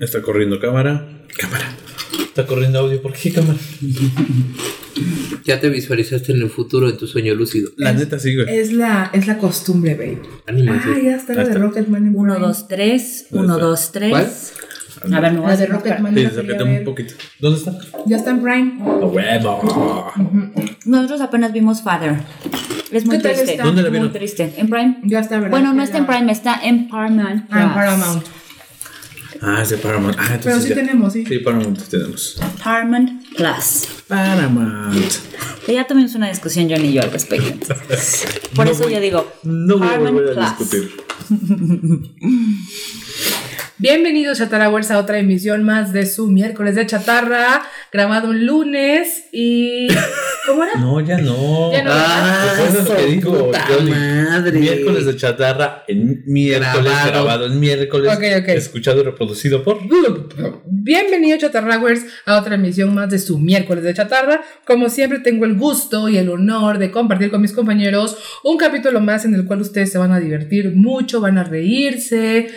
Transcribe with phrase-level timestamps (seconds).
[0.00, 1.06] Está corriendo cámara.
[1.38, 1.66] Cámara.
[2.18, 3.00] Está corriendo audio.
[3.02, 3.58] ¿Por qué cámara?
[5.44, 7.70] Ya te visualizaste en el futuro en tu sueño lúcido.
[7.76, 8.58] La neta sí, güey.
[8.58, 10.20] Es la, es la costumbre, babe.
[10.46, 10.88] Anímate.
[10.88, 11.54] Ah, ya está la de.
[11.54, 12.46] Rocketman en 1, Prime.
[12.46, 13.26] 2, 3.
[13.30, 14.10] 1, 2, 3.
[14.10, 15.14] ¿Cuál?
[15.14, 16.14] A ver, me voy a La de hacer Rocketman.
[16.14, 16.26] Sí,
[16.78, 17.14] un poquito.
[17.38, 17.78] ¿Dónde está?
[18.06, 18.78] Ya está en Prime.
[18.82, 20.12] A huevo.
[20.84, 22.16] Nosotros apenas vimos Father.
[22.92, 23.52] Es muy ¿Qué tal triste.
[23.52, 23.64] está?
[23.64, 24.12] ¿Dónde la Muy vieron?
[24.12, 24.54] triste.
[24.56, 24.98] ¿En Prime?
[25.04, 25.50] Ya está, ¿verdad?
[25.50, 27.46] Bueno, no está en Prime, está en Paramount.
[27.50, 27.74] Ah, en.
[27.74, 28.39] Paramount.
[29.42, 30.16] Ah, es de Paramount.
[30.18, 30.74] Ah, entonces Pero sí ya.
[30.74, 31.24] tenemos, sí.
[31.26, 32.36] Sí, Paramount tenemos.
[32.62, 33.86] Paramount Plus.
[34.06, 35.12] Paramount.
[35.64, 37.74] Que ya tuvimos una discusión John y yo al respecto.
[38.54, 40.70] Por No eso voy- yo digo No voy a Paramount volver a Plus.
[40.70, 40.90] discutir.
[43.78, 49.88] Bienvenidos Chatarrawers a otra emisión más de su miércoles de chatarra, grabado un lunes y...
[50.46, 50.72] ¿Cómo era?
[50.80, 51.72] No, ya no.
[51.72, 51.90] Ya no.
[51.92, 53.52] Ah, Recuerda lo que dijo
[53.88, 54.58] madre.
[54.58, 57.10] Miércoles de chatarra en miércoles Grabado.
[57.10, 58.48] grabado, en miércoles Ok, ok.
[58.48, 59.78] escuchado y reproducido por
[60.66, 64.42] Bienvenidos Chatarrawers a otra emisión más de su miércoles de chatarra.
[64.66, 69.00] Como siempre tengo el gusto y el honor de compartir con mis compañeros un capítulo
[69.00, 72.48] más en el cual ustedes se van a divertir mucho, van a reírse.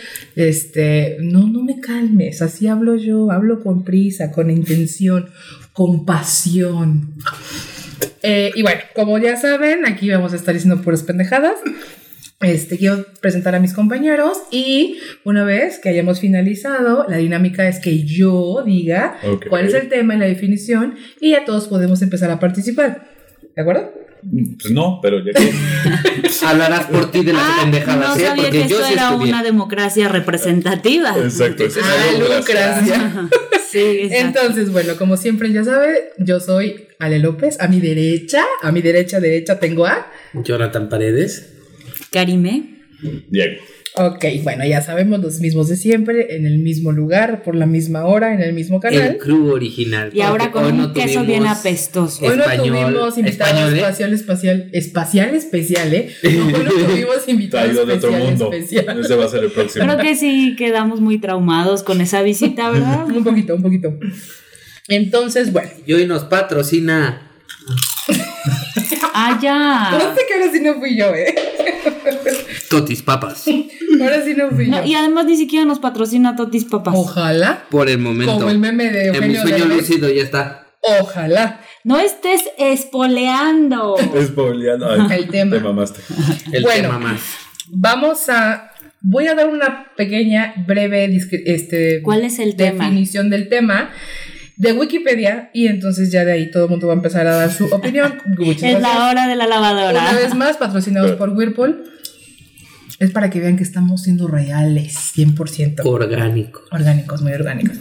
[0.54, 5.28] Este, no, no me calmes, así hablo yo, hablo con prisa, con intención,
[5.72, 7.14] con pasión.
[8.22, 11.56] Eh, y bueno, como ya saben, aquí vamos a estar diciendo puras pendejadas.
[12.40, 17.80] Este, quiero presentar a mis compañeros y una vez que hayamos finalizado, la dinámica es
[17.80, 22.30] que yo diga cuál es el tema y la definición y ya todos podemos empezar
[22.30, 23.08] a participar.
[23.56, 24.03] ¿De acuerdo?
[24.60, 25.52] Pues no, pero ya que.
[26.46, 29.10] Hablarás por ti de las Ah, pendejadas, no sabía Porque que yo esto sí era
[29.10, 29.28] estudié.
[29.32, 31.14] una democracia representativa.
[31.18, 31.64] Exacto.
[31.64, 33.28] es Ah, una democracia.
[33.74, 34.38] Sí, exacto.
[34.40, 37.60] Entonces, bueno, como siempre ya sabe, yo soy Ale López.
[37.60, 40.06] A mi derecha, a mi derecha, derecha tengo a.
[40.32, 41.54] Jonathan Paredes.
[42.12, 42.82] Karime.
[43.28, 43.60] Diego.
[43.96, 48.06] Ok, bueno, ya sabemos los mismos de siempre, en el mismo lugar, por la misma
[48.06, 49.18] hora, en el mismo El canal.
[49.18, 50.10] crew original.
[50.12, 52.24] Y ahora con un no queso bien apestoso.
[52.24, 53.76] Hoy no tuvimos invitado ¿eh?
[53.76, 56.12] espacial, espacial, espacial especial, ¿eh?
[56.24, 58.52] Hoy no tuvimos invitado Traído de otro especial, mundo.
[58.52, 58.98] especial.
[58.98, 59.84] Ese va a ser el próximo.
[59.84, 63.06] Creo que sí quedamos muy traumados con esa visita, ¿verdad?
[63.06, 63.96] Un poquito, un poquito.
[64.88, 67.30] Entonces, bueno, Y hoy nos patrocina.
[69.14, 69.90] Ah, ya.
[69.92, 71.32] no sé que ahora sí no fui yo, ¿eh?
[72.70, 73.46] Totis Papas.
[74.00, 74.86] Ahora sí no fui No, yo.
[74.86, 76.94] y además ni siquiera nos patrocina Totis Papas.
[76.96, 78.34] Ojalá, Por el momento.
[78.34, 79.76] como el meme de en mi Eugenio sueño Derbez.
[79.88, 80.66] lúcido ya está.
[81.00, 81.60] Ojalá.
[81.84, 83.96] No estés espoleando.
[84.14, 84.86] Es spoileando.
[84.90, 85.56] Ay, El tema.
[85.56, 86.00] Te mamaste.
[86.52, 86.82] El Bueno.
[86.82, 87.20] tema más.
[87.68, 88.70] Vamos a.
[89.06, 92.84] Voy a dar una pequeña, breve este, ¿Cuál es el tema?
[92.84, 93.90] definición del tema
[94.56, 97.52] de Wikipedia y entonces ya de ahí todo el mundo va a empezar a dar
[97.52, 98.18] su opinión.
[98.38, 98.82] Es gracias.
[98.82, 100.10] la hora de la lavadora.
[100.10, 101.90] Una vez más, patrocinados por Whirlpool.
[103.00, 105.80] Es para que vean que estamos siendo reales, 100%.
[105.84, 106.62] Orgánico.
[106.70, 107.76] Orgánicos, muy orgánicos.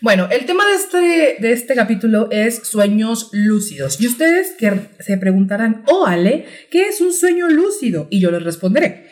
[0.00, 4.00] Bueno, el tema de este, de este capítulo es sueños lúcidos.
[4.00, 8.08] Y ustedes que se preguntarán, oh Ale, ¿qué es un sueño lúcido?
[8.10, 9.06] Y yo les responderé.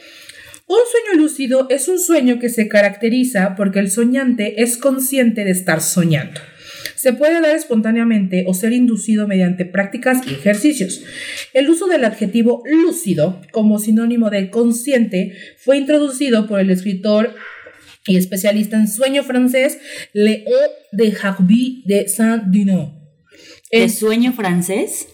[0.66, 5.53] Un sueño lúcido es un sueño que se caracteriza porque el soñante es consciente de
[5.53, 6.41] estar soñando.
[7.04, 11.03] Se puede dar espontáneamente o ser inducido mediante prácticas y ejercicios.
[11.53, 17.34] El uso del adjetivo lúcido como sinónimo de consciente fue introducido por el escritor
[18.06, 19.76] y especialista en sueño francés
[20.15, 20.47] Léon
[20.92, 22.88] de Jarby de Saint-Denis.
[23.71, 25.06] ¿De sueño francés?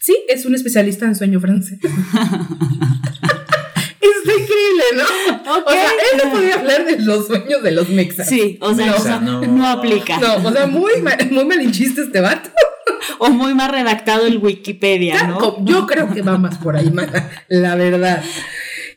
[0.00, 1.78] Sí, es un especialista en sueño francés.
[4.04, 5.64] Está increíble, ¿no?
[5.66, 8.28] O sea, él no podía hablar de los sueños de los mexas.
[8.28, 9.40] Sí, o sea, No, eso no.
[9.42, 10.18] no, aplica.
[10.18, 12.50] No, o sea, muy, ma- muy malinchista este vato.
[13.18, 15.64] O muy más redactado el Wikipedia, ¿no?
[15.64, 18.22] Yo creo que va más por ahí, mala, la verdad.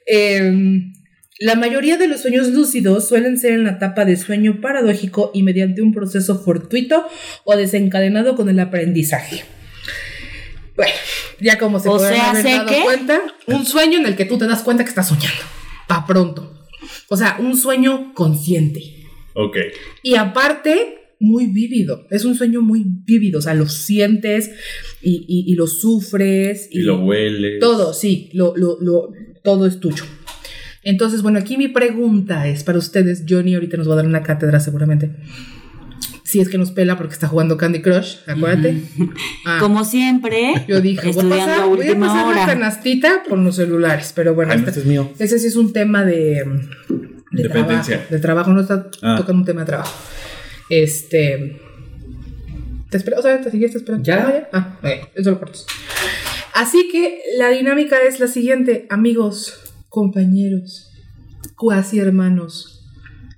[0.05, 0.93] Em,
[1.39, 5.43] la mayoría de los sueños lúcidos suelen ser en la etapa de sueño paradójico y
[5.43, 7.05] mediante un proceso fortuito
[7.43, 9.43] o desencadenado con el aprendizaje.
[10.77, 10.93] Bueno,
[11.41, 12.81] ya como se O podrán sea, haber ¿sé dado qué?
[12.83, 15.41] cuenta, un sueño en el que tú te das cuenta que estás soñando.
[15.87, 16.65] Pa' pronto.
[17.09, 18.81] O sea, un sueño consciente.
[19.33, 19.57] Ok.
[20.03, 22.05] Y aparte, muy vívido.
[22.11, 23.39] Es un sueño muy vívido.
[23.39, 24.51] O sea, lo sientes
[25.01, 26.69] y, y- y lo sufres.
[26.71, 27.59] Y lo hueles.
[27.59, 29.11] Todo, sí, lo, lo, lo-
[29.43, 30.03] todo es tuyo.
[30.83, 33.23] Entonces, bueno, aquí mi pregunta es para ustedes.
[33.27, 35.11] Johnny ahorita nos va a dar una cátedra seguramente.
[36.27, 38.81] Si es que nos pela porque está jugando Candy Crush, acuérdate.
[39.45, 43.45] Ah, Como siempre, yo dije, voy a pasar, a voy a pasar la canastita con
[43.45, 45.09] los celulares, pero bueno, Ay, este- este es mío.
[45.19, 46.43] ese sí es un tema de,
[47.31, 47.95] de Dependencia.
[47.95, 48.13] trabajo.
[48.13, 49.15] De trabajo, no está Ah.
[49.17, 49.95] tocando un tema de trabajo.
[50.69, 51.61] Este.
[52.89, 54.03] Te espero, o sea, te sigues esperando.
[54.03, 54.49] ¿Ya?
[54.51, 55.65] Ah, ok, eso lo cortas.
[56.53, 60.91] Así que la dinámica es la siguiente, amigos, compañeros,
[61.55, 62.76] cuasi hermanos.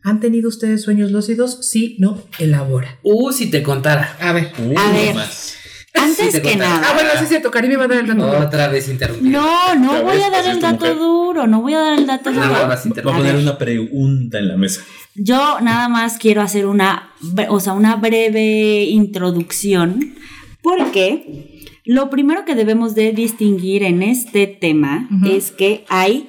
[0.03, 1.59] ¿Han tenido ustedes sueños lúcidos?
[1.61, 2.97] Sí, no, elabora.
[3.03, 4.15] Uh, si te contara.
[4.21, 4.51] A ver.
[4.59, 5.15] Uy, A ver.
[5.15, 5.55] más.
[5.93, 6.65] Antes Sí, que contaré.
[6.71, 6.93] Ah, nada.
[6.93, 8.39] bueno, sí es cierto, Cari me va a dar el dato.
[8.45, 9.29] Otra vez interrumpir.
[9.31, 10.97] No, no voy a dar así el dato mujer.
[10.97, 12.67] duro, no voy a dar el dato Nada duro.
[12.67, 14.81] más Va a poner una pregunta en la mesa.
[15.15, 17.11] Yo nada más quiero hacer una,
[17.49, 20.15] o sea, una breve introducción
[20.61, 26.27] porque lo primero que debemos de distinguir en este tema es que hay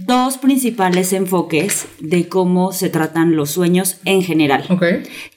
[0.00, 4.84] dos principales enfoques de cómo se tratan los sueños en general, Ok.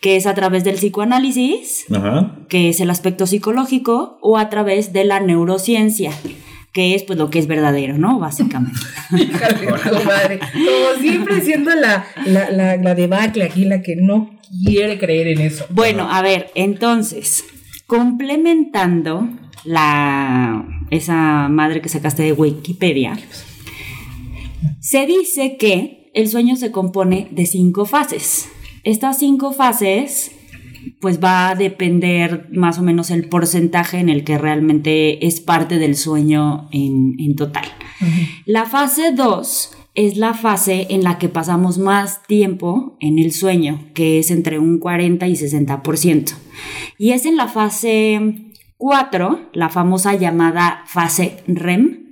[0.01, 2.37] que es a través del psicoanálisis, Ajá.
[2.49, 6.11] que es el aspecto psicológico, o a través de la neurociencia,
[6.71, 8.19] que es pues lo que es verdadero, ¿no?
[8.19, 8.79] Básicamente.
[9.11, 10.39] Híjole, tu madre.
[10.53, 14.31] Como siempre siendo la, la, la, la debacle aquí, la que no
[14.65, 15.65] quiere creer en eso.
[15.69, 17.43] Bueno, a ver, entonces,
[17.87, 19.27] complementando
[19.63, 23.17] la esa madre que sacaste de Wikipedia,
[24.79, 28.47] se dice que el sueño se compone de cinco fases.
[28.83, 30.31] Estas cinco fases,
[31.01, 35.77] pues va a depender más o menos el porcentaje en el que realmente es parte
[35.79, 37.65] del sueño en, en total.
[38.45, 43.89] La fase 2 es la fase en la que pasamos más tiempo en el sueño,
[43.93, 46.33] que es entre un 40 y 60%.
[46.97, 52.04] Y es en la fase 4, la famosa llamada fase REM,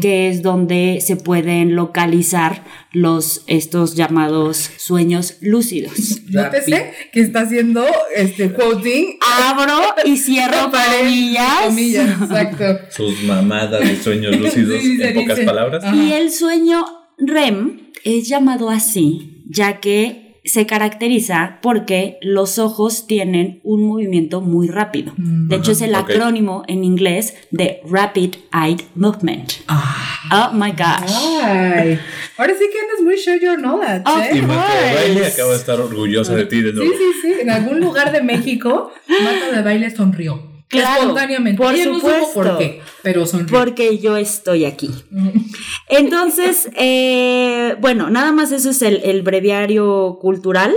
[0.00, 6.20] Que es donde se pueden localizar los estos llamados sueños lúcidos.
[6.30, 7.84] Nótese que está haciendo
[8.16, 9.18] este quoting.
[9.44, 11.66] Abro y cierro Pared, comillas.
[11.66, 12.64] comillas, exacto.
[12.90, 15.46] Sus mamadas de sueños lúcidos, Sí, en pocas dice.
[15.46, 15.84] palabras.
[15.84, 15.94] Ajá.
[15.94, 16.84] Y el sueño
[17.18, 24.68] REM es llamado así, ya que se caracteriza porque los ojos tienen un movimiento muy
[24.68, 25.12] rápido.
[25.16, 29.52] De hecho, es el acrónimo en inglés de Rapid Eye Movement.
[29.68, 31.12] Oh my gosh.
[31.42, 31.98] Ay,
[32.36, 34.42] ahora sí que andas muy sure your knowledge, Of Y ¿eh?
[34.42, 34.94] Marta de.
[34.94, 37.34] Baile acaba de estar orgullosa de ti de Sí, sí, sí.
[37.40, 40.51] En algún lugar de México, Marta de baile sonrió.
[40.72, 41.62] Claro, espontáneamente.
[41.62, 42.32] por Ella no supo supuesto.
[42.32, 43.58] por qué, pero sonrió.
[43.58, 44.90] Porque yo estoy aquí.
[45.88, 50.72] Entonces, eh, bueno, nada más eso es el, el breviario cultural.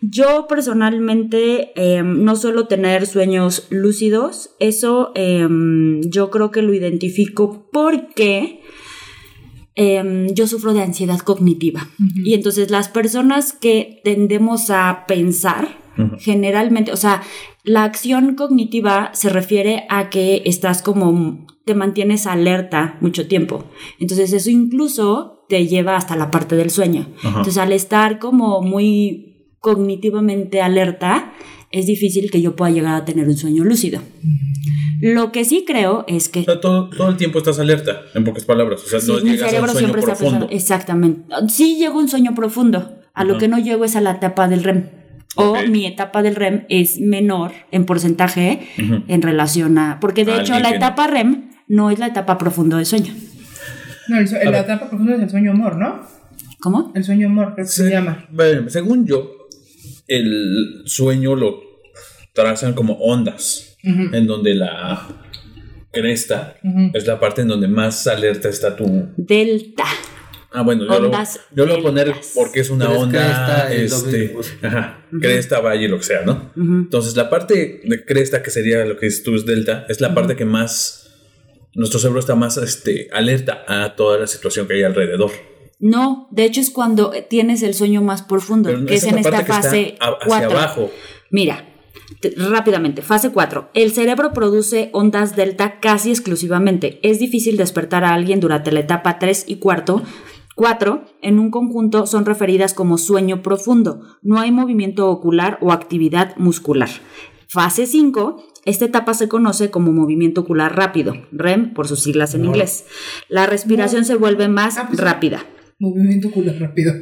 [0.00, 4.50] Yo personalmente eh, no suelo tener sueños lúcidos.
[4.58, 5.46] Eso eh,
[6.06, 8.62] yo creo que lo identifico porque
[9.76, 11.88] eh, yo sufro de ansiedad cognitiva.
[12.24, 15.83] Y entonces las personas que tendemos a pensar,
[16.18, 17.22] generalmente, o sea,
[17.62, 23.64] la acción cognitiva se refiere a que estás como, te mantienes alerta mucho tiempo.
[23.98, 27.06] Entonces eso incluso te lleva hasta la parte del sueño.
[27.18, 27.28] Ajá.
[27.28, 31.32] Entonces al estar como muy cognitivamente alerta,
[31.70, 34.00] es difícil que yo pueda llegar a tener un sueño lúcido.
[35.00, 38.24] Lo que sí creo es que O sea, todo, todo el tiempo estás alerta, en
[38.24, 38.82] pocas palabras.
[38.84, 40.48] O sea, Sí, no mi llegas a un cerebro sueño siempre está pensando.
[40.50, 41.34] Exactamente.
[41.48, 42.92] Sí llego a un sueño profundo.
[43.12, 44.88] A lo que no llego es a la etapa del REM.
[45.36, 49.98] O mi etapa del REM es menor en porcentaje en relación a.
[50.00, 53.12] Porque de A hecho la que etapa REM no es la etapa profundo de sueño.
[54.08, 54.54] No, el, la ver.
[54.54, 56.02] etapa profunda es el sueño amor, ¿no?
[56.60, 56.92] ¿Cómo?
[56.94, 58.26] El sueño amor, creo que se llama.
[58.30, 59.48] Bueno, según yo,
[60.06, 61.60] el sueño lo
[62.32, 65.08] trazan como ondas, en donde la
[65.92, 66.56] cresta
[66.92, 69.08] es la parte en donde más alerta está tu...
[69.16, 69.84] Delta.
[70.56, 73.72] Ah, bueno, yo lo, yo lo voy a poner porque es una Pero es onda,
[73.72, 76.52] este, ajá, cresta, valle, lo que sea, ¿no?
[76.56, 80.14] Entonces, la parte de cresta, que sería lo que dices tú es delta, es la
[80.14, 81.10] parte que más,
[81.74, 85.32] nuestro cerebro está más este, alerta a toda la situación que hay alrededor.
[85.80, 89.44] No, de hecho es cuando tienes el sueño más profundo, Pero que es en esta
[89.44, 90.50] fase a- hacia 4.
[90.52, 90.90] abajo.
[91.30, 91.66] Mira,
[92.20, 93.70] te- rápidamente, fase 4.
[93.74, 97.00] El cerebro produce ondas delta casi exclusivamente.
[97.02, 100.02] Es difícil despertar a alguien durante la etapa 3 y cuarto.
[100.56, 101.04] 4.
[101.22, 104.00] En un conjunto son referidas como sueño profundo.
[104.22, 106.88] No hay movimiento ocular o actividad muscular.
[107.48, 108.42] Fase 5.
[108.64, 112.86] Esta etapa se conoce como movimiento ocular rápido, REM por sus siglas en inglés.
[113.28, 115.44] La respiración se vuelve más Ah, pues- rápida.
[115.78, 116.94] Movimiento ocular rápido.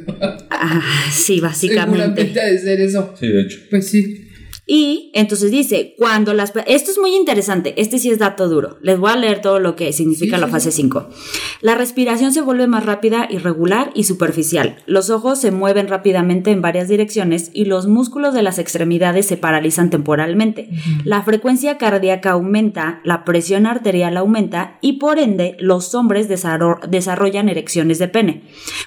[0.49, 0.81] Ah,
[1.11, 1.99] sí, básicamente.
[2.01, 3.13] Seguramente ha de ser eso.
[3.17, 3.59] Sí, de hecho.
[3.69, 4.27] Pues sí.
[4.65, 6.53] Y entonces dice, cuando las...
[6.67, 8.77] Esto es muy interesante, este sí es dato duro.
[8.81, 10.83] Les voy a leer todo lo que significa Sí, la fase sí.
[10.83, 11.09] 5.
[11.61, 14.77] La respiración se vuelve más rápida, irregular y superficial.
[14.85, 19.35] Los ojos se mueven rápidamente en varias direcciones y los músculos de las extremidades se
[19.35, 20.69] paralizan temporalmente.
[21.03, 27.49] La frecuencia cardíaca aumenta, la presión arterial aumenta y por ende los hombres desarro- desarrollan
[27.49, 28.43] erecciones de pene.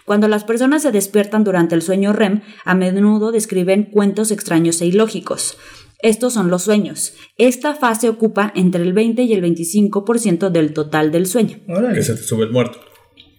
[0.07, 4.87] Cuando las personas se despiertan durante el sueño REM, a menudo describen cuentos extraños e
[4.87, 5.59] ilógicos.
[6.01, 7.15] Estos son los sueños.
[7.39, 11.59] Esta fase ocupa entre el 20 y el 25% del total del sueño.
[11.69, 11.95] Órale.
[11.95, 12.79] Que se te sube el muerto.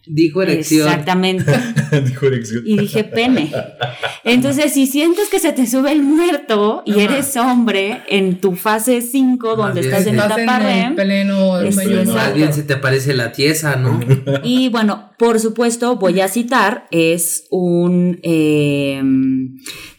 [0.10, 0.88] Dijo erección.
[0.88, 1.52] Exactamente.
[2.06, 2.64] Dijo erección.
[2.66, 3.52] Y dije pene.
[4.24, 9.02] Entonces, si sientes que se te sube el muerto y eres hombre en tu fase
[9.02, 9.94] 5, donde bien.
[9.94, 11.52] estás en Estás etapa en el REM, pleno.
[12.14, 14.00] Más bien se te aparece la tiesa, ¿no?
[14.44, 19.02] Y bueno, por supuesto, voy a citar, es un, eh,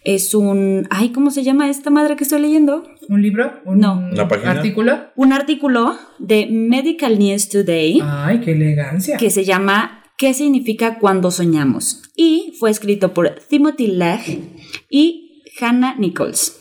[0.05, 2.85] es un, ay, ¿cómo se llama esta madre que estoy leyendo?
[3.09, 3.53] ¿Un libro?
[3.65, 4.09] ¿Un No.
[4.13, 4.51] ¿La página?
[4.53, 4.99] artículo?
[5.17, 9.17] Un artículo de Medical News Today Ay, qué elegancia.
[9.17, 12.03] que se llama ¿Qué significa cuando soñamos?
[12.17, 14.21] Y fue escrito por Timothy Legg
[14.91, 16.55] y Hannah Nichols.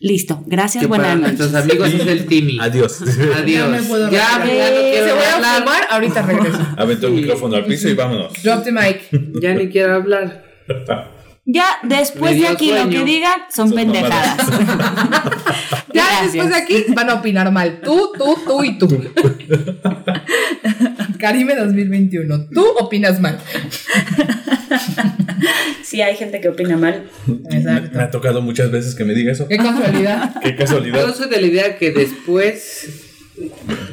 [0.00, 1.70] Listo, gracias, buenas nuestros noches.
[1.70, 2.58] amigos es el Timmy.
[2.60, 3.00] Adiós.
[3.02, 3.46] Adiós.
[3.46, 4.56] Ya me puedo Ya, retirar.
[4.58, 5.58] ya no quiero Se voy a hablar.
[5.62, 6.58] fumar, ahorita regreso.
[6.76, 7.20] Aventó el Sí.
[7.20, 8.32] micrófono al piso y vámonos.
[8.42, 9.08] Drop the mic.
[9.40, 10.44] Ya ni quiero hablar.
[11.44, 14.36] Ya después Me de aquí lo que digan son, Son pendejadas.
[15.94, 16.32] Ya Gracias.
[16.32, 17.80] después de aquí van a opinar mal.
[17.84, 18.88] Tú, tú, tú y tú.
[21.22, 22.48] Karime 2021.
[22.52, 23.38] Tú opinas mal.
[25.84, 27.04] Sí, hay gente que opina mal.
[27.26, 28.00] Me Exacto.
[28.00, 29.46] ha tocado muchas veces que me diga eso.
[29.48, 30.34] Qué casualidad.
[30.42, 31.14] Qué Yo casualidad.
[31.14, 32.88] soy de la idea que después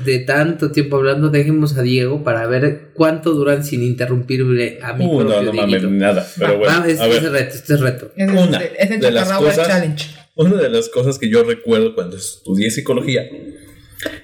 [0.05, 5.05] de tanto tiempo hablando, dejemos a Diego para ver cuánto duran sin interrumpirle a mi
[5.05, 5.89] Uh, no, propio no mames, Dieguito.
[5.91, 6.25] nada.
[6.37, 7.31] Pero Va, bueno, es, a es ver.
[7.33, 8.11] reto, este es reto.
[8.15, 10.05] Es, Una el- es el de las Chaparral cosas- Challenge.
[10.35, 13.23] Una de las cosas que yo recuerdo cuando estudié psicología.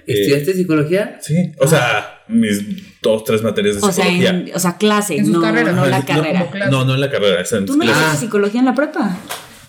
[0.08, 1.18] ¿Estudiaste psicología?
[1.22, 4.30] Sí, o sea, mis dos, tres materias de O sea, psicología.
[4.30, 5.76] en- o sea, clase, En no, carreras.
[5.76, 6.40] no la No, carrera.
[6.40, 6.72] como clase.
[6.72, 9.18] No, no en la carrera, es en ¿Tú no hiciste psicología en la prepa?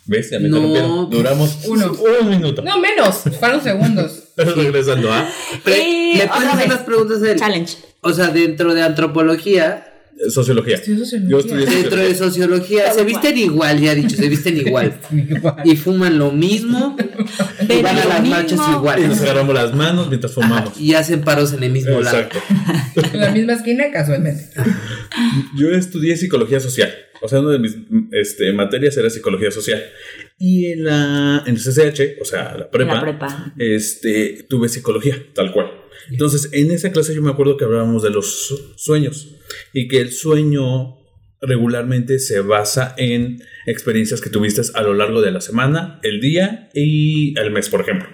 [0.07, 0.31] ¿Ves?
[0.31, 0.59] Ya me No.
[0.59, 1.11] interrumpieron.
[1.11, 1.93] Duramos Uno.
[2.23, 2.63] un minuto.
[2.63, 3.23] No, menos.
[3.41, 4.23] Fueron segundos.
[4.37, 5.29] Pero regresando a
[5.65, 7.37] Pre- Y ¿Le puedes hacer las preguntas él?
[7.39, 7.77] Challenge.
[8.03, 9.96] O sea, dentro de antropología, eh,
[10.31, 10.77] sociología.
[10.77, 11.31] Estudió sociología.
[11.31, 14.99] Yo estudié dentro de sociología, se visten igual, ya he dicho, se visten igual.
[15.13, 15.57] Igual.
[15.65, 16.97] Y fuman lo mismo,
[17.69, 18.37] y van a las mismo.
[18.37, 19.03] marchas Y nos igual.
[19.03, 20.79] agarramos las manos mientras fumamos.
[20.81, 22.19] Y hacen paros en el mismo lado.
[22.19, 22.39] Exacto.
[23.13, 24.51] En la misma esquina, casualmente.
[25.57, 26.93] Yo estudié psicología social.
[27.23, 27.77] O sea, una de mis
[28.13, 29.83] este, materias era psicología social.
[30.39, 33.55] Y en la en el CCH, o sea, la prepa, La prepa.
[33.59, 35.71] Este, tuve psicología, tal cual.
[36.11, 39.29] Entonces, en esa clase yo me acuerdo que hablábamos de los su- sueños
[39.73, 40.97] y que el sueño
[41.41, 46.71] regularmente se basa en experiencias que tuviste a lo largo de la semana, el día
[46.75, 48.09] y el mes, por ejemplo.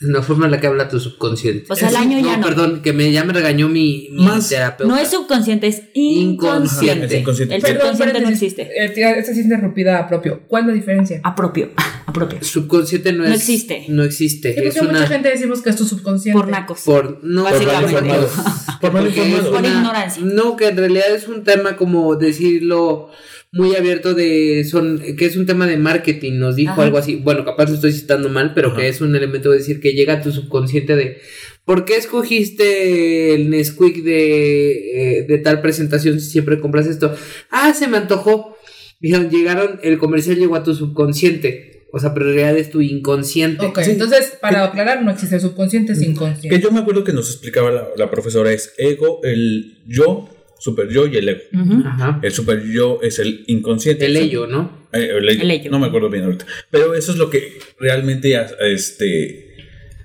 [0.00, 1.64] La forma en la que habla tu subconsciente.
[1.70, 2.46] O sea, el año ya no.
[2.46, 4.92] perdón, que me, ya me regañó mi, mi Más- terapeuta.
[4.92, 6.36] No es subconsciente, es Inconsciente.
[6.36, 7.14] inconsciente.
[7.16, 7.54] Es inconsciente.
[7.56, 8.84] El Perdón, subconsciente no existe.
[8.84, 10.42] Esta sí es interrumpida a propio.
[10.48, 11.20] ¿Cuál es la diferencia?
[11.24, 11.70] Apropio.
[12.04, 12.38] Apropio.
[12.42, 13.86] Subconsciente no, No es- existe.
[13.88, 14.52] No existe.
[14.54, 14.92] Sí, Es una.
[14.92, 16.38] mucha gente decimos que es tu subconsciente.
[16.38, 16.80] Por nacos.
[16.84, 18.02] Por, no, Básicamente.
[18.80, 18.92] por.
[18.92, 20.22] Por Por una- ignorancia.
[20.24, 23.08] No, que en realidad es un tema como decirlo
[23.56, 26.82] muy abierto de son que es un tema de marketing, nos dijo Ajá.
[26.84, 27.16] algo así.
[27.16, 28.76] Bueno, capaz lo estoy citando mal, pero Ajá.
[28.80, 31.18] que es un elemento de decir que llega a tu subconsciente de
[31.64, 37.12] ¿Por qué escogiste el Nesquik de, eh, de tal presentación si siempre compras esto?
[37.50, 38.56] Ah, se me antojó.
[39.00, 41.86] Dijeron, llegaron, el comercial llegó a tu subconsciente.
[41.92, 43.66] O sea, pero en realidad es tu inconsciente.
[43.66, 43.90] Ok, Sí.
[43.92, 46.60] entonces, para aclarar, no existe el subconsciente, es Que inconsciente.
[46.60, 51.06] yo me acuerdo que nos explicaba la, la profesora es ego, el yo, super yo
[51.06, 51.40] y el ego.
[51.84, 52.20] Ajá.
[52.22, 54.06] El super yo es el inconsciente.
[54.06, 54.88] El ello, ¿no?
[54.92, 55.42] Eh, el ello.
[55.42, 55.70] El ello.
[55.70, 56.46] No me acuerdo bien ahorita.
[56.70, 59.56] Pero eso es lo que realmente este,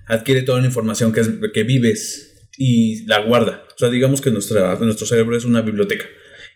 [0.08, 3.65] adquiere toda la información que, es, que vives y la guarda.
[3.75, 6.05] O sea, digamos que nuestra, nuestro cerebro es una biblioteca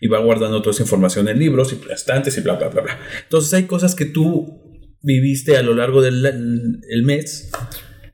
[0.02, 3.00] y va guardando toda esa información en libros y estantes y bla, bla, bla, bla.
[3.24, 4.62] Entonces hay cosas que tú
[5.02, 7.52] viviste a lo largo del el mes,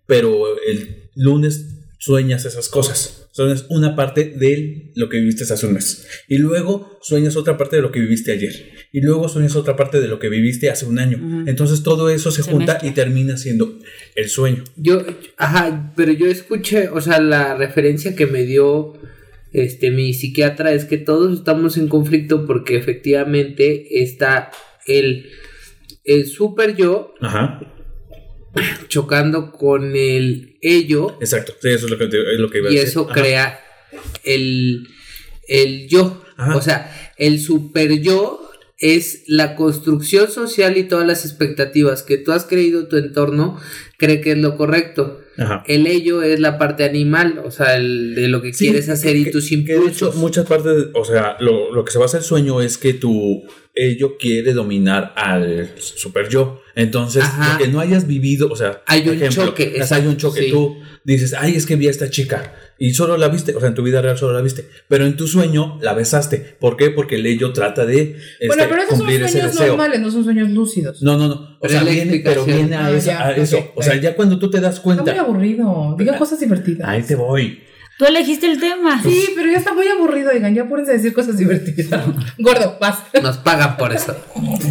[0.05, 3.29] pero el lunes sueñas esas cosas.
[3.41, 6.07] Sueñas una parte de lo que viviste hace un mes.
[6.27, 8.53] Y luego sueñas otra parte de lo que viviste ayer.
[8.91, 11.45] Y luego sueñas otra parte de lo que viviste hace un año.
[11.47, 12.89] Entonces todo eso se, Se junta mezcla.
[12.89, 13.79] y termina siendo
[14.15, 14.63] el sueño.
[14.75, 15.03] Yo,
[15.37, 18.93] ajá, pero yo escuché, o sea, la referencia que me dio
[19.53, 24.51] este mi psiquiatra es que todos estamos en conflicto porque efectivamente está
[24.87, 25.29] el,
[26.05, 27.59] el super yo Ajá.
[28.87, 31.53] chocando con el ello Exacto.
[31.61, 32.89] Sí, eso es lo que, es lo que iba a y decir.
[32.89, 33.13] eso Ajá.
[33.13, 33.59] crea
[34.23, 34.87] el,
[35.47, 36.21] el yo.
[36.37, 36.55] Ajá.
[36.55, 42.31] O sea, el super yo es la construcción social y todas las expectativas que tú
[42.31, 43.59] has creído tu entorno
[43.97, 45.19] cree que es lo correcto.
[45.37, 45.63] Ajá.
[45.67, 49.15] El ello es la parte animal, o sea, el de lo que Sí, quieres hacer
[49.15, 50.15] y tus que de hecho, impulsos.
[50.15, 53.43] muchas partes, o sea, lo, lo que se basa el sueño es que tu
[53.89, 56.61] ello quiere dominar al super yo.
[56.75, 57.53] Entonces, Ajá.
[57.53, 60.43] lo que no hayas vivido, o sea, Hay un choque, sea, hay un choque.
[60.43, 60.49] sí.
[60.51, 63.67] Tú dices, ay, es que vi a esta chica y solo la viste, o sea,
[63.69, 66.55] en tu vida real solo la viste, pero en tu sueño la besaste.
[66.59, 66.89] ¿Por qué?
[66.89, 69.67] Porque el ello trata de este, Bueno, pero esos son ese sueños deseo.
[69.67, 71.01] normales, no son sueños lúcidos.
[71.01, 71.33] No, no, no.
[71.33, 73.07] O Pero sea, es viene, pero viene a, Ah, eso.
[73.07, 73.71] ya, a eso.
[73.75, 75.95] O sea, ya cuando tú te das Está muy cuenta, aburrido.
[75.97, 76.87] Diga cosas divertidas.
[76.87, 77.59] ahí te voy.
[78.01, 78.99] Tú elegiste el tema.
[79.03, 82.03] Sí, pero ya está muy aburrido, oigan, ya pónganse a decir cosas divertidas.
[82.39, 82.97] Gordo, vas.
[83.21, 84.15] Nos pagan por eso.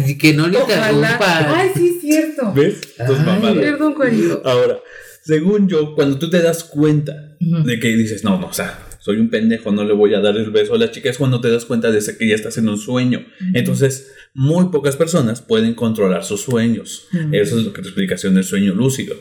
[0.05, 0.91] Y que no le Ojalá.
[0.91, 1.45] interrumpan.
[1.47, 2.51] Ay, sí, es cierto.
[2.53, 2.81] ¿Ves?
[3.07, 3.55] Tus Ay, mamadas.
[3.55, 4.41] Perdón, Cuerito.
[4.43, 4.79] Ahora,
[5.23, 9.17] según yo, cuando tú te das cuenta de que dices, no, no, o sea, soy
[9.17, 11.49] un pendejo, no le voy a dar el beso a la chica, es cuando te
[11.49, 13.25] das cuenta de que ya estás en un sueño.
[13.53, 17.07] Entonces, muy pocas personas pueden controlar sus sueños.
[17.31, 19.15] Eso es lo que te explicación del sueño lúcido.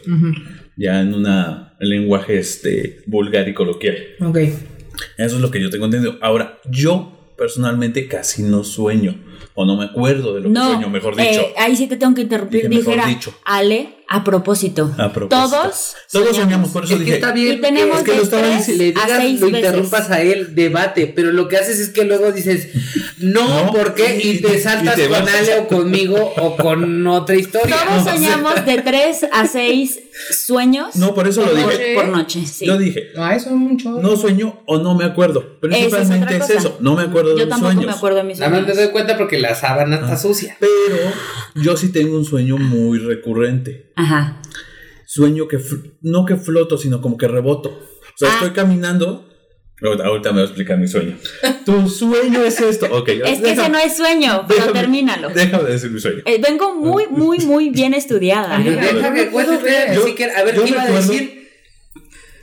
[0.77, 3.97] Ya en una en lenguaje este, vulgar y coloquial.
[4.21, 4.37] Ok.
[5.17, 6.19] Eso es lo que yo tengo entendido.
[6.21, 9.19] Ahora, yo personalmente casi no sueño.
[9.55, 11.47] O no me acuerdo de lo que No, sueño, mejor eh, dicho.
[11.57, 12.69] ahí sí te tengo que interrumpir.
[12.69, 13.35] Dije mejor Dijera, dicho.
[13.45, 14.93] Ale, a propósito.
[14.99, 15.29] A propósito.
[15.29, 15.95] Todos.
[16.11, 17.17] Todos soñamos, por eso Es que dije.
[17.19, 17.59] está bien.
[17.59, 19.59] Y tenemos es que de lo estaba tres diciendo, le a digas, lo veces.
[19.61, 22.69] interrumpas a él, debate, pero lo que haces es que luego dices,
[23.19, 24.19] no, No, ¿por qué?
[24.23, 25.29] Y te saltas y te con.
[25.29, 27.77] Ale o conmigo o con otra historia.
[27.89, 28.13] Todos ¿no?
[28.13, 30.01] soñamos de tres a seis
[30.33, 31.65] sueños No, por eso lo dije.
[31.67, 31.95] noche.
[31.95, 32.47] por noche.
[32.47, 32.67] Sí.
[32.67, 34.03] Yo dije, Ay, son muchos.
[34.03, 35.41] no sueño o no me acuerdo.
[35.41, 36.53] Es Principalmente es, cosa.
[36.55, 36.77] eso.
[36.81, 37.87] No me acuerdo Yo de mis tampoco sueños.
[37.87, 38.77] me acuerdo de mis Nada más sueños.
[38.77, 40.57] me doy cuenta porque la sábana está sucia.
[40.59, 40.97] Pero
[41.55, 43.87] yo sí tengo un sueño muy recurrente.
[44.01, 44.41] Ajá.
[45.07, 45.59] Sueño que
[46.03, 47.69] no que floto, sino como que reboto.
[47.71, 48.35] O sea, Ah.
[48.35, 49.27] estoy caminando.
[49.83, 51.17] Ahorita me voy a explicar mi sueño.
[51.65, 52.87] Tu sueño es esto.
[52.91, 55.29] Ok, Es que ese no es sueño, pero déjame- termínalo.
[55.31, 56.23] Déjame decir mi sueño.
[56.27, 58.61] Eh, vengo muy, muy, muy bien estudiada.
[58.61, 58.79] ¿eh?
[59.95, 61.40] Yo- si quiere- a ver, yo ¿qué iba a decir?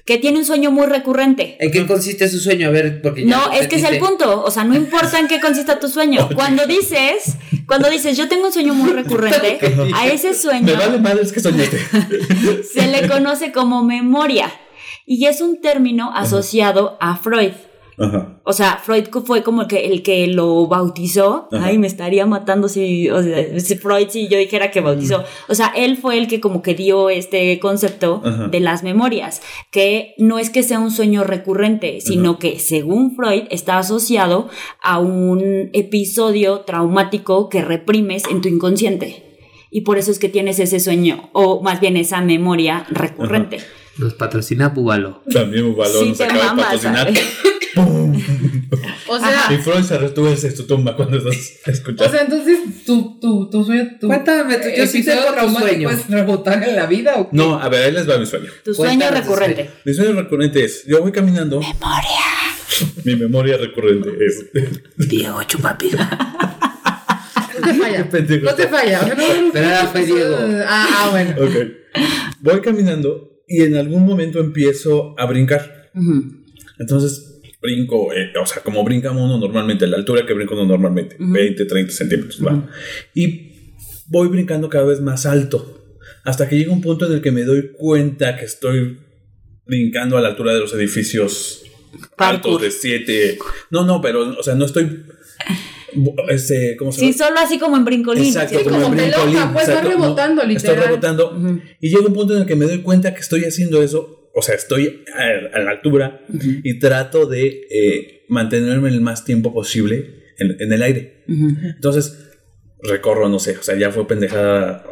[0.08, 1.58] Que tiene un sueño muy recurrente.
[1.60, 2.70] ¿En qué consiste su sueño?
[2.70, 4.42] A ver, porque ya No, es que es el punto.
[4.44, 6.30] O sea, no importa en qué consista tu sueño.
[6.36, 7.36] Cuando dices,
[7.66, 9.60] cuando dices, yo tengo un sueño muy recurrente,
[9.94, 11.78] a ese sueño Me vale madre, es que soñaste.
[12.74, 14.50] se le conoce como memoria.
[15.06, 17.52] Y es un término asociado a Freud.
[17.98, 18.40] Ajá.
[18.44, 21.48] O sea, Freud fue como el que, el que lo bautizó.
[21.52, 21.66] Ajá.
[21.66, 25.24] Ay, me estaría matando si, o sea, si Freud si yo dijera que bautizó.
[25.48, 28.48] O sea, él fue el que como que dio este concepto Ajá.
[28.50, 33.44] de las memorias, que no es que sea un sueño recurrente, sino que según Freud
[33.50, 34.48] está asociado
[34.82, 39.24] a un episodio traumático que reprimes en tu inconsciente.
[39.72, 43.60] Y por eso es que tienes ese sueño, o más bien esa memoria recurrente.
[43.98, 45.24] Nos patrocina Búbalo.
[45.32, 47.14] También Sí nos acaba de patrocinar.
[47.86, 48.24] ¿Sabes?
[49.10, 52.12] O sea, Y Freud se retuerce su tumba cuando estás o escuchando.
[52.12, 55.90] sea, entonces tu, tu, tu sueño, tu Cuéntame, tú- yo sí tengo tu traumático sueño.
[55.90, 57.38] es rebotar en la vida o qué?
[57.38, 58.50] no, a ver, ahí les va mi sueño.
[58.66, 59.70] Tu sueño recurrente.
[59.86, 61.60] Mi sueño recurrente es, yo voy caminando.
[61.62, 62.26] Memoria.
[63.06, 64.46] Mi memoria recurrente es.
[65.10, 65.92] Diego Chupapi.
[65.92, 68.08] No te falla.
[68.44, 69.02] No te falla.
[69.02, 70.36] o no- Pero ahora fue Diego.
[70.66, 71.32] Ah, ah, bueno.
[71.40, 71.56] Ok.
[72.42, 75.90] Voy caminando y en algún momento empiezo a brincar.
[75.96, 76.44] Ujú.
[76.80, 77.27] Entonces
[77.68, 81.34] brinco, eh, o sea, como brinca uno normalmente, la altura que brinca uno normalmente, Ujú.
[81.34, 82.40] 20, 30 centímetros.
[82.46, 82.70] va.
[83.14, 83.52] Y
[84.08, 85.60] voy brincando cada vez más alto,
[86.24, 89.00] hasta que llega un punto en el que me doy cuenta que estoy
[89.66, 91.64] brincando a la altura de los edificios
[92.16, 92.54] Parkour.
[92.54, 93.40] altos de 7.
[93.70, 95.04] No, no, pero, o sea, no estoy...
[96.30, 98.26] Este, ¿Cómo se Sí, solo así como en brincolín.
[98.26, 100.86] Exacto, Sí, como en pelota, brincolín, pues, va exacto, rebotando, Estoy literal.
[100.86, 101.32] rebotando.
[101.32, 101.62] Ujú.
[101.82, 104.17] Y llega un punto en el que me doy cuenta que estoy haciendo eso.
[104.40, 106.22] O sea, estoy a, a la altura
[106.64, 111.24] y trato de eh, mantenerme el más tiempo posible en, en el aire.
[111.28, 112.30] Entonces,
[112.84, 114.86] recorro, no sé, o sea, ya fue pendejada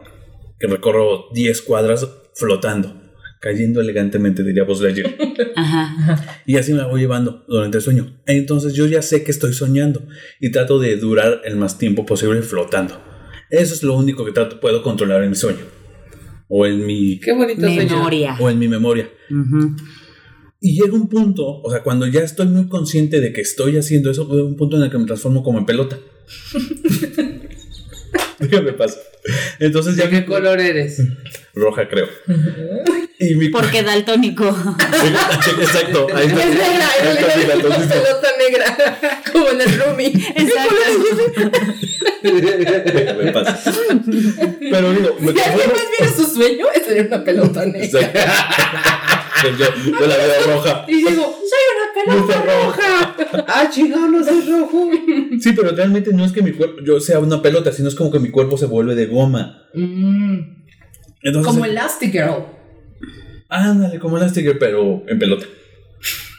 [0.60, 2.99] que recorro 10 cuadras flotando,
[3.39, 5.13] cayendo elegantemente, diría Buzz Lightyear.
[6.47, 8.19] Y así me la voy llevando durante el sueño.
[8.25, 10.08] Entonces yo ya sé que estoy soñando
[10.39, 12.99] y trato de durar el más tiempo posible flotando.
[13.51, 15.74] Eso es lo único que trato, puedo controlar en mi sueño.
[16.47, 17.62] O en mi, Qué bonito.
[17.62, 18.38] Memoria.
[18.39, 19.10] o en mi memoria.
[20.62, 24.10] Y llega un punto, o sea, cuando ya estoy muy consciente de que estoy haciendo
[24.12, 25.99] eso, llega un punto en el que me transformo como en pelota.
[28.49, 28.97] ¿Qué me pasa?
[29.60, 31.01] Entonces ya ¿De qué mi- color eres?
[31.53, 32.08] roja creo.
[33.19, 34.45] Y mi Porque daltónico.
[35.62, 36.43] Exacto, ahí está.
[36.43, 37.93] Es negra, Ahí es negra, gato.
[37.93, 40.08] pelota negra, como en el roomie.
[40.08, 40.75] Exacto.
[42.21, 43.71] ¿Qué me pasa?
[44.60, 47.86] Pero digo, me Si alguien más viera su sueño, es tener una pelota negra.
[47.86, 48.19] Exacto.
[49.60, 49.65] yo,
[49.99, 50.86] yo la veo roja.
[50.88, 51.39] Y digo,
[52.03, 53.15] pelota roja.
[53.47, 54.89] ah, chingado, no soy rojo.
[55.39, 58.12] Sí, pero realmente no es que mi cuerpo, yo sea una pelota, sino es como
[58.12, 59.67] que mi cuerpo se vuelve de goma.
[59.73, 60.39] Mm,
[61.21, 62.45] Entonces, como Elastigirl.
[63.49, 65.45] ándale, como Elastigirl, pero en pelota.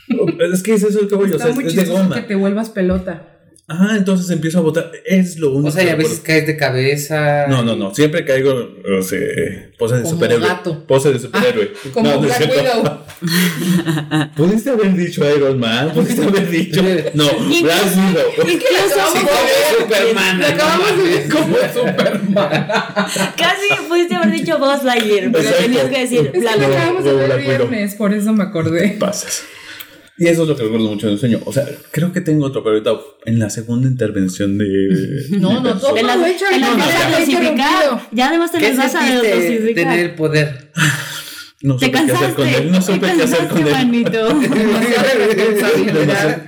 [0.52, 2.14] es que es eso el que voy, o sea, es de goma.
[2.14, 3.35] que te vuelvas pelota.
[3.68, 4.92] Ajá, entonces empiezo a botar.
[5.04, 6.24] Es lo único O sea, y a veces recuerdo.
[6.26, 7.46] caes de cabeza.
[7.48, 7.92] No, no, no.
[7.92, 9.18] Siempre caigo, o sea,
[9.76, 10.46] pose de Como superhéroe.
[10.48, 10.86] gato.
[10.86, 11.72] Pose de superhéroe.
[11.92, 12.40] Como no, Black.
[12.48, 13.00] Widow.
[14.36, 16.80] Pudiste haber dicho Iron Man, pudiste haber dicho.
[17.14, 18.30] No, Black Widow.
[18.52, 20.44] Incluso Sí, como Superman.
[20.44, 22.68] Acabamos de ver como Superman.
[23.36, 26.76] casi pudiste haber dicho Buzz Lightyear, pero tenías que decir Es Black lo Widow.
[26.76, 27.68] acabamos de ver Black Widow.
[27.68, 28.96] viernes, por eso me acordé.
[29.00, 29.42] Pasas.
[30.18, 31.40] Y eso es lo que recuerdo mucho del sueño.
[31.44, 32.92] O sea, creo que tengo otro, pero ahorita
[33.26, 34.66] en la segunda intervención de.
[35.38, 37.22] No, no, todo Te las, lo hecho no, no, no, dosificar.
[37.28, 38.00] interrumpido.
[38.12, 39.98] Ya además te ¿Qué las vas a sentiste tener dosificar.
[39.98, 40.70] el poder?
[41.62, 42.34] No Te supe qué hacer cansaste.
[42.34, 42.70] con él.
[42.70, 43.66] No supe qué hacer con él.
[44.10, 44.40] Demasiado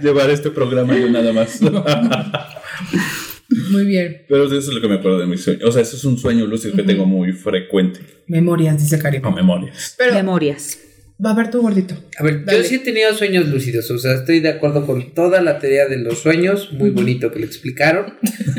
[0.02, 1.60] Llevar este programa yo nada más.
[3.70, 4.22] Muy bien.
[4.28, 5.60] Pero eso es lo que me acuerdo de mi sueño.
[5.66, 8.00] O sea, eso es un sueño lúcido que tengo muy frecuente.
[8.26, 9.22] Memorias, dice Karim.
[9.22, 9.94] Con memorias.
[9.98, 10.78] Pero Memorias.
[11.24, 11.96] Va a ver tu gordito.
[12.16, 12.58] A ver, Dale.
[12.58, 15.86] yo sí he tenido sueños lúcidos, o sea, estoy de acuerdo con toda la teoría
[15.86, 18.14] de los sueños, muy bonito que lo explicaron.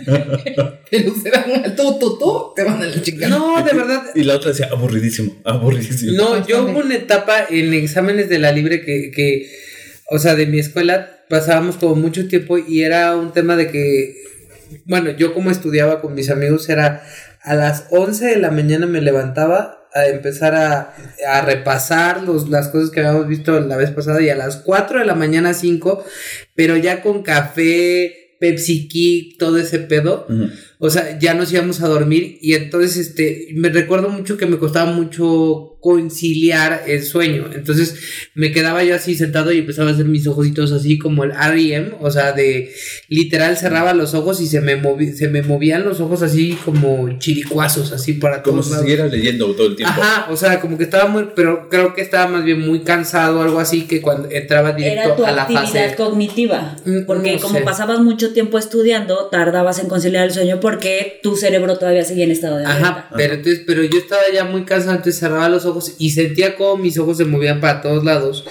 [0.91, 3.37] Pero será un tú, tú, tú, te van a la chingada.
[3.37, 6.13] No, de verdad, Y la otra decía, aburridísimo, aburridísimo.
[6.13, 9.49] No, yo hubo una etapa en exámenes de la libre que, que,
[10.09, 14.15] o sea, de mi escuela pasábamos como mucho tiempo y era un tema de que,
[14.85, 17.03] bueno, yo como estudiaba con mis amigos era
[17.41, 20.93] a las 11 de la mañana me levantaba a empezar a,
[21.27, 24.99] a repasar los, las cosas que habíamos visto la vez pasada y a las 4
[24.99, 26.03] de la mañana 5,
[26.55, 30.25] pero ya con café, Pepsi Kick, todo ese pedo.
[30.79, 34.57] O sea, ya nos íbamos a dormir y entonces este me recuerdo mucho que me
[34.57, 37.49] costaba mucho conciliar el sueño.
[37.53, 37.95] Entonces
[38.35, 41.91] me quedaba yo así sentado y empezaba a hacer mis ojitos así como el REM,
[41.99, 42.71] o sea, de
[43.07, 47.17] literal cerraba los ojos y se me movi- se me movían los ojos así como
[47.19, 48.85] chiricuazos así para Como todos si lados.
[48.85, 49.95] siguieras leyendo todo el tiempo.
[50.01, 53.39] Ajá, o sea, como que estaba muy, pero creo que estaba más bien muy cansado
[53.39, 55.95] o algo así que cuando entraba directo Era tu a la actividad fase.
[55.95, 56.75] cognitiva.
[56.85, 57.63] Mm, Porque no como sé.
[57.63, 62.31] pasabas mucho tiempo estudiando, tardabas en conciliar el sueño porque tu cerebro todavía seguía en
[62.31, 63.09] estado de Ajá, alerta.
[63.15, 66.77] pero entonces, pero yo estaba ya muy cansado, entonces cerraba los ojos y sentía como
[66.77, 68.45] mis ojos se movían para todos lados.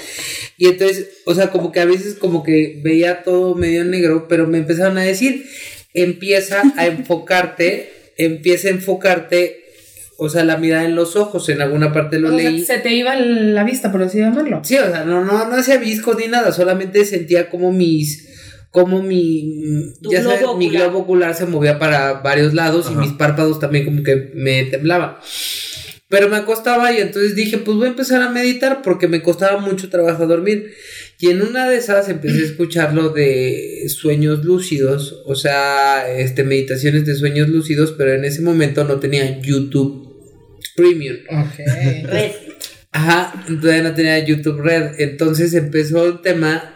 [0.57, 4.47] Y entonces, o sea, como que a veces como que veía todo medio negro, pero
[4.47, 5.47] me empezaron a decir,
[5.95, 9.65] empieza a enfocarte, empieza a enfocarte,
[10.19, 12.65] o sea, la mirada en los ojos, en alguna parte lo O sea, leí.
[12.65, 14.61] se te iba la vista, por así llamarlo.
[14.65, 18.29] Sí, o sea, no, no, no hacía viscos ni nada, solamente sentía como mis,
[18.73, 19.63] como mi,
[20.11, 23.01] ya sabes, globo mi globo ocular se movía para varios lados y Ajá.
[23.01, 25.17] mis párpados también como que me temblaban.
[26.09, 29.61] Pero me acostaba y entonces dije, pues voy a empezar a meditar porque me costaba
[29.61, 30.73] mucho trabajo dormir.
[31.21, 36.45] Y en una de esas empecé a escuchar lo de sueños lúcidos, o sea, este,
[36.45, 40.09] meditaciones de sueños lúcidos, pero en ese momento no tenía YouTube
[40.77, 41.17] Premium.
[41.29, 41.59] Ok.
[42.05, 42.31] Red.
[42.93, 44.99] Ajá, todavía no tenía YouTube Red.
[44.99, 46.75] Entonces empezó un tema,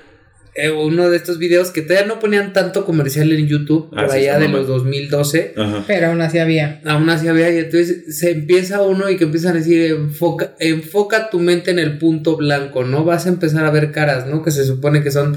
[0.54, 4.10] eh, uno de estos videos que todavía no ponían tanto comercial en YouTube, Ah, por
[4.12, 4.58] sí, allá de mal.
[4.58, 5.54] los 2012.
[5.56, 5.84] Ajá.
[5.86, 6.80] Pero aún así había.
[6.84, 11.30] Aún así había, y entonces se empieza uno y que empiezan a decir, enfoca, enfoca
[11.30, 13.04] tu mente en el punto blanco, ¿no?
[13.04, 14.42] Vas a empezar a ver caras, ¿no?
[14.42, 15.36] Que se supone que son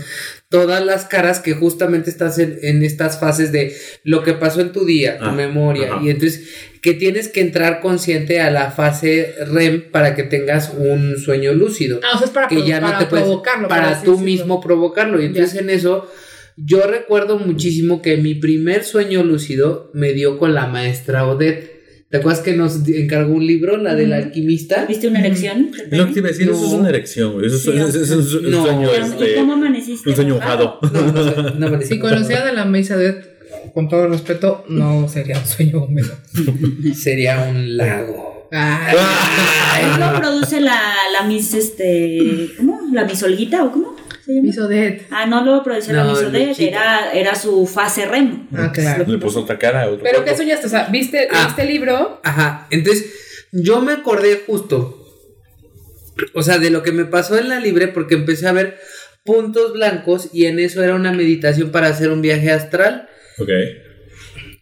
[0.62, 4.72] todas las caras que justamente estás en, en estas fases de lo que pasó en
[4.72, 6.02] tu día, tu Ah, memoria, ajá.
[6.04, 6.48] y entonces
[6.82, 12.00] que tienes que entrar consciente a la fase REM para que tengas un sueño lúcido
[12.04, 13.68] Ah, o sea, es para, que ya no para te puedes provocarlo.
[13.68, 14.18] para tú decirlo.
[14.20, 15.62] mismo provocarlo y entonces Ya.
[15.62, 16.10] en eso
[16.58, 21.75] yo recuerdo muchísimo que mi primer sueño lúcido me dio con la maestra Odette
[22.15, 24.86] ¿te acuerdas que nos encargó un libro la del alquimista?
[24.88, 25.69] ¿Viste una erección?
[25.91, 27.47] Es lo que te iba a decir, eso es una erección, güey.
[27.47, 28.63] Eso es, Sí, eso es- eso es un no.
[28.63, 30.10] sueño, Pero, este, ¿Y cómo amaneciste?
[30.10, 30.80] un sueño mojado?
[30.82, 31.54] mojado.
[31.60, 33.36] no, Si conocieran a la mesa de
[33.73, 36.13] con todo respeto, no sería un sueño húmedo.
[36.95, 38.95] sería un lago Ay,
[39.99, 40.80] ¿No lo produce la,
[41.19, 42.80] la Miss, este, ¿cómo?
[42.93, 43.95] ¿La Miss Olguita o cómo
[44.26, 44.48] se llama?
[44.48, 45.06] Miss Odette.
[45.12, 46.68] Ah, no lo produce la No, Odette, Luchita.
[46.68, 48.48] era, era su fase REM.
[48.56, 49.06] Ah, claro.
[49.08, 50.68] Le puso otra cara a otro Pero ¿qué soñaste?
[50.68, 51.46] O sea, ¿viste, Ah.
[51.48, 52.20] ¿viste el libro?
[52.24, 53.06] Ajá, entonces
[53.52, 55.02] yo me acordé justo,
[56.34, 58.78] o sea, de lo que me pasó en la libre porque empecé a ver
[59.24, 63.08] puntos blancos y en eso era una meditación para hacer un viaje astral
[63.40, 63.50] Ok.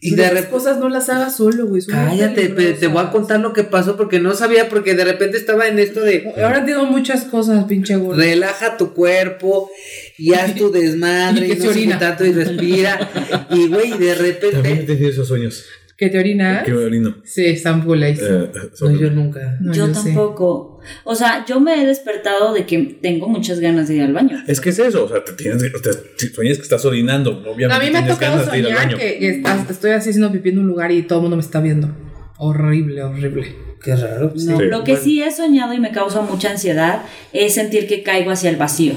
[0.05, 0.51] Y de Esas repente...
[0.51, 1.81] cosas no las hagas solo, güey.
[1.85, 5.67] Cállate, te voy a contar lo que pasó porque no sabía porque de repente estaba
[5.67, 8.19] en esto de Ahora entiendo muchas cosas, pinche gordo.
[8.19, 9.69] relaja tu cuerpo
[10.17, 11.99] y haz tu desmadre Y y, se no orina.
[11.99, 15.63] tanto y respira y güey, de También he repente tenido esos sueños.
[16.03, 16.63] ¿Que te orinas?
[16.65, 17.15] Que orino.
[17.23, 18.19] Sí, están bullies.
[18.21, 18.49] Eh,
[18.81, 19.57] no yo nunca.
[19.61, 20.03] No, yo yo sé.
[20.09, 20.81] tampoco.
[21.05, 24.37] O sea, yo me he despertado de que tengo muchas ganas de ir al baño.
[24.47, 27.73] Es que es eso, o sea, te tienes, te, si sueñas que estás orinando, obviamente
[27.73, 28.97] A mí me ha tocado soñar baño.
[28.97, 31.41] que, que estás- estoy así haciendo pipí en un lugar y todo el mundo me
[31.41, 31.87] está viendo.
[32.37, 33.55] Horrible, horrible.
[33.81, 34.33] Qué raro.
[34.35, 34.65] No, Sí.
[34.65, 35.03] lo que Bueno.
[35.05, 38.93] sí he soñado y me causa mucha ansiedad es sentir que caigo hacia el vacío.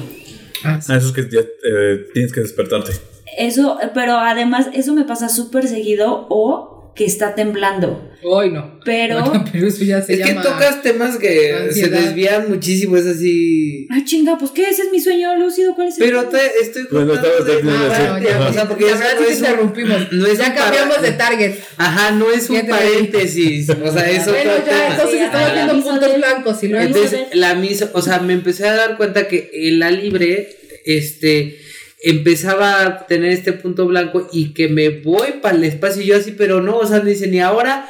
[0.64, 0.92] Ah, sí.
[0.92, 2.92] Ah, eso es que ya eh, tienes que despertarte.
[3.38, 8.10] Eso, pero además eso me pasa súper seguido o que está temblando.
[8.24, 8.80] Hoy no.
[8.84, 11.98] Pero, Pero eso ya se Es que tocas temas que ansiedad.
[12.00, 13.86] se desvían muchísimo, es así.
[13.90, 14.62] ay chinga, pues ¿qué?
[14.70, 17.70] Ese es mi sueño lúcido, ¿cuál es el Pero te estoy Bueno, contando estaba de-
[17.70, 20.12] Ah, bueno, ya, o sea, porque ya verdad no es un- interrumpimos.
[20.12, 21.54] no es ya cambiamos para- de target.
[21.76, 23.68] Ajá, no es un paréntesis.
[23.70, 24.86] O sea, es Bueno, ya, tema.
[24.92, 26.86] entonces Sí, estamos viendo puntos blancos y luego.
[26.86, 30.48] Entonces, la misma, o sea, me empecé a dar cuenta que en la libre
[30.86, 31.58] este
[32.06, 36.16] empezaba a tener este punto blanco y que me voy para el espacio y yo
[36.16, 37.88] así, pero no, o sea, me dicen, y ahora,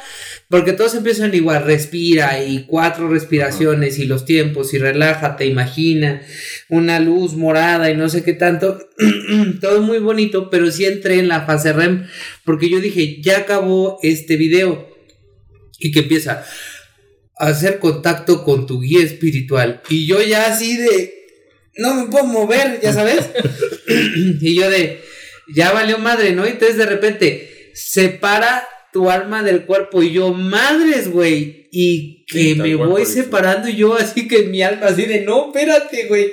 [0.49, 6.23] porque todos empiezan igual, respira y cuatro respiraciones y los tiempos y relájate, imagina
[6.67, 8.79] una luz morada y no sé qué tanto,
[9.61, 12.07] todo muy bonito, pero sí entré en la fase REM
[12.43, 14.89] porque yo dije, ya acabó este video
[15.77, 16.43] y que empieza
[17.37, 19.83] a hacer contacto con tu guía espiritual.
[19.89, 21.16] Y yo ya así de
[21.77, 23.29] no me puedo mover, ya sabes.
[24.41, 25.01] y yo de,
[25.53, 26.45] ya valió madre, ¿no?
[26.45, 31.67] Y entonces de repente, separa tu alma del cuerpo y yo, madres, güey.
[31.71, 35.47] Y que Sí, me voy separando y yo así que mi alma así de, no,
[35.47, 36.31] espérate, güey.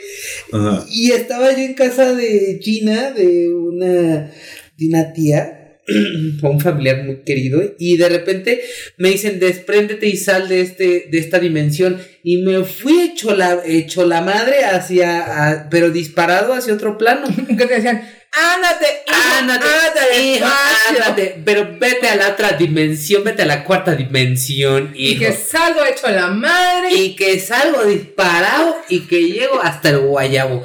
[0.52, 0.86] Ajá.
[0.90, 4.32] Y estaba yo en casa de China, de una,
[4.76, 5.63] de una tía,
[6.42, 8.60] o un familiar muy querido, y de repente
[8.96, 11.98] me dicen, despréndete y sal de, este, de esta dimensión.
[12.22, 17.26] Y me fui hecho la, hecho la madre hacia, a- pero disparado hacia otro plano.
[17.58, 18.02] Que te decían,
[18.34, 21.02] ándate, hijo, Ándate, hijo, despacio".
[21.04, 25.20] ándate, pero vete a la otra dimensión, vete a la cuarta dimensión, Y hijo.
[25.20, 26.94] que salgo hecho la madre.
[26.94, 30.64] Y que salgo disparado y que llego hasta el guayabo.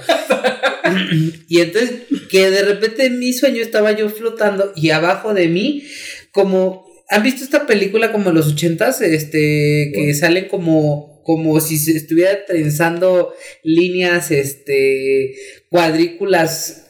[1.48, 1.92] y entonces
[2.30, 5.84] que de repente en mi sueño estaba yo flotando y abajo de mí
[6.32, 9.02] como ¿Han visto esta película como en los ochentas?
[9.02, 15.34] Este, que salen como, como si se estuviera trenzando líneas, este,
[15.70, 16.86] cuadrículas,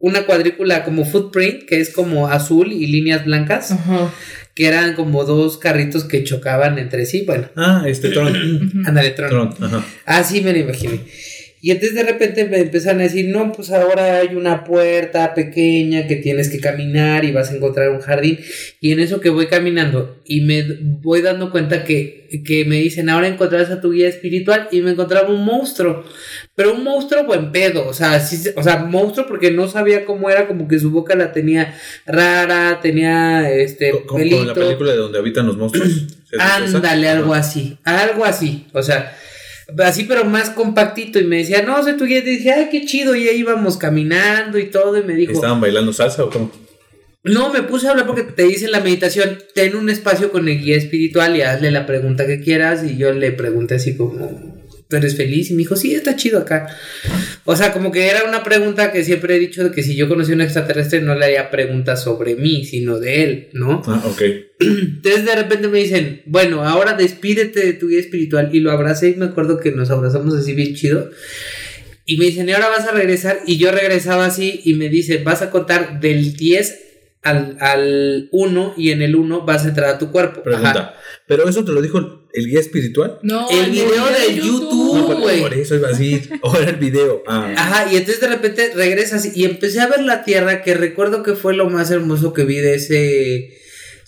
[0.00, 4.10] una cuadrícula como footprint, que es como azul y líneas blancas, Ajá.
[4.54, 7.22] que eran como dos carritos que chocaban entre sí.
[7.26, 8.82] Bueno, Ah, este Tron.
[8.86, 9.28] ándale, Tron.
[9.54, 9.84] Tron, ajá.
[10.06, 11.00] Así me lo imaginé.
[11.62, 16.06] Y entonces de repente me empezaron a decir, no, pues ahora hay una puerta pequeña
[16.06, 18.38] que tienes que caminar y vas a encontrar un jardín.
[18.80, 23.10] Y en eso que voy caminando y me voy dando cuenta que, que me dicen,
[23.10, 26.02] ahora encontrarás a tu guía espiritual y me encontraba un monstruo.
[26.54, 30.30] Pero un monstruo buen pedo, o sea, sí, o sea, monstruo porque no sabía cómo
[30.30, 31.74] era, como que su boca la tenía
[32.06, 35.88] rara, tenía este Co- Como, como en la película de donde habitan los monstruos.
[36.38, 39.14] Ándale, algo así, algo así, o sea,
[39.78, 42.84] así pero más compactito y me decía, no, soy tu guía, y dije, ay, qué
[42.84, 46.50] chido, y ahí íbamos caminando y todo, y me dijo, ¿Estaban bailando salsa o cómo?
[47.22, 50.48] no, me puse a hablar porque te dice en la meditación, ten un espacio con
[50.48, 54.28] el guía espiritual y hazle la pregunta que quieras, y yo le pregunté así como,
[54.28, 55.50] ¿tú eres feliz?
[55.50, 56.66] Y me dijo, sí, está chido acá.
[57.44, 60.08] O sea, como que era una pregunta que siempre he dicho de que si yo
[60.08, 63.82] conocía a un extraterrestre no le haría preguntas sobre mí, sino de él, ¿no?
[63.86, 64.22] Ah, ok.
[64.60, 68.50] Entonces de repente me dicen, bueno, ahora despídete de tu guía espiritual.
[68.52, 71.10] Y lo abracé y me acuerdo que nos abrazamos así bien chido.
[72.04, 73.40] Y me dicen, y ahora vas a regresar.
[73.46, 76.89] Y yo regresaba así y me dice, vas a contar del 10
[77.22, 80.42] al, al 1 y en el 1 vas a entrar a tu cuerpo.
[80.42, 80.70] Pregunta.
[80.70, 80.94] Ajá.
[81.26, 81.98] ¿Pero eso te lo dijo
[82.32, 83.18] el guía espiritual?
[83.22, 85.40] No, El video de No, YouTube, por, güey.
[85.42, 86.20] por eso iba así.
[86.42, 87.22] O era el video.
[87.26, 87.52] Ah.
[87.56, 91.34] Ajá, y entonces de repente regresas y empecé a ver la Tierra, que recuerdo que
[91.34, 93.58] fue lo más hermoso que vi de ese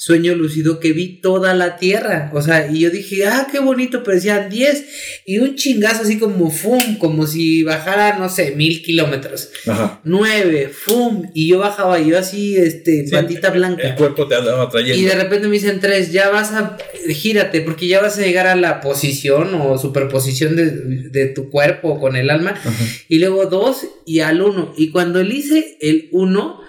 [0.02, 2.32] sueño lúcido, que vi toda la Tierra.
[2.34, 4.84] O sea, y yo dije, ah, qué bonito, pero decían 10
[5.26, 9.50] y un chingazo así como fum, como si bajara, no sé, mil kilómetros.
[9.64, 10.00] Ajá.
[10.02, 13.90] 9, fum, y yo bajaba, y yo así, este, Sí, bandita blanca.
[13.90, 15.00] El cuerpo te andaba trayendo.
[15.00, 18.48] Y de repente me dicen tres, ya vas a, gírate, porque ya vas a llegar
[18.48, 20.70] a la posición o superposición de,
[21.10, 22.50] de tu cuerpo con el alma.
[22.56, 22.84] Ajá.
[23.08, 24.74] Y luego dos y al uno.
[24.76, 26.60] Y cuando le hice el uno,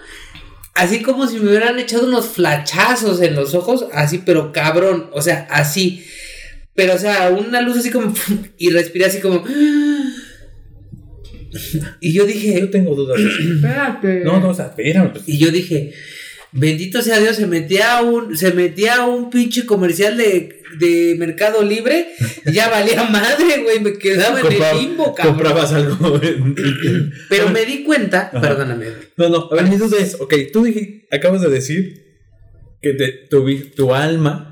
[0.74, 5.22] así como si me hubieran echado unos flachazos en los ojos, así, pero cabrón, o
[5.22, 6.04] sea, así.
[6.74, 8.12] Pero, o sea, una luz así como,
[8.58, 9.44] y respiré así como...
[12.00, 13.38] Y yo dije, Yo tengo dudas de eso.
[13.54, 14.24] Espérate.
[14.24, 15.12] No, no, o sea, espérame.
[15.12, 15.22] pues.
[15.28, 15.92] y yo dije,
[16.50, 22.08] bendito sea Dios, se metía un, se metía un pinche comercial de, de Mercado Libre,
[22.52, 25.34] ya valía madre, güey, me quedaba en el limbo, cabrón.
[25.34, 26.20] comprabas algo.
[27.28, 28.40] Pero me di cuenta, Ajá.
[28.40, 32.02] perdóname, No, no, a ver, mi duda es, ok, tú dije, acabas de decir
[32.80, 34.50] que te, tu, tu alma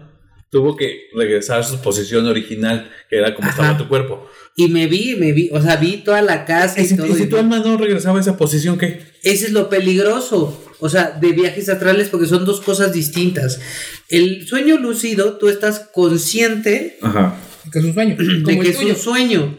[0.50, 3.62] tuvo que regresar a su posición original, que era como Ajá.
[3.62, 4.28] estaba tu cuerpo.
[4.56, 7.06] y me vi, me vi, o sea, vi toda la casa Y y, si, todo.
[7.06, 9.00] y si y tu alma no regresaba a esa posición, ¿qué?
[9.22, 10.61] Ese es lo peligroso.
[10.84, 13.60] O sea, de viajes astrales, porque son dos cosas distintas.
[14.08, 17.36] El sueño lúcido, tú estás consciente Ajá.
[17.70, 18.16] Que es un sueño.
[18.18, 18.88] de que el es tuyo.
[18.94, 19.58] un sueño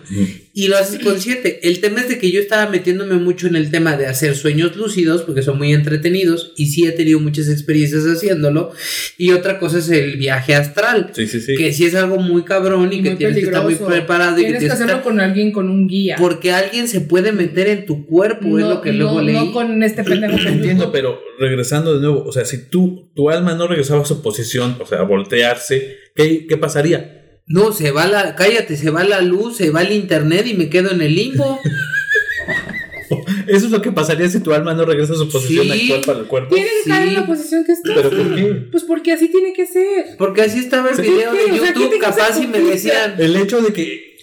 [0.55, 1.67] y lo haces consciente.
[1.67, 4.75] El tema es de que yo estaba metiéndome mucho en el tema de hacer sueños
[4.75, 8.71] lúcidos porque son muy entretenidos y sí he tenido muchas experiencias haciéndolo.
[9.17, 11.55] Y otra cosa es el viaje astral, Sí, sí, sí.
[11.55, 14.49] que sí es algo muy cabrón y, que tienes que estar muy preparado y que
[14.49, 16.17] Tienes que tienes hacerlo estar- con alguien con un guía.
[16.19, 19.35] porque alguien se puede meter en tu cuerpo, es lo que no- luego leí.
[19.35, 20.37] no con este pendejo.
[20.37, 24.05] que Entiendo, pero regresando de nuevo, o sea, si tú, tu alma no regresaba a
[24.05, 27.21] su posición, o sea, a voltearse, ¿qué, qué pasaría?
[27.47, 30.69] No, se va la, cállate, se va la luz, se va el internet y me
[30.69, 31.59] quedo en el limbo.
[33.47, 35.81] Eso es lo que pasaría si tu alma no regresa a su posición Sí.
[35.91, 36.55] actual para el cuerpo.
[36.55, 37.93] Tiene que caer en la posición que está.
[37.93, 38.45] ¿Pero por qué?
[38.71, 40.15] Pues porque así tiene que ser.
[40.17, 41.01] Porque así estaba el Sí.
[41.03, 41.51] video ¿Qué?
[41.51, 43.15] de O sea, ¿qué YouTube, capaz y me decían.
[43.19, 44.17] El hecho de que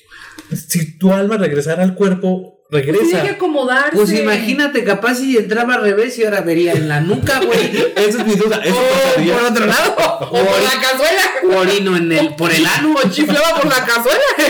[0.57, 3.33] si tu alma regresara al cuerpo, Pues tiene que regresa.
[3.33, 3.97] acomodarse.
[3.97, 7.93] Pues imagínate, capaz si entraba al revés y ahora vería en la nuca, güey.
[7.97, 8.61] Esa es mi duda.
[8.65, 9.35] Eso O pasaría.
[9.37, 9.97] por otro lado.
[10.21, 11.23] o por la cazuela.
[11.51, 12.95] O orino en el, por el ano.
[12.95, 14.21] O chiflaba por la cazuela.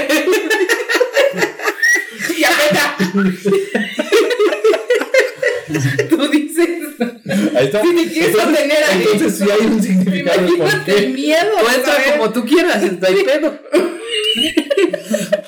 [2.36, 2.96] y aprieta.
[6.10, 6.68] Tú dices.
[7.56, 7.80] Ahí está.
[7.82, 9.04] Si me quieres Entonces- sostener ahí.
[9.12, 10.40] Entonces sí hay un significado.
[10.46, 11.50] ¿por Imagínate el miedo.
[11.56, 13.58] O entra como tú quieras, no hay pedo.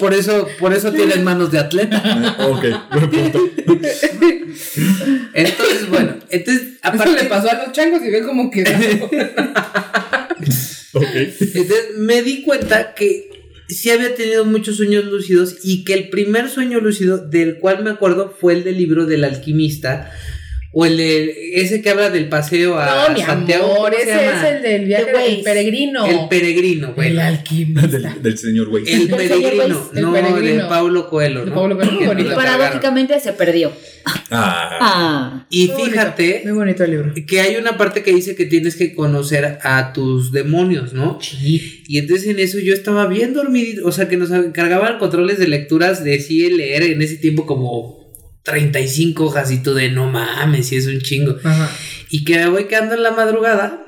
[0.02, 2.02] Por eso, por eso tienes manos de atleta.
[2.40, 3.50] Ok, buen punto.
[5.32, 8.70] Entonces, bueno, entonces, Eso aparte, le pasó a los changos y ve cómo quedó.
[10.94, 11.14] Ok.
[11.14, 13.30] entonces me di cuenta que
[13.68, 17.90] sí había tenido muchos sueños lúcidos y que el primer sueño lúcido del cual me
[17.90, 20.12] acuerdo fue el del libro del alquimista
[20.74, 23.64] o el de ese que habla del paseo a No, mi Santiago.
[23.74, 24.48] amor, ¿cómo se ese llama?
[24.48, 26.06] es el del viaje del peregrino.
[26.06, 27.10] El peregrino, güey.
[27.10, 27.86] El alquimista.
[27.88, 28.84] Del, del señor güey.
[28.90, 30.62] El peregrino, Weiss, el no, peregrino.
[30.62, 31.54] de Paulo Coelho, De ¿no?
[31.54, 32.34] Paulo Coelho, muy bonito.
[32.34, 33.70] Paradójicamente se perdió.
[34.30, 34.78] Ah.
[34.80, 35.46] Ah.
[35.50, 37.12] Y Muy bonito, fíjate Muy bonito el libro.
[37.26, 41.18] que hay una parte que dice que tienes que conocer a tus demonios, ¿no?
[41.20, 41.82] Sí.
[41.86, 45.48] Y entonces en eso yo estaba bien dormido, o sea, que nos encargaban controles de
[45.48, 48.01] lecturas de sí leer en ese tiempo como
[48.42, 51.36] 35 hojas y tú de no mames, y es un chingo.
[51.42, 51.70] Ajá.
[52.10, 53.86] Y que me voy quedando en la madrugada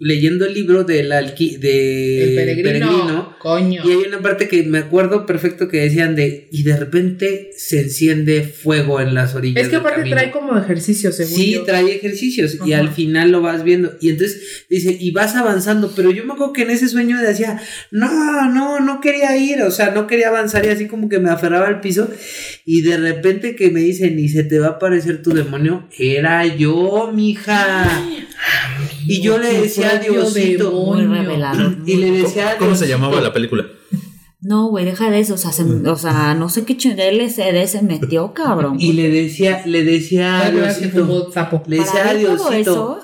[0.00, 3.36] leyendo el libro del alqui de El peregrino.
[3.38, 3.82] Coño.
[3.84, 7.80] Y hay una parte que me acuerdo perfecto que decían de y de repente se
[7.80, 9.62] enciende fuego en las orillas.
[9.62, 10.16] Es que aparte camino".
[10.16, 11.64] trae como ejercicio, según Sí, yo.
[11.64, 13.96] trae ejercicios y al final lo vas viendo.
[14.00, 17.60] Y entonces dice, y vas avanzando, pero yo me acuerdo que en ese sueño decía,
[17.90, 21.30] no, no, no quería ir, o sea, no quería avanzar y así como que me
[21.30, 22.10] aferraba al piso.
[22.64, 26.44] Y de repente que me dicen, y se te va a aparecer tu demonio, era
[26.46, 27.86] yo, mija.
[29.06, 30.72] Y yo le decía a Diosito.
[30.72, 31.76] Muy revelador.
[31.86, 33.64] Y le decía a ¿Cómo se llamaba la película?
[34.40, 35.34] No, güey, deja de eso.
[35.34, 38.76] O sea, se- o sea no sé qué chingada LCD se metió, cabrón.
[38.80, 41.30] Y le decía, le decía a Diosito.
[41.66, 42.54] Le decía Para a Diosito.
[42.54, 43.00] eso,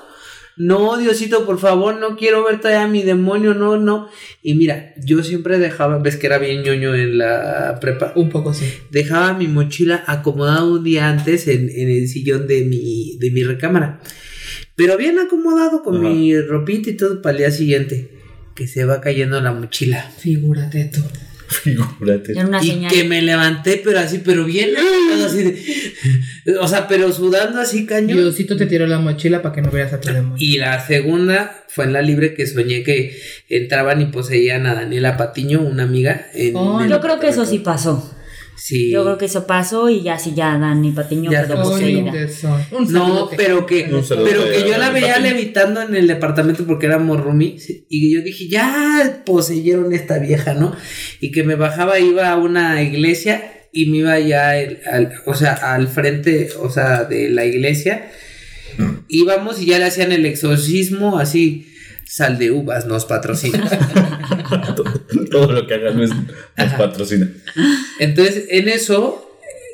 [0.56, 4.08] No, Diosito, por favor, no quiero ver todavía a mi demonio, no, no.
[4.40, 8.54] Y mira, yo siempre dejaba, ves que era bien ñoño en la prepa, Un poco
[8.54, 8.64] sí.
[8.92, 13.42] dejaba mi mochila acomodada un día antes en, en el sillón de mi, de mi
[13.42, 14.00] recámara.
[14.76, 16.08] Pero bien acomodado con Ajá.
[16.08, 18.10] mi ropita y todo para el día siguiente.
[18.54, 20.10] Que se va cayendo la mochila.
[20.18, 21.00] Figúrate tú.
[21.48, 22.32] Figúrate.
[22.32, 22.90] Y señal.
[22.92, 24.70] que me levanté, pero así, pero bien,
[25.24, 28.16] así de- o sea, pero sudando así cañón.
[28.18, 30.36] Diosito te tiró la mochila para que no veas a tu demonio.
[30.38, 33.16] Y la segunda fue en la libre que soñé que
[33.48, 36.26] entraban y poseían a Daniela Patiño, una amiga.
[36.34, 38.13] En, Oh, en Yo creo que eso sí pasó.
[38.56, 38.90] Sí.
[38.90, 42.12] Yo creo que eso pasó y ya sí, ya Dani Patiño Ya quedó poseída.
[42.70, 43.84] Un No, pero que,
[44.24, 48.48] pero que yo la veía levitando en el departamento porque éramos roomies y yo dije,
[48.48, 50.74] ya poseyeron esta vieja, ¿no?
[51.20, 55.34] Y que me bajaba, iba a una iglesia y me iba ya, el- al, o
[55.34, 58.08] sea, al frente, o sea, de la iglesia.
[59.08, 61.66] Íbamos y ya le hacían el exorcismo así,
[62.06, 63.68] sal de uvas nos patrocina.
[65.30, 66.10] Todo lo que es, nos
[66.56, 66.76] Ajá.
[66.76, 67.30] patrocina.
[67.98, 69.24] Entonces, en eso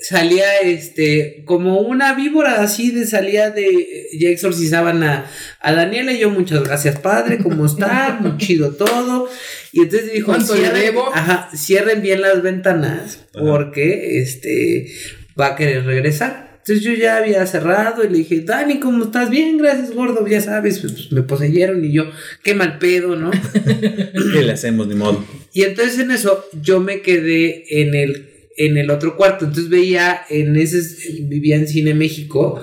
[0.03, 5.27] salía este como una víbora así de salía de ya exorcizaban a,
[5.61, 9.29] a Daniela y yo muchas gracias padre cómo está muy chido todo
[9.73, 13.45] y entonces dijo ¿Cuánto le cierren, ajá, cierren bien las ventanas Ajá.
[13.45, 14.91] porque este
[15.39, 19.29] va a querer regresar entonces yo ya había cerrado y le dije Dani cómo estás
[19.31, 22.05] bien gracias gordo ya sabes pues, me poseyeron y yo
[22.45, 23.31] qué mal pedo no
[24.33, 25.25] ¿Qué le hacemos, ni modo?
[25.53, 29.47] y entonces en eso yo me quedé en el, en el otro cuarto.
[29.47, 30.81] Entonces veía en ese,
[31.23, 32.61] vivía en Cine México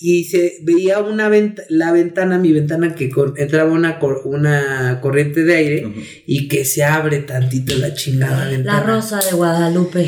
[0.00, 5.00] y se veía una venta, la ventana, mi ventana que con- entraba una, cor- una
[5.02, 5.92] corriente de aire
[6.26, 8.80] y que se abre tantito la chingada ventana.
[8.80, 10.06] La rosa de Guadalupe.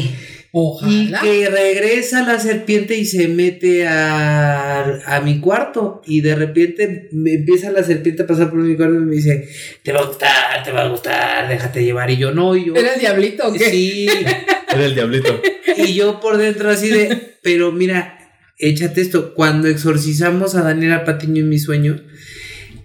[0.53, 6.03] Y que regresa la serpiente y se mete a, a mi cuarto.
[6.07, 9.49] Y de repente me empieza la serpiente a pasar por mi cuarto y me dice:
[9.83, 12.11] Te va a gustar, te va a gustar, déjate llevar.
[12.11, 12.75] Y yo no, y yo.
[12.75, 13.71] ¿Era el diablito o qué?
[13.71, 14.09] Sí.
[14.73, 15.41] Era el diablito.
[15.77, 18.19] Y yo por dentro así de, pero mira,
[18.59, 22.01] échate esto, cuando exorcizamos a Daniela Patiño en mi sueño,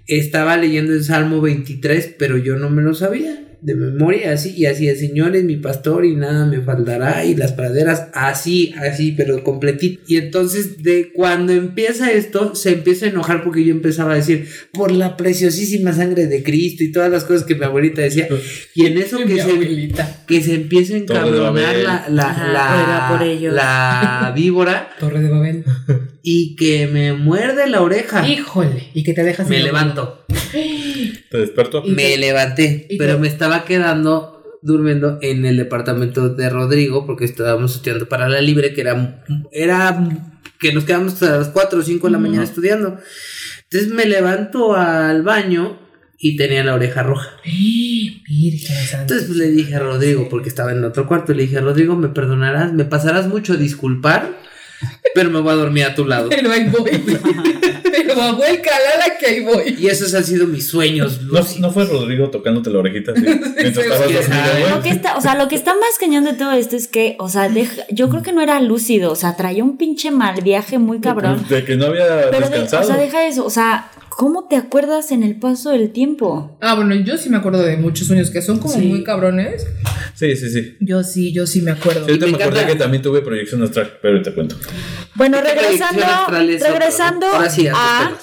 [0.07, 3.41] estaba leyendo el Salmo 23, pero yo no me lo sabía.
[3.65, 7.35] De memoria, así, y así, el Señor es mi pastor y nada me faltará, y
[7.35, 10.03] las praderas, así, así, pero completito.
[10.07, 14.47] Y entonces, de cuando empieza esto, se empieza a enojar porque yo empezaba a decir,
[14.71, 18.27] por la preciosísima sangre de Cristo y todas las cosas que mi abuelita decía.
[18.75, 19.91] Y en eso que se,
[20.27, 25.63] que se empieza a encabronar la, la, Ajá, la, víbora Torre de Babel.
[26.21, 28.27] y que me muerde la oreja.
[28.27, 28.89] Híjole.
[28.93, 29.49] Y que te dejas.
[29.49, 30.23] Me sin levanto.
[31.29, 31.83] Te despertó.
[31.83, 38.07] Me levanté, pero me estaba quedando durmiendo en el departamento de Rodrigo porque estábamos estudiando
[38.09, 40.09] para la libre, que era, era
[40.59, 42.97] que nos quedamos hasta las 4 o 5 de la mañana estudiando.
[43.63, 45.79] Entonces me levanto al baño
[46.17, 47.29] y tenía la oreja roja.
[47.45, 51.95] Entonces pues, le dije a Rodrigo, porque estaba en otro cuarto, le dije a Rodrigo,
[51.95, 54.35] me perdonarás, me pasarás mucho a disculpar,
[55.15, 56.29] pero me voy a dormir a tu lado.
[56.29, 56.91] Pero ahí voy.
[57.97, 59.75] Pero abuel, calala que ahí voy.
[59.79, 63.21] Y esos han sido mis sueños, ¿No, no fue Rodrigo tocándote la orejita así?
[63.25, 64.69] Mientras estabas dormido.
[64.75, 67.15] Lo que está, o sea, lo que está más cañón de todo esto es que,
[67.19, 70.41] o sea, deja- yo creo que no era lúcido, o sea, traía un pinche mal
[70.41, 71.45] viaje muy cabrón.
[71.49, 72.83] De que no había Pero, de- descansado.
[72.83, 76.57] o sea, deja eso, o sea, ¿cómo te acuerdas en el paso del tiempo?
[76.61, 78.81] Ah, bueno, yo sí me acuerdo de muchos sueños que son como Sí.
[78.87, 79.65] muy cabrones.
[80.13, 80.77] Sí, sí, sí.
[80.79, 82.05] Yo sí, yo sí me acuerdo.
[82.05, 84.55] Sí, ahorita me me acordé encanta- que también tuve proyección astral, pero te cuento.
[85.15, 86.37] Bueno, ¿Qué regresando, otro,
[86.69, 88.13] regresando sí, a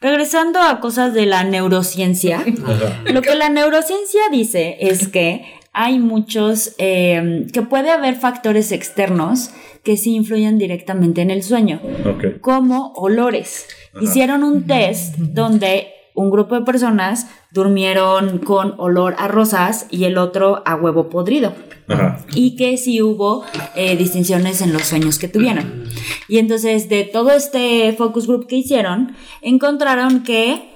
[0.00, 2.38] regresando a cosas de la neurociencia.
[2.64, 3.02] Ajá.
[3.12, 5.44] Lo que la neurociencia dice es que
[5.78, 9.50] hay muchos, eh, que puede haber factores externos
[9.84, 12.40] que sí influyen directamente en el sueño, Ok.
[12.40, 13.66] como olores.
[13.94, 14.02] Ajá.
[14.02, 20.16] Hicieron un test donde un grupo de personas durmieron con olor a rosas y el
[20.16, 21.52] otro a huevo podrido
[21.88, 22.24] Ajá.
[22.34, 25.84] y que sí hubo eh, distinciones en los sueños que tuvieron.
[26.26, 30.70] Y entonces de todo este focus group que hicieron, encontraron que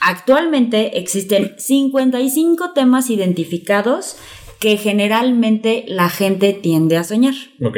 [0.00, 4.16] actualmente existen 55 temas identificados
[4.60, 7.34] que generalmente la gente tiende a soñar.
[7.62, 7.76] Ok.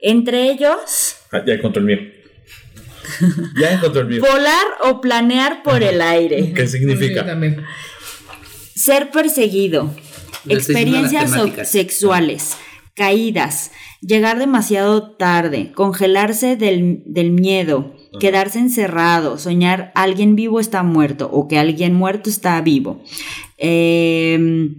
[0.00, 1.98] Entre ellos, Ah, ya encontré el mío.
[3.60, 4.20] ya encontré el mío.
[4.22, 7.26] volar o planear por el aire, ¿Qué significa?
[7.26, 7.62] también.
[8.74, 9.94] ser perseguido,
[10.48, 11.32] experiencias
[11.68, 12.56] sexuales,
[12.94, 13.70] caídas,
[14.00, 21.48] llegar demasiado tarde, congelarse del, del miedo, quedarse encerrado, soñar alguien vivo está muerto o
[21.48, 23.02] que alguien muerto está vivo.
[23.58, 24.74] Em,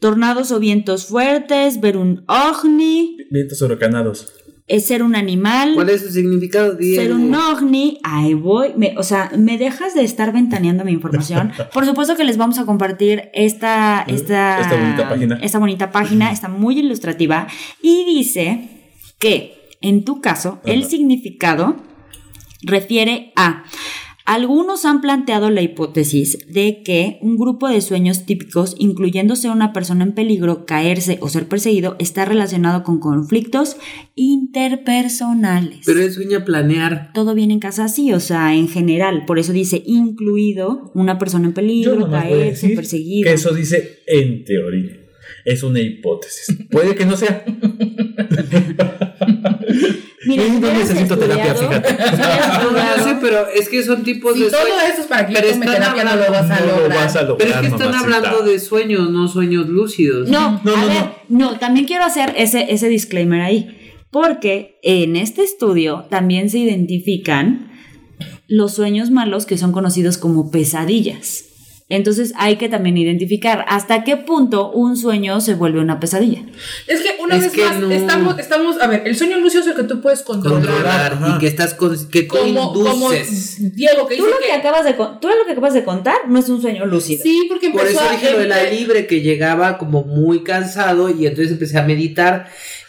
[0.00, 4.32] tornados o vientos fuertes, ver un ovni, Vientos huracanados.
[4.68, 5.72] es ser un animal.
[5.74, 6.74] ¿Cuál es su significado?
[6.76, 7.02] Diego?
[7.02, 8.68] Ser un ovni, ahí voy.
[8.76, 11.52] Me- o sea, me dejas de estar ventaneando mi información.
[11.74, 15.38] Por supuesto que les vamos a compartir esta, esta, Esta bonita página.
[15.42, 17.48] esta bonita página, está muy ilustrativa.
[17.82, 18.68] Y dice
[19.18, 21.76] que, en tu caso, el significado
[22.62, 23.64] refiere a.
[24.28, 30.04] Algunos han planteado la hipótesis de que un grupo de sueños típicos, incluyéndose una persona
[30.04, 33.78] en peligro, caerse o ser perseguido, está relacionado con conflictos
[34.16, 35.78] interpersonales.
[35.86, 37.10] Pero es sueña planear.
[37.14, 39.24] Todo viene en casa así, o sea, en general.
[39.24, 43.30] Por eso dice incluido una persona en peligro, caerse, perseguido.
[43.30, 45.07] que eso dice en teoría.
[45.44, 46.56] Es una hipótesis.
[46.70, 47.44] Puede que no sea.
[50.26, 51.94] Mira, Yo si no necesito terapia, fíjate.
[51.98, 54.82] No, no estudiado- sé, pero es que son tipos Si de todo sueños.
[54.92, 56.98] eso es para que Pero están terapia, no lo vas a No lo lograr.
[56.98, 57.38] vas a lograr.
[57.38, 58.16] Pero es que están mamacita.
[58.16, 60.28] hablando de sueños, no sueños lúcidos.
[60.28, 60.96] No, No, a no, ver,
[61.28, 61.50] no.
[61.52, 63.74] no, también quiero hacer ese, ese disclaimer ahí.
[64.10, 67.70] Porque en este estudio también se identifican
[68.48, 71.44] los sueños malos que son conocidos como pesadillas.
[71.90, 76.42] Entonces hay que también identificar hasta qué punto un sueño se vuelve una pesadilla.
[76.86, 77.90] Es que una Es vez que más, no.
[77.90, 81.18] estamos, estamos, a ver, el sueño lúcido es el que tú puedes controlar.
[81.34, 82.74] Y que estás con, que Como.
[82.74, 84.52] Diego que Tú dice lo que, que...
[84.52, 87.22] acabas de, tú lo que acabas de contar no es un sueño lúcido.
[87.22, 90.42] Sí, porque Por empezó eso a- dije lo de la libre que llegaba como muy
[90.44, 92.48] cansado y entonces empecé a meditar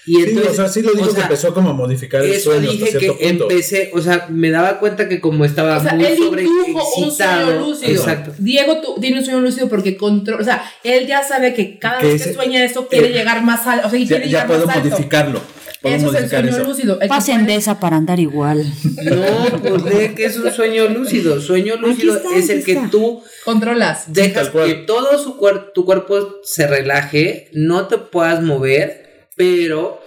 [0.10, 2.22] y Sí, entonces o sea, sí lo dijo o sea, que empezó como a modificar
[2.24, 3.44] el eso sueño hasta dije que cierto punto.
[3.50, 7.60] empecé, o sea, me daba cuenta que como estaba O sea, muy él un sueño
[7.60, 7.92] lúcido.
[7.92, 8.32] exacto.
[8.38, 12.00] Diego tú, tiene un sueño lúcido porque controla, o sea, él ya sabe que cada
[12.00, 14.16] Que vez que ese- sueña eso quiere eh, llegar más alto, o sea, y Ya,
[14.18, 14.90] quiere ya llegar puedo más alto.
[14.90, 15.42] modificarlo.
[15.82, 16.64] Puedo Eso es el sueño eso.
[16.66, 16.94] lúcido.
[16.96, 18.66] el que Pasen de esa para andar igual.
[19.02, 21.40] No, pues de que es un sueño lúcido.
[21.40, 22.90] Sueño lúcido está, es el que está.
[22.90, 24.12] tú Controlas.
[24.12, 24.66] dejas cual.
[24.68, 29.09] que todo su cuer- tu cuerpo se relaje, no te puedas mover,
[29.40, 30.04] pero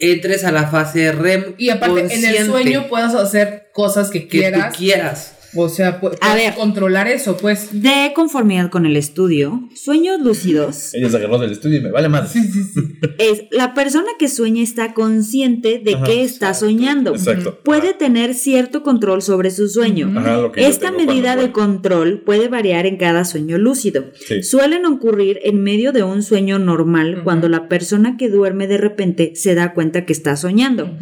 [0.00, 4.40] entres a la fase REM Y aparte, en el sueño puedas hacer cosas que que
[4.40, 4.72] quieras.
[4.72, 5.37] tú quieras.
[5.54, 6.54] O sea, pu- A ver.
[6.54, 7.80] controlar eso, pues.
[7.82, 12.08] De conformidad con el estudio, sueños lúcidos Ella se agarró del estudio y me vale
[12.08, 12.30] más.
[12.32, 12.80] Sí, sí, sí.
[13.18, 17.12] es la persona que sueña está consciente de Ajá, que está soñando.
[17.14, 17.58] Exacto.
[17.64, 20.12] Puede tener cierto control sobre su sueño.
[20.16, 24.06] Ajá, lo que Esta medida de control puede variar en cada sueño lúcido.
[24.26, 24.42] Sí.
[24.42, 29.32] Suelen ocurrir en medio de un sueño normal cuando la persona que duerme de repente
[29.34, 30.96] se da cuenta que está soñando.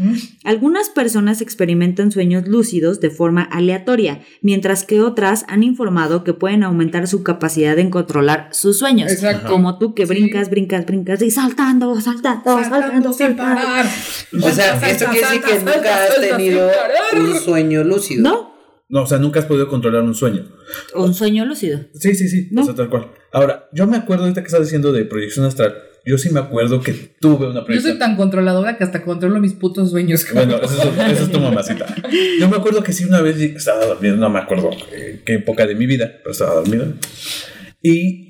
[0.44, 6.62] Algunas personas experimentan sueños lúcidos de forma aleatoria, mientras que otras han informado que pueden
[6.62, 9.11] aumentar su capacidad en controlar sus sueños.
[9.12, 9.49] Exacto.
[9.49, 10.12] Como tú que Sí.
[10.12, 13.62] brincas, brincas, brincas y saltando, saltando, saltando, Saltando sin saltando.
[13.62, 13.87] parar.
[13.87, 16.70] O sea, Salta, esto salta, quiere decir que salta, nunca has tenido
[17.18, 18.22] un sueño lúcido.
[18.22, 18.57] ¿No?
[18.89, 20.45] No, o sea, nunca has podido controlar un sueño.
[20.95, 21.80] Un sueño lúcido.
[21.95, 22.49] Sí, sí, sí.
[22.53, 22.62] No.
[22.62, 23.11] O sea, tal cual.
[23.32, 25.74] Ahora, yo me acuerdo ahorita que estás diciendo de proyección astral.
[26.07, 27.94] Yo sí me acuerdo que tuve una Yo proyección.
[27.94, 30.24] soy tan controladora que hasta controlo mis putos sueños.
[30.24, 30.50] cabrón.
[30.50, 31.86] Bueno, eso es, eso es tu mamacita.
[32.38, 35.66] Yo me acuerdo que sí una vez estaba dormido, no me acuerdo eh, qué época
[35.66, 36.92] de mi vida, pero estaba dormido.
[37.82, 38.26] Y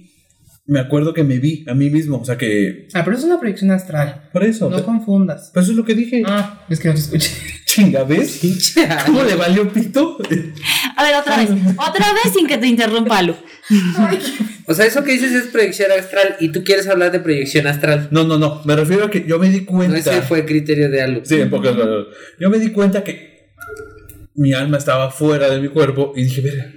[0.68, 2.88] me acuerdo que me vi a mí mismo, o sea que...
[2.94, 4.30] Ah, pero es una proyección astral.
[4.32, 4.68] Por eso.
[4.68, 5.50] No confundas.
[5.52, 6.22] Pero eso es lo que dije.
[6.26, 7.30] Ah, es que no te escuché.
[7.66, 8.74] Chinga, ¿ves?
[9.04, 10.16] ¿Cómo le valió pito?
[10.96, 11.50] A ver, otra vez.
[11.50, 13.34] Otra vez sin que te interrumpa, Lu.
[14.66, 18.08] O sea, eso que dices es proyección astral y tú quieres hablar de proyección astral.
[18.10, 18.62] No, no, no.
[18.64, 19.96] Me refiero a que yo me di No, cuenta.
[19.98, 21.20] ese fue criterio de algo.
[21.24, 22.06] Sí, palabras.
[22.40, 23.50] Yo me di cuenta que
[24.34, 26.72] mi alma estaba fuera de mi cuerpo y dije, verga.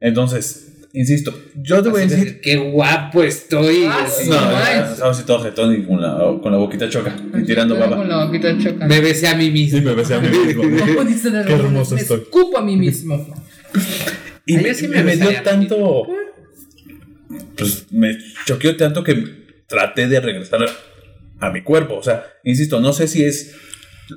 [0.00, 2.40] Entonces, insisto, yo te voy a decir.
[2.40, 3.84] Qué guapo estoy.
[3.84, 4.24] Ah, así.
[4.24, 4.30] sí.
[4.30, 4.58] No, no,
[4.92, 8.04] estaba así todo jetón y con la, con la boquita choca y tirando Con baba.
[8.04, 8.86] la boquita choca.
[8.86, 9.78] Me besé a mí mismo.
[9.78, 10.62] Sí, me besé a mí mismo.
[11.04, 12.20] Dicen las Qué hermoso me estoy.
[12.20, 13.32] escupo a mí mismo.
[14.44, 16.06] Y Ay, me, sí me, me me dio mí tanto.
[17.56, 18.16] Pues me
[18.46, 19.14] choqueó tanto que
[19.68, 21.96] traté de regresar a, a mi cuerpo.
[21.96, 23.54] O sea, insisto, no sé si es,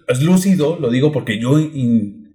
[0.07, 2.33] es lúcido, lo digo porque yo in-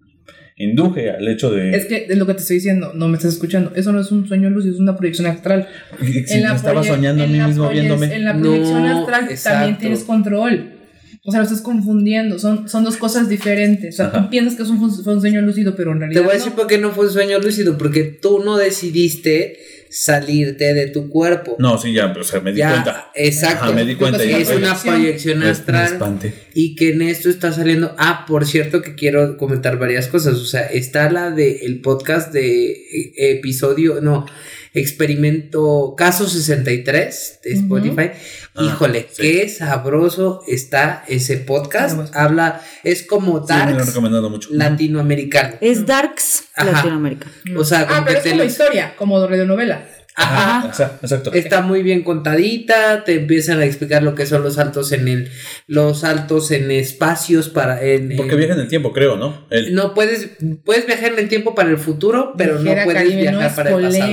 [0.57, 1.71] induje al hecho de.
[1.71, 3.73] Es que es lo que te estoy diciendo, no me estás escuchando.
[3.75, 5.69] Eso no es un sueño lúcido, es una proyección astral.
[6.01, 6.21] si me
[6.55, 8.15] estaba proye- soñando a en mí la mismo viéndome.
[8.15, 9.59] En la No, proyección astral exacto.
[9.59, 10.75] también tienes control.
[11.23, 12.39] O sea, lo estás confundiendo.
[12.39, 13.95] Son, son dos cosas diferentes.
[13.95, 14.23] O sea, Ajá.
[14.23, 16.23] tú piensas que es un, fue un sueño lúcido, pero en Te realidad.
[16.23, 16.57] voy a decir no.
[16.57, 19.59] por qué no fue un sueño lúcido, porque tú no decidiste
[19.91, 21.57] salirte de tu cuerpo.
[21.59, 23.11] No, sí, ya, o sea, me di ya, cuenta.
[23.15, 23.65] exacto.
[23.65, 24.19] Ajá, me di cuenta.
[24.19, 25.39] Creo y que es una proyección.
[25.41, 26.33] me- me astral espanté.
[26.55, 27.95] y que en esto está saliendo.
[27.99, 30.35] Ah, por cierto que quiero comentar varias cosas.
[30.37, 34.27] O sea, está la de el podcast de eh, episodio, no,
[34.75, 37.53] experimento caso 63 de.
[37.53, 38.11] Spotify.
[38.55, 39.23] Ah, Híjole, sí.
[39.23, 42.15] qué sabroso está ese podcast.
[42.15, 44.49] Habla, es como Sí, Darks recomendado mucho.
[44.53, 45.55] latinoamericano.
[45.61, 46.73] Es Darks Ajá.
[46.73, 47.27] Latinoamérica.
[47.57, 49.87] O sea, Ah, como pero que es te como lo- historia, como radionovela.
[50.21, 50.59] Ajá.
[50.59, 51.33] Ajá, exacto, exacto.
[51.33, 55.31] Está muy bien contadita, te empiezan a explicar lo que son los saltos en el,
[55.67, 59.47] los saltos en espacios para en, Porque en- viaja en el tiempo, creo, ¿no?
[59.51, 60.31] El- no puedes,
[60.65, 63.77] puedes viajar en el tiempo para el futuro, pero no puedes viajar no para el
[63.83, 64.13] pasado.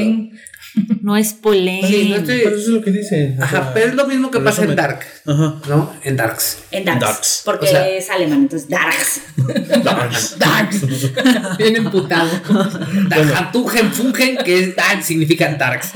[1.02, 1.86] No es Polén.
[1.88, 3.36] Sí, no estoy- Pero eso es lo que dice.
[3.40, 4.76] o Ajá, sea, pero es lo mismo que pasa en.
[4.76, 5.56] Dark, Ajá.
[5.70, 5.94] ¿no?
[6.04, 6.58] En Darks.
[6.72, 7.02] En Darks.
[7.02, 7.42] Darks.
[7.46, 9.22] Porque O sea- es alemán, entonces Darks.
[9.84, 10.38] Darks.
[10.40, 10.78] Darks.
[11.58, 12.30] Bien emputado.
[13.10, 15.92] Darkatugen Fungen, que es Dark, significa Darks.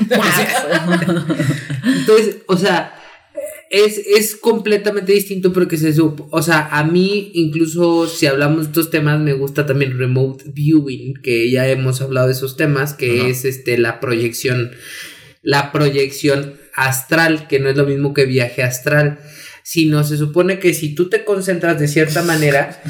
[1.84, 2.94] Entonces, o sea,
[3.72, 6.28] es, es completamente distinto porque se supo.
[6.30, 11.14] O sea, a mí, incluso si hablamos de estos temas, me gusta también remote viewing,
[11.22, 14.72] que ya hemos hablado de esos temas, que es este la proyección,
[15.40, 19.20] la proyección astral, que no es lo mismo que viaje astral.
[19.64, 22.82] Sino se supone que si tú te concentras de cierta manera,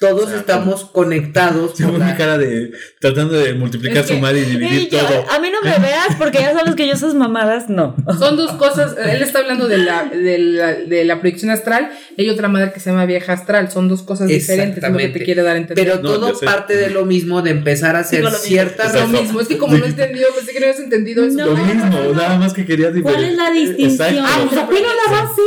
[0.00, 1.78] todos estamos conectados.
[1.80, 2.70] La- mi cara de
[3.00, 5.24] tratando de multiplicar, Es que- sumar y dividir yo- todo.
[5.30, 7.96] a mí no me veas porque ya sabes que yo esas mamadas no.
[8.18, 8.94] Son dos cosas.
[8.96, 11.90] Él está hablando de la, de la, de la proyección astral.
[12.16, 13.70] y Hay otra madre que se llama vieja astral.
[13.70, 14.82] Son dos cosas diferentes.
[14.84, 15.84] Es lo que te quiere dar a entender.
[15.84, 16.44] Pero No, todo sé.
[16.46, 19.40] parte de lo mismo, de empezar a hacer ciertas es lo mismo.
[19.40, 21.38] Es que como no he entendido, pensé que no habías entendido eso.
[21.44, 23.16] Lo mismo, nada más que quería diferir.
[23.16, 23.90] ¿Cuál es la distinción?
[23.90, 24.22] Exacto.
[24.24, 25.44] Ah, pues apenas la va a hacer.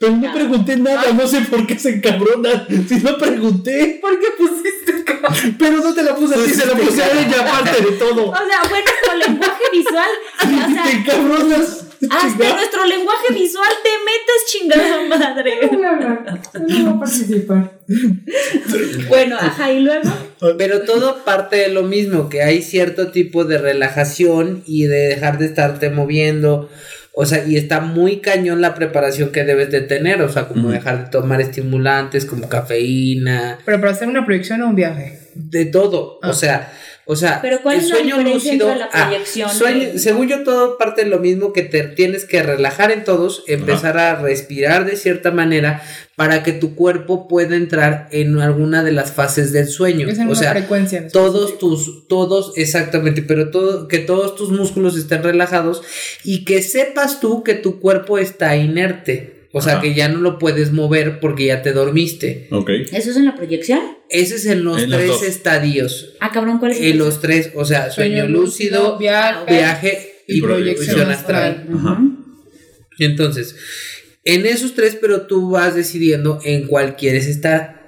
[0.00, 2.66] Pero no pregunté nada, no sé por qué se encabrona.
[2.88, 5.28] Si no pregunté, ¿Por qué pusiste cara?
[5.58, 8.30] pero no te la puse a ti, se la puse a ella aparte de todo.
[8.30, 10.08] O sea, fue nuestro lenguaje visual.
[10.38, 11.84] O sea, Te encabronas.
[12.10, 15.70] hasta nuestro lenguaje visual te metes chingada madre.
[15.70, 15.98] No.
[16.66, 17.72] No voy a participar.
[19.08, 20.10] Bueno, ajá, y luego.
[20.56, 25.36] Pero todo parte de lo mismo, que hay cierto tipo de relajación y de dejar
[25.36, 26.70] de estarte moviendo.
[27.12, 30.22] O sea, y está muy cañón la preparación que debes de tener.
[30.22, 34.68] O sea, como dejar de tomar estimulantes como cafeína, Pero para hacer una proyección o
[34.68, 35.18] un viaje.
[35.34, 36.18] de todo.
[36.22, 36.30] Ah.
[36.30, 36.72] O sea,
[37.12, 39.88] O sea, Pero ¿cuál el es la sueño diferencia lúcido, entre la ah, proyección sueño-
[39.96, 43.98] según yo todo parte de lo mismo que te tienes que relajar en todos, empezar
[43.98, 45.82] a respirar de cierta manera
[46.14, 50.06] para que tu cuerpo pueda entrar en alguna de las fases del sueño.
[50.08, 50.98] Es en o una sea, frecuencia.
[50.98, 51.68] en todos específico.
[51.68, 55.82] tus, todos, exactamente, pero todo, que todos tus músculos estén relajados
[56.22, 59.48] y que sepas tú que tu cuerpo está inerte.
[59.52, 59.82] O sea, Ajá.
[59.82, 62.46] que ya no lo puedes mover porque ya te dormiste.
[62.52, 62.70] Ok.
[62.92, 63.80] ¿Eso es en la proyección?
[64.10, 66.14] Ese es en los En tres estadios.
[66.20, 70.38] Ah, cabrón, ¿cuál es el En los tres, o sea, sueño, lúcido, viaje, viaje y,
[70.38, 71.68] y proyección proyección astral.
[71.72, 72.00] Ajá.
[72.98, 73.56] Entonces,
[74.24, 77.80] en esos tres, pero tú vas decidiendo en cuál quieres estar.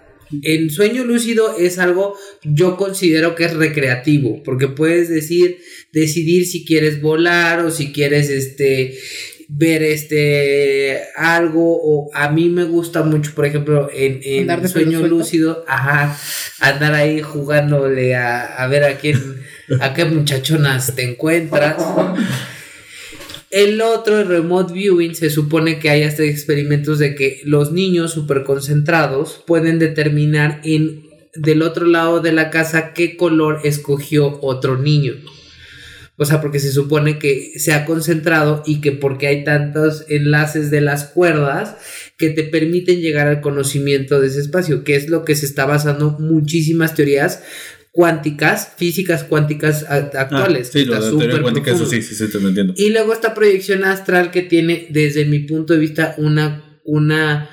[0.43, 5.59] En sueño lúcido es algo, yo considero que es recreativo, porque puedes decir,
[5.93, 8.99] decidir si quieres volar o si quieres este
[9.55, 14.69] ver este algo o a mí me gusta mucho por ejemplo en, en Andar de
[14.69, 16.17] pelo sueño lúcido ajá
[16.61, 19.21] andar ahí jugándole a, a ver a quién
[19.81, 21.77] a qué muchachonas te encuentras
[23.53, 28.11] el otro, el remote viewing, se supone que hay hasta experimentos de que los niños
[28.11, 31.03] súper concentrados pueden determinar en
[31.35, 35.15] del otro lado de la casa qué color escogió otro niño.
[36.17, 40.71] O sea, porque se supone que se ha concentrado y que porque hay tantos enlaces
[40.71, 41.77] de las cuerdas
[42.19, 45.65] que te permiten llegar al conocimiento de ese espacio, que es lo que se está
[45.65, 47.43] basando muchísimas teorías
[47.93, 50.69] cuánticas, físicas cuánticas actuales.
[50.69, 52.75] Ah, sí, lo de cuántica, eso sí, sí, sí, te lo entiendo.
[52.77, 57.51] Y luego esta proyección astral que tiene, desde mi punto de vista, una, una,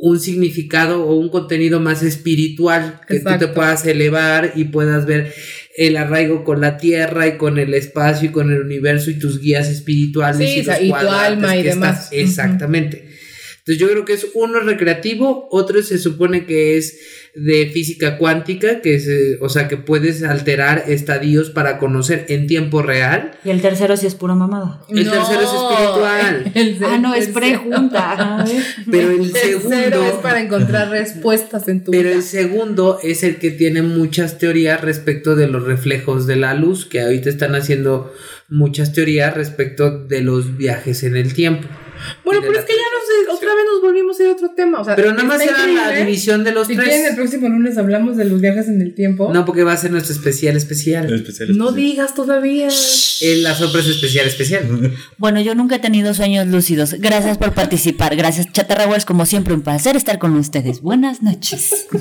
[0.00, 5.32] un significado o un contenido más espiritual, que tú te puedas elevar y puedas ver
[5.76, 9.40] el arraigo con la tierra y con el espacio y con el universo y tus
[9.40, 12.04] guías espirituales Sí, y, los y tu alma y que demás.
[12.04, 13.08] estás- exactamente.
[13.68, 17.00] Entonces yo creo que es uno recreativo, otro se supone que es
[17.34, 22.46] de física cuántica, que es, eh, o sea, que puedes alterar estadios para conocer en
[22.46, 23.32] tiempo real.
[23.44, 24.80] Y el tercero sí es pura mamada.
[24.88, 26.52] El tercero es espiritual.
[26.54, 28.46] el Ah, no, es pregunta.
[28.90, 32.16] Pero el segundo, es para encontrar respuestas en tu pero vida.
[32.16, 36.86] el segundo es el que tiene muchas teorías respecto de los reflejos de la luz,
[36.86, 38.14] que ahorita están haciendo
[38.48, 41.68] muchas teorías respecto de los viajes en el tiempo.
[42.24, 44.80] Bueno, pero es que ya nos, otra vez nos volvimos a ir a otro tema.
[44.80, 46.88] O sea, Pero nada más era la división de los Si tres.
[46.88, 49.32] quieren, el próximo lunes hablamos de los viajes en el tiempo.
[49.32, 51.12] No, porque va a ser nuestro especial especial.
[51.12, 52.68] Especial, No digas todavía.
[52.68, 54.92] Es la sorpresa especial especial.
[55.18, 56.94] Bueno, yo nunca he tenido sueños lúcidos.
[56.98, 58.14] Gracias por participar.
[58.16, 59.04] Gracias, Chatarra Wars.
[59.04, 60.80] Como siempre, un placer estar con ustedes.
[60.80, 61.86] Buenas noches.
[61.90, 61.98] Qué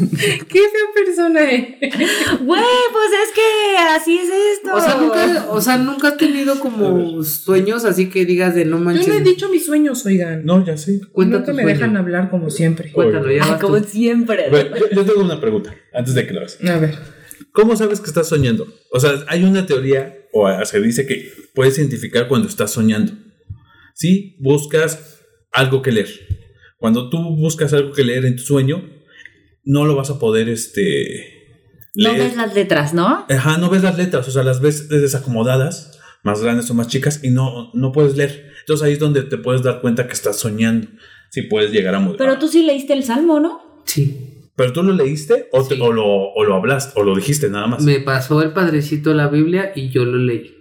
[0.60, 1.78] fea persona eh.
[1.82, 4.76] Güey, pues es que así es esto.
[4.76, 8.78] O sea, nunca, o sea, nunca has tenido como sueños así que digas de no
[8.78, 9.08] Yo manches.
[9.08, 10.46] no he dicho mis sueños, oigan.
[10.46, 11.02] No, ya sé.
[11.16, 11.68] Nunca tu me sueño.
[11.68, 12.92] dejan hablar como siempre.
[12.92, 14.46] Cuéntalo, ya Ay, como siempre.
[14.46, 16.58] A ver, yo, yo tengo una pregunta antes de que lo hagas.
[16.64, 16.96] A ver.
[17.52, 18.68] ¿Cómo sabes que estás soñando?
[18.92, 23.14] O sea, hay una teoría, o se dice que puedes identificar cuando estás soñando.
[23.96, 25.22] Si buscas
[25.52, 26.10] algo que leer.
[26.78, 28.88] Cuando tú buscas algo que leer en tu sueño,
[29.64, 31.34] no lo vas a poder, este...
[31.96, 32.26] No leer.
[32.26, 33.26] ves las letras, ¿no?
[33.28, 35.97] Ajá, no ves las letras, o sea, las ves desacomodadas,
[36.28, 38.52] más grandes o más chicas, y no, no puedes leer.
[38.60, 40.88] Entonces ahí es donde te puedes dar cuenta que estás soñando.
[41.30, 42.18] Si puedes llegar a mudar.
[42.18, 43.82] Pero tú sí leíste el salmo, ¿no?
[43.86, 44.34] Sí.
[44.56, 47.68] ¿Pero tú lo leíste o, te- o lo, o lo hablaste o lo dijiste nada
[47.68, 47.84] más?
[47.84, 50.57] Me pasó el padrecito la Biblia y yo lo leí.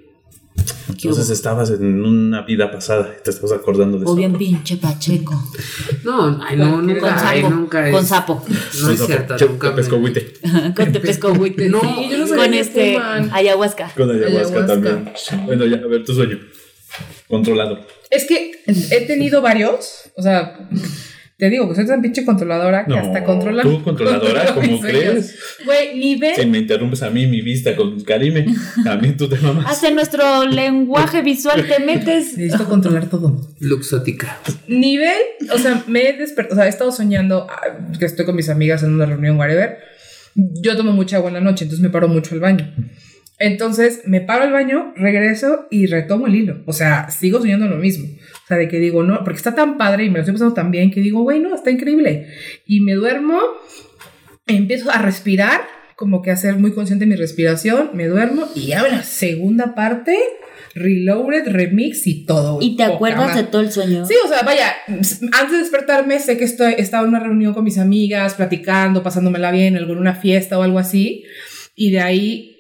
[0.89, 4.15] Entonces estabas en una vida pasada y te estás acordando de O eso.
[4.17, 5.35] bien pinche Pacheco.
[6.05, 7.55] No, ay, no, Con nunca, Con ay, sapo.
[7.55, 8.45] nunca Con es- sapo.
[8.81, 10.33] No es cierto, Che, nunca te pesco me- agüite.
[10.75, 11.69] Con tepescohuite.
[11.69, 13.31] No, Sí, yo no sabía con que este fuman.
[13.33, 13.93] ayahuasca.
[13.97, 14.67] Con ayahuasca, Ayahuasca.
[14.67, 15.13] también.
[15.47, 16.39] Bueno, ya, a ver tu sueño.
[17.29, 17.81] Controlado.
[18.11, 20.11] Es que he tenido varios.
[20.17, 20.69] O sea,
[21.39, 23.63] te digo que soy tan pinche controladora que No, hasta controla.
[23.63, 24.47] ¿tú controladora?
[24.47, 25.03] controla ¿Cómo mis sueños.
[25.11, 25.39] crees?
[25.67, 26.35] Güey, nivel.
[26.35, 28.47] Si me interrumpes a mí mi vista con Karime,
[28.85, 29.83] también tú te mamas.
[29.85, 32.39] En nuestro lenguaje visual te metes.
[32.39, 33.49] Necesito controlar todo.
[33.61, 34.39] Luxótica.
[34.67, 35.13] Nivel,
[35.53, 37.61] o sea, me he despertado, o sea, he estado soñando ah,
[37.99, 39.79] que estoy con mis amigas en una reunión, whatever.
[40.35, 42.73] Yo tomo mucha agua en la noche, entonces me paro mucho al baño.
[43.39, 46.63] Entonces me paro al baño, regreso y retomo el hilo.
[46.67, 48.07] O sea, sigo soñando lo mismo.
[48.47, 50.55] O sea, de que digo, no, porque está tan padre y me lo estoy pasando
[50.55, 52.29] tan bien que digo, güey, no, está increíble.
[52.65, 53.41] Y me duermo,
[54.47, 55.63] empiezo a respirar,
[55.97, 59.75] como que a ser muy consciente de mi respiración, me duermo y ya la segunda
[59.75, 60.17] parte,
[60.77, 62.59] reloaded, remix y todo.
[62.61, 64.07] ¿Y te acuerdas de todo el sueño?
[64.07, 67.65] Sí, o sea, vaya, antes de despertarme sé que estoy, estaba en una reunión con
[67.65, 71.25] mis amigas, platicando, pasándomela bien, en alguna fiesta o algo así,
[71.75, 72.56] y de ahí,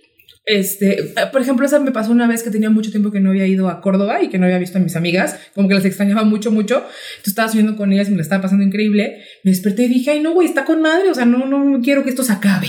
[0.46, 3.46] este, por ejemplo, esa me pasó una vez que tenía mucho tiempo que no había
[3.46, 6.22] ido a Córdoba y que no había visto a mis amigas, como que las extrañaba
[6.22, 9.82] mucho, mucho, entonces estaba soñando con ellas y me la estaba pasando increíble, me desperté
[9.84, 12.10] y dije, ay, no, güey, está con madre, o sea, no, no, no quiero que
[12.10, 12.68] esto se acabe.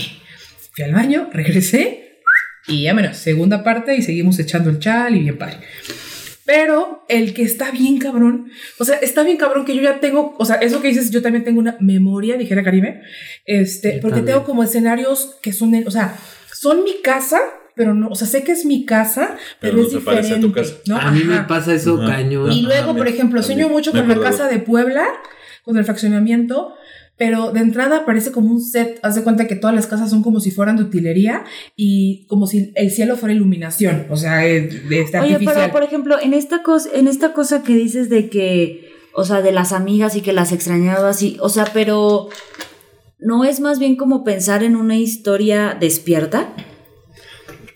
[0.72, 2.18] Fui al baño, regresé,
[2.66, 5.58] Y ya menos, segunda parte y seguimos echando el chal y bien padre.
[6.44, 10.34] Pero el que está bien cabrón, o sea, está bien cabrón que yo ya tengo,
[10.38, 13.02] o sea, eso que dices, yo también tengo una memoria, dijera Caribe,
[13.44, 14.36] este, Yo porque también.
[14.36, 16.16] tengo como escenarios que son, o sea,
[16.54, 17.38] son mi casa,
[17.78, 20.34] pero no, o sea, sé que es mi casa, pero, Pero no es se parece
[20.34, 20.72] a tu diferente.
[20.72, 20.82] casa.
[20.86, 20.96] ¿no?
[20.98, 22.16] A mí me pasa eso Ajá.
[22.16, 22.52] cañón.
[22.52, 25.06] Y Ajá, luego, me- por ejemplo, sueño mucho con la casa de Puebla,
[25.64, 26.74] con el fraccionamiento,
[27.16, 28.98] pero de entrada parece como un set.
[29.02, 31.44] Haz de cuenta que todas las casas son como si fueran de utilería
[31.76, 35.54] y como si el cielo fuera iluminación, o sea, es- de este Oye, artificial.
[35.56, 39.40] pero por ejemplo, en esta cosa, en esta cosa que dices de que, o sea,
[39.42, 42.28] de las amigas y que las extrañabas y, o sea, pero
[43.20, 46.48] no es más bien como pensar en una historia despierta.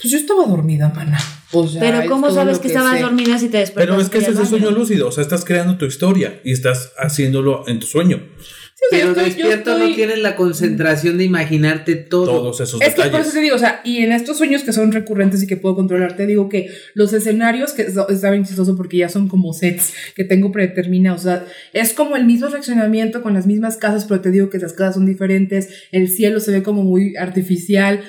[0.03, 1.19] Pues yo estaba dormida, mana.
[1.53, 3.03] O sea, Pero es ¿cómo sabes que estabas sé.
[3.03, 3.87] dormida si te despertaste?
[3.91, 6.53] Pero es que ese es el sueño lúcido, o sea, estás creando tu historia y
[6.53, 8.23] estás haciéndolo en tu sueño.
[8.75, 12.25] Sí, o sea, Pero estoy- despierto estoy- no tienes la concentración de imaginarte todo.
[12.25, 13.27] Todos esos Es que por detalles.
[13.29, 15.77] eso te digo, o sea, y en estos sueños que son recurrentes y que puedo
[15.77, 19.93] controlar, te digo que los escenarios, que está bien chistoso porque ya son como sets
[20.17, 21.45] que tengo predeterminados, o sea,
[21.75, 24.95] es como el mismo fraccionamiento con las mismas casas, pero te digo que esas casas
[24.97, 28.01] son diferentes, el cielo se ve como muy artificial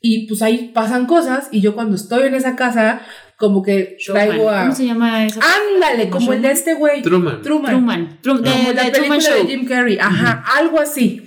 [0.00, 3.02] y pues ahí pasan cosas y yo cuando estoy en esa casa,
[3.36, 4.26] como que Showman.
[4.28, 4.60] traigo a...
[4.62, 5.40] ¿Cómo se llama esa?
[5.74, 7.02] Ándale, como el de este güey.
[7.02, 7.42] Truman.
[7.42, 7.70] Truman.
[7.70, 8.18] Truman.
[8.22, 9.46] Trum- de, Como la de película Truman Show.
[9.46, 11.22] de Jim Carrey, ajá, algo así.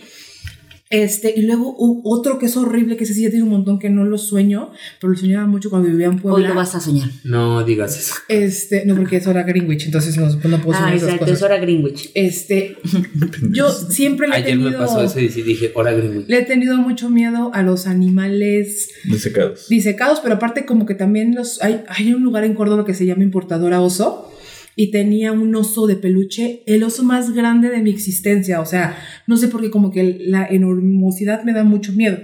[0.94, 3.90] Este, y luego otro que es horrible, que ese sí ya tiene un montón que
[3.90, 4.70] no lo sueño,
[5.02, 6.50] pero lo soñaba mucho cuando vivía en Hoy Puebla.
[6.50, 7.10] lo vas a soñar.
[7.24, 8.14] No digas eso.
[8.30, 11.38] Este, no, porque es hora Greenwich, entonces no, no puedo soñar Ah, esas exacto, cosas.
[11.38, 12.12] es hora Greenwich.
[12.14, 12.78] Este,
[13.52, 16.28] yo siempre le he Ayer me tenido, pasó eso y dije, hora Greenwich.
[16.28, 19.68] le he tenido mucho miedo a los animales Desecados.
[19.70, 23.06] disecados, pero aparte como que también los hay, hay un lugar en Córdoba que se
[23.06, 24.30] llama Importadora Oso
[24.76, 28.98] y tenía un oso de peluche, el oso más grande de mi existencia, o sea,
[29.28, 32.18] no sé por qué como que la enormosidad me da mucho miedo.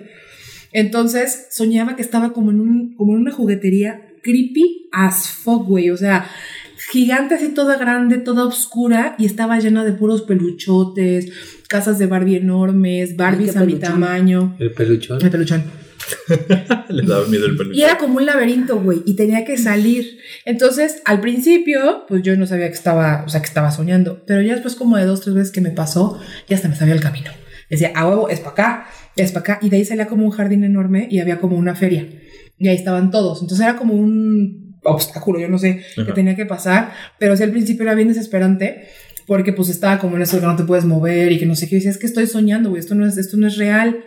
[0.71, 5.89] Entonces soñaba que estaba como en, un, como en una juguetería creepy as fuck, güey,
[5.89, 6.29] o sea,
[6.91, 11.31] gigante así toda grande, toda oscura y estaba llena de puros peluchotes,
[11.67, 14.55] casas de Barbie enormes, Barbies a mi tamaño.
[14.59, 15.21] El peluchón.
[15.21, 15.88] El peluchón.
[16.89, 17.77] Le daba miedo el peluche.
[17.79, 20.19] Y era como un laberinto, güey, y tenía que salir.
[20.45, 24.41] Entonces, al principio, pues yo no sabía que estaba, o sea, que estaba soñando, pero
[24.41, 27.01] ya después como de dos, tres veces que me pasó, ya hasta me sabía el
[27.01, 27.31] camino.
[27.69, 30.31] Decía, a huevo, es para acá, es para acá, y de ahí salía como un
[30.31, 32.07] jardín enorme y había como una feria,
[32.57, 33.41] y ahí estaban todos.
[33.41, 36.13] Entonces era como un obstáculo, yo no sé, que Ajá.
[36.13, 38.87] tenía que pasar, pero sí al principio era bien desesperante.
[39.27, 41.69] Porque pues estaba como en eso que no te puedes mover y que no sé
[41.69, 41.75] qué.
[41.75, 44.03] Y decía, es que estoy soñando, güey, esto no es, esto no es real.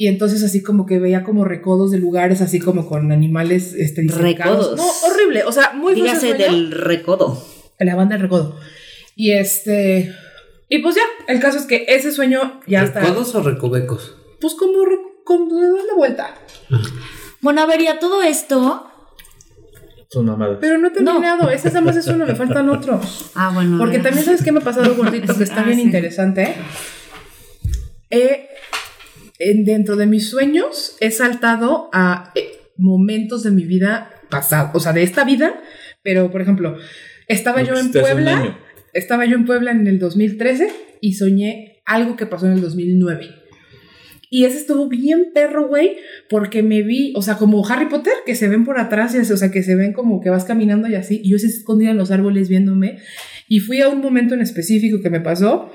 [0.00, 4.02] Y entonces así como que veía como recodos de lugares, así como con animales este,
[4.02, 4.70] disecados.
[4.70, 4.76] Recodos.
[4.76, 5.42] No, horrible.
[5.42, 7.44] O sea, muy Dígase del recodo.
[7.80, 8.56] La banda del recodo.
[9.16, 10.14] Y este...
[10.68, 13.00] Y pues ya, el caso es que ese sueño ya está...
[13.00, 14.14] ¿Recodos o recovecos?
[14.40, 14.74] Pues como...
[15.24, 16.34] como de dar la vuelta.
[17.40, 18.88] Bueno, a ver, y a todo esto.
[20.10, 20.58] Son mamadas.
[20.60, 21.50] Pero no he terminado.
[21.50, 23.32] Ese nada más es uno, me faltan otros.
[23.34, 23.74] Ah, bueno.
[23.74, 25.82] a Porque también sabes qué me ha pasado gordito que está Ah, bien sí.
[25.82, 26.54] interesante.
[28.10, 28.46] He-
[29.38, 34.80] en- dentro de mis sueños he saltado a eh, momentos de mi vida pasado, o
[34.80, 35.60] sea, de esta vida,
[36.02, 36.76] pero por ejemplo,
[37.26, 38.58] estaba yo en hace un Puebla,
[38.92, 40.70] estaba yo en Puebla en el 2013
[41.00, 43.30] y soñé algo que pasó en el 2009.
[44.30, 45.96] Y ese estuvo bien perro, güey,
[46.28, 49.32] porque me vi, o sea, como Harry Potter, que se ven por atrás, y así,
[49.32, 51.92] o sea, que se ven como que vas caminando y así, y yo se escondida
[51.92, 52.98] en los árboles viéndome,
[53.48, 55.72] y fui a un momento en específico que me pasó,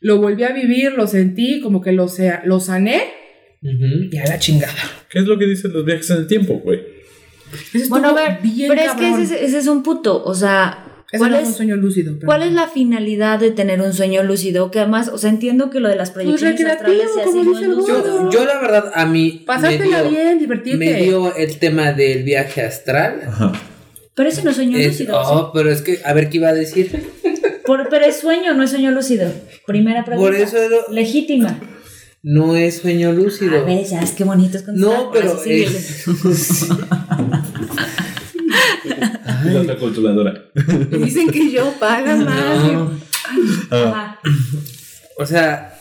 [0.00, 3.02] lo volví a vivir, lo sentí, como que lo, sea, lo sané,
[3.62, 4.74] y a la chingada.
[5.10, 6.80] ¿Qué es lo que dicen los viajes en el tiempo, güey?
[7.88, 10.22] Bueno, a ver, bien pero es que ese, es- ese es un puto.
[10.24, 12.14] O sea, ¿cuál no un es, sueño lúcido.
[12.16, 14.70] pero- ¿cuál es la finalidad de tener un sueño lúcido?
[14.70, 17.86] Que además, o sea, entiendo que lo de las proyecciones Pues astrales y así no.
[17.86, 20.78] Yo, yo la verdad, a mí me Pasártela dio, bien, divertirte.
[20.78, 23.22] me dio el tema del viaje astral.
[23.26, 23.52] Ajá.
[24.14, 25.20] Pero ese no es sueño Es- lúcido.
[25.20, 26.90] oh, pero es que, a ver qué iba a decir.
[27.66, 29.30] Por- pero es sueño, no es sueño lúcido.
[29.66, 30.30] Primera pregunta.
[30.30, 31.58] Por eso lo- Legítima.
[32.22, 33.58] no es sueño lúcido.
[33.60, 34.66] A ver, ya es que bonito es.
[34.68, 35.38] No, pero.
[35.46, 35.66] Y
[39.50, 39.60] la
[40.20, 40.44] otra.
[40.90, 42.64] Me dicen que yo paga más.
[42.72, 43.00] No.
[43.70, 44.20] Ah, Ajá.
[45.18, 45.78] O sea,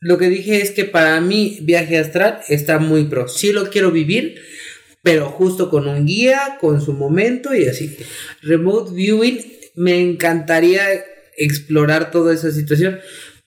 [0.00, 3.28] lo que dije es que para mí viaje astral está muy pro.
[3.28, 4.36] Sí lo quiero vivir,
[5.02, 7.96] pero justo con un guía, con su momento y así.
[8.42, 9.40] Remote viewing,
[9.74, 10.84] me encantaría
[11.38, 12.98] explorar toda esa situación,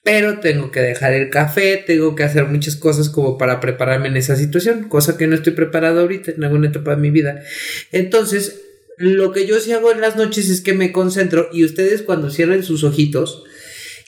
[0.03, 4.17] pero tengo que dejar el café, tengo que hacer muchas cosas como para prepararme en
[4.17, 7.43] esa situación, cosa que no estoy preparado ahorita en alguna etapa de mi vida.
[7.91, 8.61] Entonces,
[8.97, 12.31] lo que yo sí hago en las noches es que me concentro y ustedes cuando
[12.31, 13.43] cierren sus ojitos,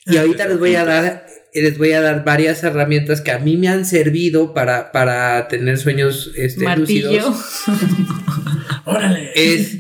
[0.06, 3.58] y ahorita les voy a dar les voy a dar varias herramientas que a mí
[3.58, 7.12] me han servido para, para tener sueños este, Martillo.
[7.12, 7.46] lúcidos.
[8.86, 9.32] Órale.
[9.36, 9.78] Es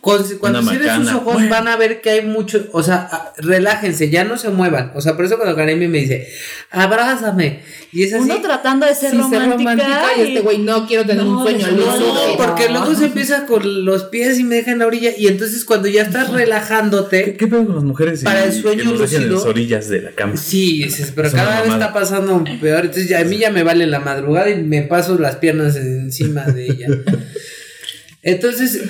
[0.00, 1.50] cuando cierren sus ojos Bueno.
[1.50, 4.92] van a ver que hay mucho, o sea, a- relájense, ya no se muevan.
[4.94, 6.28] O sea, por eso cuando Karemi me dice,
[6.70, 7.60] abrázame.
[7.92, 8.24] Y es así.
[8.24, 9.70] Uno tratando de ser Sí, romántica.
[9.74, 12.14] romántica y este güey no quiero tener No, un sueño no, lúcido.
[12.14, 15.10] No, porque luego se empieza con los pies y me deja en la orilla.
[15.16, 18.22] Y entonces cuando ya estás ¿Qué, relajándote, qué pedo con las mujeres?
[18.22, 19.34] Para el sueño que en lúcido.
[19.36, 20.36] las orillas de la cama.
[20.36, 21.86] sí, dices, pero Es una cada vez mamada.
[21.86, 22.80] está pasando peor.
[22.86, 26.44] Entonces ya, a mí ya me vale la madrugada y me paso las piernas encima
[26.44, 26.86] de ella.
[28.22, 28.80] Entonces,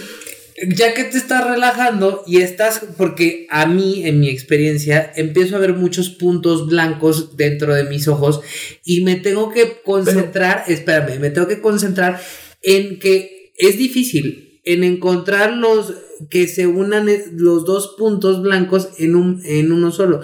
[0.66, 5.61] ya que te estás relajando y estás, porque a mí, en mi experiencia, empiezo a
[5.61, 8.40] ver muchos puntos blancos dentro de mis ojos
[8.84, 12.20] y me tengo que concentrar, espérame, me tengo que concentrar
[12.62, 15.94] en que es difícil, en encontrar los
[16.30, 20.20] que se unan eh, los dos puntos blancos en, un, en uno solo.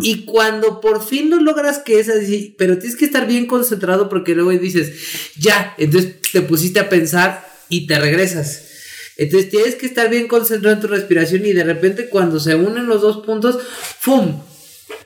[0.00, 4.08] Y cuando por fin lo logras que es así, pero tienes que estar bien concentrado
[4.08, 4.92] porque luego dices,
[5.36, 8.71] ya, entonces te pusiste a pensar y te regresas.
[9.22, 12.86] Entonces tienes que estar bien concentrado en tu respiración y de repente cuando se unen
[12.86, 13.58] los dos puntos,
[14.00, 14.40] ¡fum!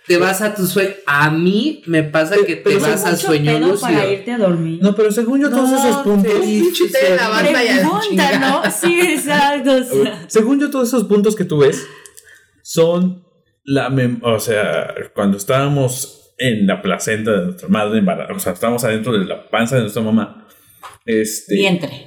[0.06, 0.90] Te vas a tu sueño.
[1.06, 3.80] A mí me pasa que te Pero vas al sueño lúcido.
[3.80, 4.78] para irte a dormir.
[4.80, 6.32] No, pero según yo, todos No, esos puntos.
[6.92, 8.38] te la banda y a Pregunta.
[8.38, 8.62] ¿no?
[8.70, 9.72] Sí, exacto.
[9.72, 10.24] o sea.
[10.28, 11.84] Según yo, todos esos puntos que tú ves
[12.62, 13.24] son
[13.64, 18.52] la mem- o sea, cuando estábamos en la placenta de nuestra madre, embara- o sea,
[18.52, 20.46] estábamos adentro de la panza de nuestra mamá.
[21.04, 22.05] Este, Vientre.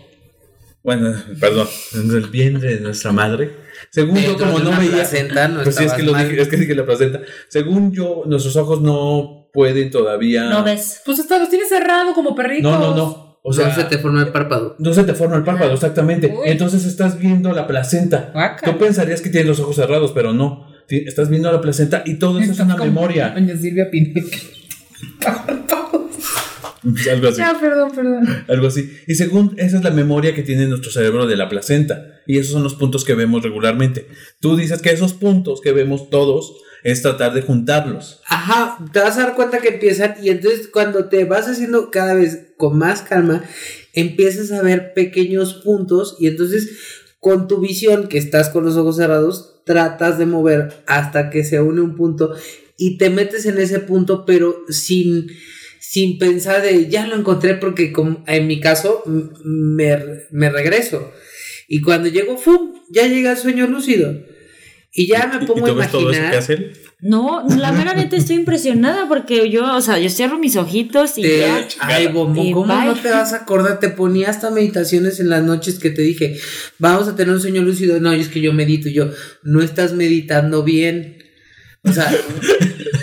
[0.84, 3.52] Bueno, perdón, en el vientre de nuestra madre.
[3.92, 4.92] Según yo, Dentro como no veía.
[4.92, 7.22] placenta, no pues sí, es que, lo dije, es que dije la placenta.
[7.48, 10.50] Según yo, nuestros ojos no pueden todavía.
[10.50, 11.02] No ves.
[11.06, 12.72] Pues hasta los tienes cerrado como perritos.
[12.72, 13.30] No, no, no.
[13.42, 14.76] O sea, sea, se te forma el párpado.
[14.80, 16.28] no se te forma el párpado, exactamente.
[16.28, 16.50] Uy.
[16.50, 18.32] Entonces estás viendo la placenta.
[18.34, 18.74] Guácala.
[18.74, 20.68] Tú pensarías que tienes los ojos cerrados, pero no.
[20.90, 23.30] Estás viendo la placenta y todo eso es una como memoria.
[23.30, 24.26] Doña Silvia Pinal.
[27.12, 27.38] Algo así.
[27.38, 28.46] Ya, perdón, perdón.
[28.48, 28.98] Algo así.
[29.08, 32.22] Y según esa es la memoria que tiene nuestro cerebro de la placenta.
[32.26, 34.08] Y esos son los puntos que vemos regularmente.
[34.40, 38.22] Tú dices que esos puntos que vemos todos es tratar de juntarlos.
[38.28, 42.14] Ajá, te vas a dar cuenta que empiezan y entonces cuando te vas haciendo cada
[42.14, 43.44] vez con más calma,
[43.94, 46.70] empiezas a ver pequeños puntos y entonces
[47.20, 51.60] con tu visión, que estás con los ojos cerrados, tratas de mover hasta que se
[51.60, 52.34] une un punto
[52.78, 55.28] y te metes en ese punto, pero sin,
[55.80, 59.98] sin pensar de ya lo encontré, porque como en mi caso me,
[60.32, 61.12] me regreso.
[61.68, 62.74] Y cuando llego, ¡fum!
[62.92, 64.14] Ya llega el sueño lúcido.
[64.92, 66.72] Y ya me ¿Y- pongo ¿Y a tú ves todo eso que imaginar.
[67.02, 71.22] No, la mera neta estoy impresionada porque yo, o sea, yo cierro mis ojitos y
[71.22, 71.68] Te- ya.
[71.80, 72.86] ay, Bombo, Y ¿cómo bye.
[72.88, 73.80] no te vas a acordar?
[73.80, 76.38] Te ponía hasta meditaciones en las noches que te dije,
[76.80, 78.00] vamos a tener un sueño lúcido.
[78.02, 79.12] No, y es que yo medito y yo,
[79.44, 81.24] no estás meditando bien.
[81.84, 82.12] O sea,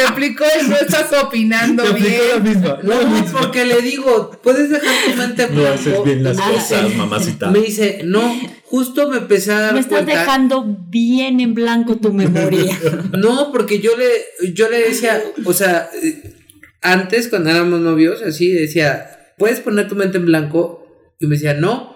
[0.00, 2.42] Te aplicó y no estás opinando Te bien.
[2.42, 2.78] misma.
[2.82, 2.94] no,
[3.32, 5.74] porque le digo, puedes dejar tu mente en No blanco.
[5.80, 7.50] haces bien las Y me Ah, dice- cosas, mamacita.
[7.50, 10.20] Me dice, no, justo me empecé a dar Me estás cuenta.
[10.20, 12.78] dejando bien en blanco tu memoria.
[13.18, 16.34] No, porque yo le, yo le decía, o sea, eh,
[16.82, 21.14] antes cuando éramos novios, así decía, ¿puedes poner tu mente en blanco?
[21.20, 21.94] Y me decía, no.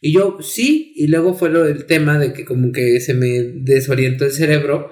[0.00, 0.92] Y yo, sí.
[0.96, 4.90] Y luego fue lo del tema de que como que se me desorientó el cerebro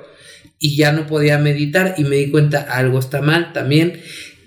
[0.59, 4.01] y ya no podía meditar y me di cuenta, algo está mal también.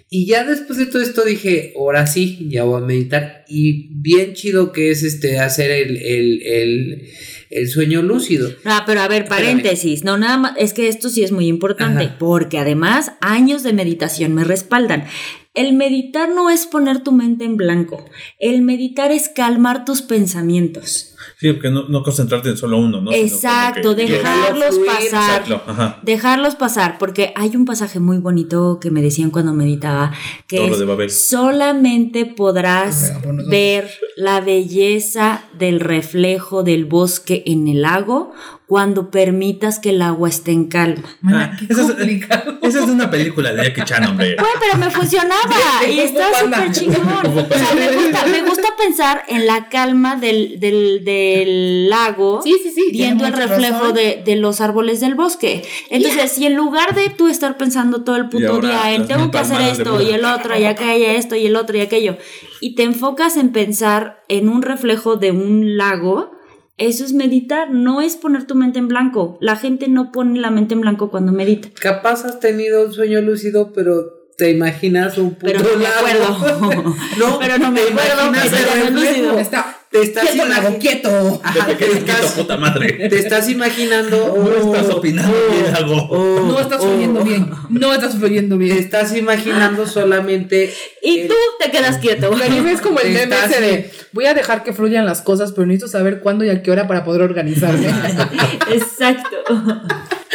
[0.10, 3.46] Y ya después de todo esto dije, ahora sí, ya voy a meditar.
[3.48, 7.08] Y bien chido que es este hacer el, el, el,
[7.52, 8.50] el sueño lúcido.
[8.66, 9.44] Ah, pero a ver, Espérame.
[9.44, 10.04] paréntesis.
[10.04, 10.54] No, nada más.
[10.58, 12.06] Es que esto sí es muy importante.
[12.06, 12.16] Ajá.
[12.18, 15.06] Porque además, años de meditación me respaldan.
[15.54, 18.06] El meditar no es poner tu mente en blanco.
[18.40, 21.14] El meditar es calmar tus pensamientos.
[21.38, 23.12] Sí, porque no, no concentrarte en solo uno, ¿no?
[23.12, 25.42] Exacto, dejarlos fluir, pasar.
[25.42, 25.96] Exacto.
[26.04, 30.14] Dejarlos pasar, porque hay un pasaje muy bonito que me decían cuando meditaba,
[30.48, 31.10] que es, de Babel.
[31.10, 33.14] solamente podrás
[33.50, 38.34] ver la belleza del reflejo del bosque en el lago
[38.68, 41.04] cuando permitas que el agua esté en calma.
[41.26, 41.90] Ah, esa es-.
[42.62, 44.36] Esa es una película de Jackie Chan, hombre.
[44.40, 45.56] Bueno, pero me funcionaba
[45.88, 46.58] y Panda.
[46.58, 47.02] súper chingón.
[47.02, 52.42] O sea, me gusta, me gusta pensar en la calma del, del, del lago.
[52.44, 52.92] Sí, sí, sí.
[52.92, 55.64] tiene viendo el reflejo de, de los árboles del bosque.
[55.90, 59.08] Entonces, si en lugar de tú estar pensando todo el Y puto ahora día en
[59.08, 62.18] tengo que hacer esto y el otro y aquello, esto y el otro y aquello,
[62.62, 66.32] y te enfocas en pensar en un reflejo de un lago,
[66.78, 69.38] eso es meditar, no es poner tu mente en blanco.
[69.40, 71.70] La gente no pone la mente en blanco cuando medita.
[71.80, 76.96] Capaz has tenido un sueño lúcido, pero te imaginas un puto Pero no me acuerdo.
[77.20, 79.38] no, Pero no me te acuerdo.
[79.38, 81.42] Está te estás Quieto, lago, quieto.
[81.44, 83.10] Ajá, ¿De te estás, puta madre?
[83.10, 84.38] te estás imaginando.
[84.62, 86.08] No estás opinando bien, Lago.
[86.10, 87.50] oh, No estás oh, fluyendo bien.
[87.70, 88.78] No estás fluyendo Te bien.
[88.78, 90.74] estás imaginando solamente.
[91.02, 92.32] Y el- tú te quedas quieto.
[92.32, 95.66] Karime es como el meme ese de voy a dejar que fluyan las cosas, pero
[95.66, 97.88] necesito saber cuándo y a qué hora para poder organizarme.
[98.72, 99.38] Exacto.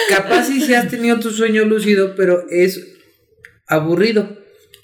[0.08, 2.80] Capaz si sí has tenido tu sueño lúcido, pero es
[3.68, 4.28] aburrido.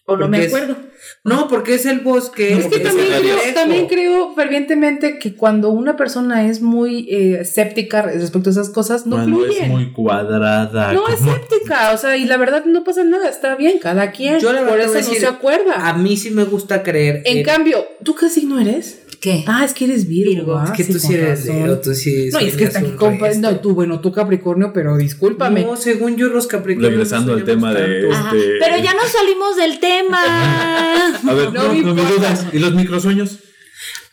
[0.05, 0.77] O no me Porque es- acuerdo.
[1.25, 2.53] No, porque es el bosque.
[2.55, 8.03] Es que también creo, también creo fervientemente que cuando una persona es muy eh, escéptica
[8.03, 10.93] respecto a esas cosas, no Cuando es muy cuadrada.
[10.93, 14.41] No escéptica, o sea, y la verdad no pasa nada, está bien, cada quien.
[14.41, 15.89] Yo la por verdad eso a no decir, se acuerda.
[15.89, 17.23] A mí sí me gusta creer.
[17.25, 19.02] en cambio, ¿tú qué signo eres?
[19.23, 19.45] ¿Qué?
[19.47, 20.33] Ah, es que eres Virgo.
[20.35, 20.59] Virgo.
[20.59, 21.63] ah, Es que tú sí eres razón.
[21.63, 22.29] Leo, tú sí.
[22.33, 23.41] No, y es que está aquí sueñas un compa- resto.
[23.53, 25.65] No, tú, bueno, tú Capricornio, pero discúlpame.
[25.65, 26.91] No, según yo, los Capricornios.
[26.91, 28.09] Regresando no al tema de-.
[28.11, 30.19] Este- Pero ya no salimos del tema.
[31.29, 32.47] A ver, No no, me no me dudas.
[32.53, 33.39] ¿Y los microsueños?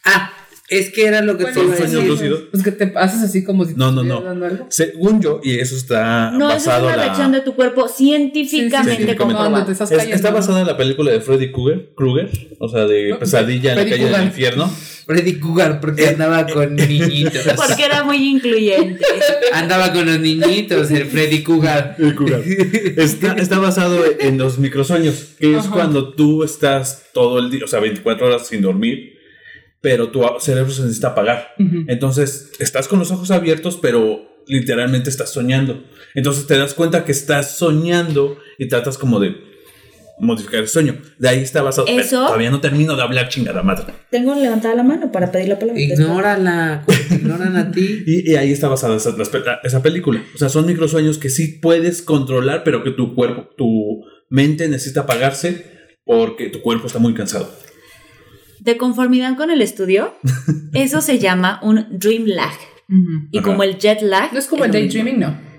[0.06, 0.32] Ah,
[0.70, 2.30] es que era lo que ¿Cuál te iba a ¿Son sueños decir.
[2.30, 2.44] lúcidos?
[2.52, 4.22] Pues que te pasas así como si No, no, no.
[4.22, 4.68] dando algo.
[4.70, 7.56] Según yo, y eso está No, eso es basado una en la- reacción de tu
[7.56, 10.16] cuerpo científicamente Sí, sí, estás Es- cayendo.
[10.16, 13.78] está basada en la película de Freddy Krueger, Krueger o sea, de No, Pesadilla en
[13.80, 14.72] la calle del infierno.
[15.06, 17.42] Freddy Cougar, porque andaba con niñitos.
[17.56, 19.04] Porque era muy incluyente.
[19.54, 21.96] andaba con los niñitos, el Freddy Cougar.
[22.96, 25.72] Está, está basado en los microsueños, que es Ajá.
[25.72, 29.19] cuando tú estás todo el día, o sea, 24 horas sin dormir,
[29.82, 31.54] pero tu cerebro se necesita apagar.
[31.88, 35.84] Entonces, estás con los ojos abiertos, pero literalmente estás soñando.
[36.16, 39.36] Entonces te das cuenta que estás soñando y tratas como de
[40.20, 40.98] modificar el sueño.
[41.18, 41.86] De ahí está basado.
[41.88, 43.94] pero Eso- todavía no termino de hablar chingada madre.
[44.10, 45.80] Tengo levantada la mano para pedir la palabra.
[45.80, 48.04] Ignórala, ignoran a ti.
[48.08, 49.16] Y, y ahí está basada esa,
[49.64, 50.22] esa película.
[50.36, 55.02] O sea, son microsueños que sí puedes controlar, pero que tu cuerpo, tu mente necesita
[55.02, 55.66] apagarse
[56.06, 57.50] porque tu cuerpo está muy cansado.
[58.70, 60.14] De conformidad con el estudio,
[60.74, 62.54] eso se llama un dream lag.
[63.32, 63.46] Y Ajá.
[63.48, 64.34] como el jet lag.
[64.34, 65.50] No es como el daydreaming, no.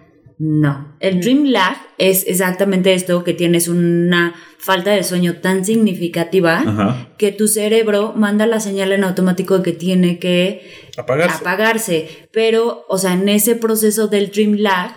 [0.43, 6.61] No, el dream lag es exactamente esto, que tienes una falta de sueño tan significativa
[6.61, 7.09] Ajá.
[7.19, 10.63] que tu cerebro manda la señal en automático de que tiene que
[10.97, 11.37] Apagarse.
[11.41, 12.09] apagarse.
[12.33, 14.93] Pero, o sea, en ese proceso del dream lag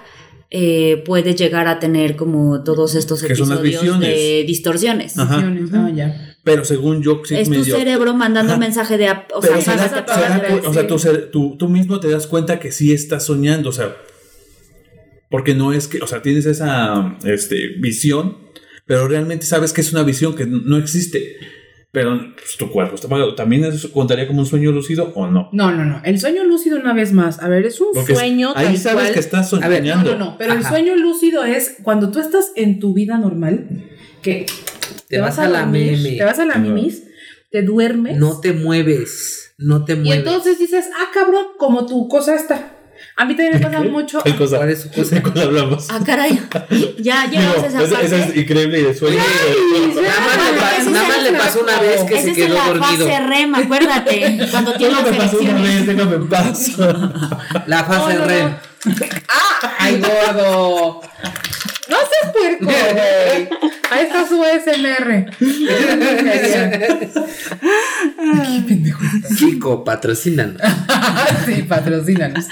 [0.49, 5.17] eh, puedes llegar a tener como todos estos Que son las episodios de distorsiones.
[5.19, 5.37] Ajá.
[5.37, 6.32] Visiones, Ah, ya.
[6.43, 8.55] Pero según yo, sí Es tu medio- cerebro mandando Ajá.
[8.55, 9.09] un mensaje de...
[9.09, 10.97] O Pero sea, a o sea, tú,
[11.31, 13.95] tú- tú mismo te das cuenta que sí estás soñando, o sea,
[15.29, 18.37] porque no es que, o sea, tienes esa este, visión,
[18.85, 21.37] pero realmente sabes que es una visión que no existe,
[21.91, 23.33] pero pues, tu cuerpo está apagado.
[23.35, 25.49] ¿También eso contaría como un sueño lúcido o no?
[25.53, 26.01] No, no, no.
[26.03, 27.39] El sueño lúcido, una vez más.
[27.41, 28.51] A ver, es un Porque es- sueño.
[28.55, 29.13] ahí tal sabes cual.
[29.13, 30.11] que estás A ver, soñando.
[30.13, 30.37] No, no, no.
[30.37, 33.85] Pero el sueño lúcido es cuando tú estás en tu vida normal,
[34.21, 34.45] que
[35.15, 36.11] Te vas a la meme.
[36.17, 37.03] Te vas a la mimis,
[37.51, 38.17] te duermes.
[38.17, 39.53] No te mueves.
[39.57, 40.17] No te y mueves.
[40.19, 42.69] entonces dices, ah, cabrón, como tu cosa está.
[43.15, 44.21] A mí también me pasa mucho.
[44.23, 44.57] ¿Qué cosa?
[44.57, 45.15] ¿Cuál es su cosa?
[45.15, 45.87] ¿De cuál hablamos?
[45.91, 46.39] Ah, caray.
[46.99, 48.05] Ya llegamos a esa parte.
[48.31, 49.17] es increíble y de sueño.
[49.17, 52.29] Nada más le, pa- Ese es nada más le pasó una vez que Esa se
[52.31, 53.07] es quedó la dormido.
[53.07, 54.47] fase REM, acuérdate.
[54.51, 56.71] Cuando tienes Solo las me pasó una vez, déjame en paz.
[57.67, 58.49] La fase No, no, REM.
[58.49, 58.95] no.
[59.29, 59.73] ¡Ah!
[59.79, 61.01] ¡Ay, gordo!
[61.89, 63.49] No seas puerco, güey.
[63.91, 65.25] Ahí está su SMR.
[68.17, 69.01] Qué pendejo.
[69.37, 70.57] Chico, patrocinan.
[71.45, 72.45] sí, patrocínanos.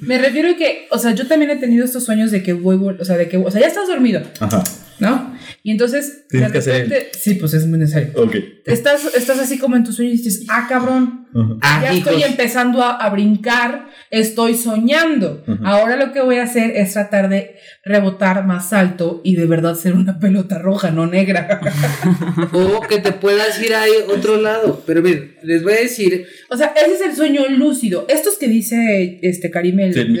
[0.00, 2.80] Me refiero a que, o sea, yo también he tenido estos sueños de que voy,
[2.98, 4.64] o sea, de que, o sea, ya estás dormido, Ajá,
[5.02, 5.34] ¿no?
[5.62, 8.10] Y entonces, Tienes de que hacer- repente- sí, pues es muy necesario.
[8.16, 8.34] ok.
[8.64, 11.20] Estás, estás así como en tus sueños y dices, ah, cabrón.
[11.62, 12.12] Ah, ya hijos.
[12.12, 15.42] estoy empezando a, a brincar, estoy soñando.
[15.64, 19.74] Ahora lo que voy a hacer es tratar de rebotar más alto y de verdad
[19.74, 21.60] ser una pelota roja, no negra.
[22.52, 24.82] O que te puedas ir a otro lado.
[24.86, 26.26] Pero miren, les voy a decir.
[26.50, 28.04] o sea, ese es el sueño lúcido.
[28.08, 30.16] Estos que dice este Karime, el, Sí, el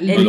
[0.00, 0.28] El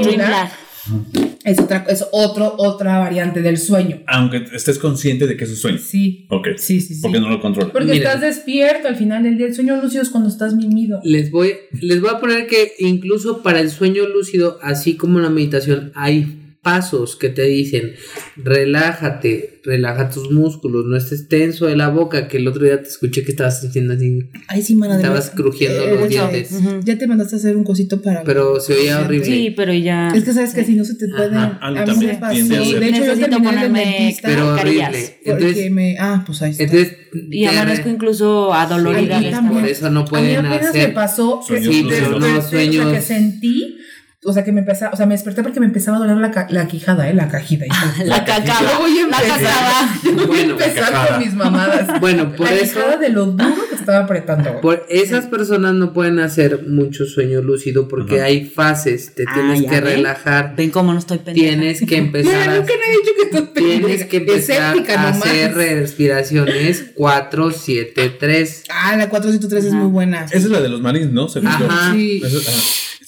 [1.44, 4.02] Es otra, es otro, otra variante del sueño.
[4.08, 5.78] Aunque estés consciente de que es un sueño.
[5.78, 6.26] Sí.
[6.30, 6.50] Ok.
[6.58, 7.02] Sí, sí, sí.
[7.02, 7.72] Porque no lo controla.
[7.72, 8.04] Porque Miren.
[8.04, 9.48] estás despierto al final del día.
[9.48, 11.00] El sueño lúcido es cuando estás mimido.
[11.04, 15.30] Les voy, les voy a poner que incluso para el sueño lúcido, así como la
[15.30, 17.94] meditación, hay pasos que te dicen,
[18.38, 22.88] relájate, relaja tus músculos, no estés tenso de la boca, que el otro día te
[22.88, 26.80] escuché que estabas sintiendo así, Ay, sí, mana estabas crujiendo los dientes, Ujú.
[26.84, 28.24] Ya te mandaste a hacer un cosito para.
[28.24, 29.26] pero se oía horrible.
[29.26, 30.10] Sí, pero ya.
[30.16, 31.36] Es que sabes que si no se te puede.
[31.36, 31.60] Ajá.
[31.62, 32.34] A mí a mí también me pasó.
[32.36, 34.28] a De hecho, yo Necesito el ponerme dentista.
[34.28, 35.18] pero horrible.
[35.26, 35.98] Entonces, me.
[36.00, 36.64] Ah, pues ahí está.
[36.64, 36.98] entonces
[37.30, 39.62] Y amanezco incluso adolorida de también.
[39.62, 40.94] por eso no a mí pueden apenas me hacer.
[40.94, 42.94] pasó sí, sea, sueños.
[42.94, 43.78] que sentí.
[44.26, 46.32] O sea, que me empezaba, o sea, me desperté porque me empezaba a doler la,
[46.32, 47.14] ca- la quijada, ¿eh?
[47.14, 47.66] La cajita.
[47.66, 48.06] Y todo.
[48.06, 48.62] La cacaba.
[48.72, 49.40] Yo voy a La empezar.
[49.42, 49.90] cacaba.
[50.18, 51.08] Yo voy a empezar cajada.
[51.10, 51.88] con mis mamadas.
[52.00, 54.62] Bueno, por la eso, quijada de lo duro que estaba apretando, güey.
[54.62, 58.26] Por esas personas no pueden hacer mucho sueño lúcido porque Ajá.
[58.26, 59.96] hay fases, te Ah, tienes ya que ven.
[59.98, 61.58] relajar, Ven cómo no estoy pendiente.
[61.60, 64.08] tienes que empezar No, a nunca me he dicho que estás tienes pendeja.
[64.08, 65.26] que empezar a nomás.
[65.28, 68.64] hacer respiraciones 4 7 3.
[68.70, 69.80] Ah, la 403 es Ajá.
[69.82, 70.26] muy buena.
[70.26, 71.28] Esa es la de los marines, ¿no?
[71.28, 71.42] Yo.
[71.48, 71.94] Ajá.
[71.94, 72.22] Sí.
[72.24, 72.62] Esa- ajá.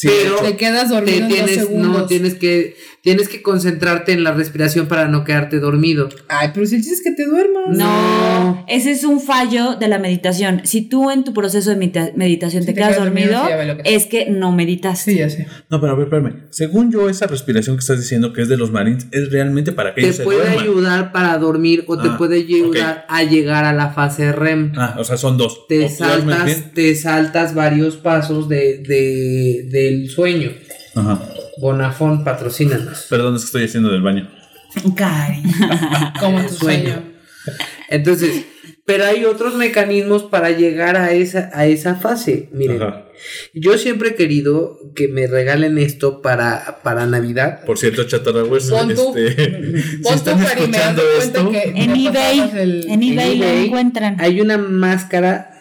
[0.06, 1.88] Sí, Pero- Te quedas Te dormido en dos tienes segundos.
[2.02, 2.76] no tienes que
[3.06, 6.10] tienes que concentrarte en la respiración para no quedarte dormido.
[6.28, 7.78] Ay, pero si el chiste es que te duermas.
[7.78, 10.62] No, ese es un fallo de la meditación.
[10.64, 13.44] Si tú en tu proceso de medita- meditación Si te, te quedas quedas dormido,
[13.84, 15.00] que- es que no meditas.
[15.02, 15.46] Sí, ya sé.
[15.70, 16.48] No, pero a ver, espérame.
[16.50, 19.94] Según yo, esa respiración que estás diciendo que es de los marines es realmente para
[19.94, 20.64] que Te ellos se puede duerman.
[20.64, 24.72] ayudar para dormir o te Ah, puede ayudar a llegar a la fase REM.
[24.78, 25.68] Ah, o sea, son dos.
[25.70, 30.50] te O saltas, te saltas varios pasos de, de- del sueño.
[30.96, 31.22] Ajá.
[31.60, 33.08] Bonafón, patrocínanos.
[33.10, 34.30] Perdón, es que estoy haciendo del baño.
[34.96, 35.42] Cari.
[36.20, 36.84] Como en tu Sueño.
[36.90, 37.04] sueño.
[37.90, 38.46] Entonces,
[38.86, 42.50] pero hay otros mecanismos para llegar a esa, a esa fase.
[42.52, 43.06] Miren, Ajá.
[43.54, 47.64] yo siempre he querido que me regalen esto para, para Navidad.
[47.66, 48.06] Por cierto,
[48.96, 53.38] tú- este, si Pon tu están escuchando esto, que En eBay, pasabas el- en eBay
[53.38, 54.18] lo eBay encuentran.
[54.20, 55.52] Hay una máscara,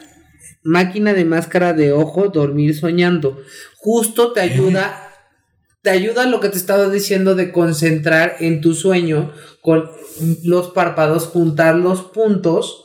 [0.62, 3.40] máquina de máscara de ojo, dormir soñando.
[3.76, 5.03] Justo te ayuda,
[5.84, 9.90] te ayuda lo que te estaba diciendo de concentrar en tu sueño con
[10.42, 12.84] los párpados, juntar los puntos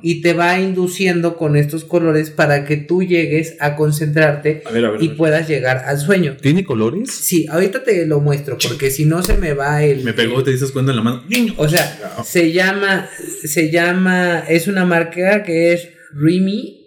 [0.00, 4.84] y te va induciendo con estos colores para que tú llegues a concentrarte A ver,
[4.86, 5.02] a ver.
[5.02, 6.38] y puedas llegar al sueño.
[6.40, 7.10] ¿Tiene colores?
[7.10, 10.02] Sí, ahorita te lo muestro porque si no se me va el...
[10.02, 11.24] Me pegó, te dices cuenta en la mano.
[11.58, 13.10] O sea, se llama,
[13.44, 16.77] se llama, es una marca que es Remy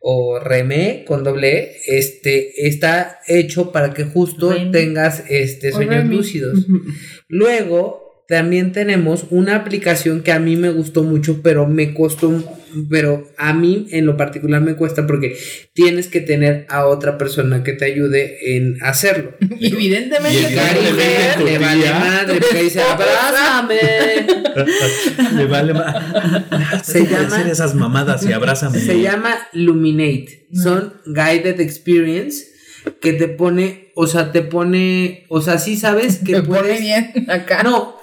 [0.00, 1.80] o Remé con doble E.
[1.86, 6.66] Este está hecho para que justo tengas este sueños lúcidos.
[7.28, 12.32] Luego también tenemos una aplicación que a mí me gustó mucho, pero me costó,
[12.88, 15.36] pero a mí en lo particular me cuesta porque
[15.72, 19.34] tienes que tener a otra persona que te ayude en hacerlo.
[19.40, 23.78] Evidentemente, Y evidentemente le vale tía- madre, porque dice, abrázame.
[25.34, 25.96] Me vale más.
[26.86, 28.78] Se llama- hacer esas mamadas y abrázame.
[28.80, 30.46] Se llama Luminate.
[30.52, 32.46] Son guided experience
[33.00, 36.80] que te pone, o sea, te pone, o sea, sí sabes que Me pone puedes.
[36.80, 37.62] bien acá.
[37.62, 37.99] No.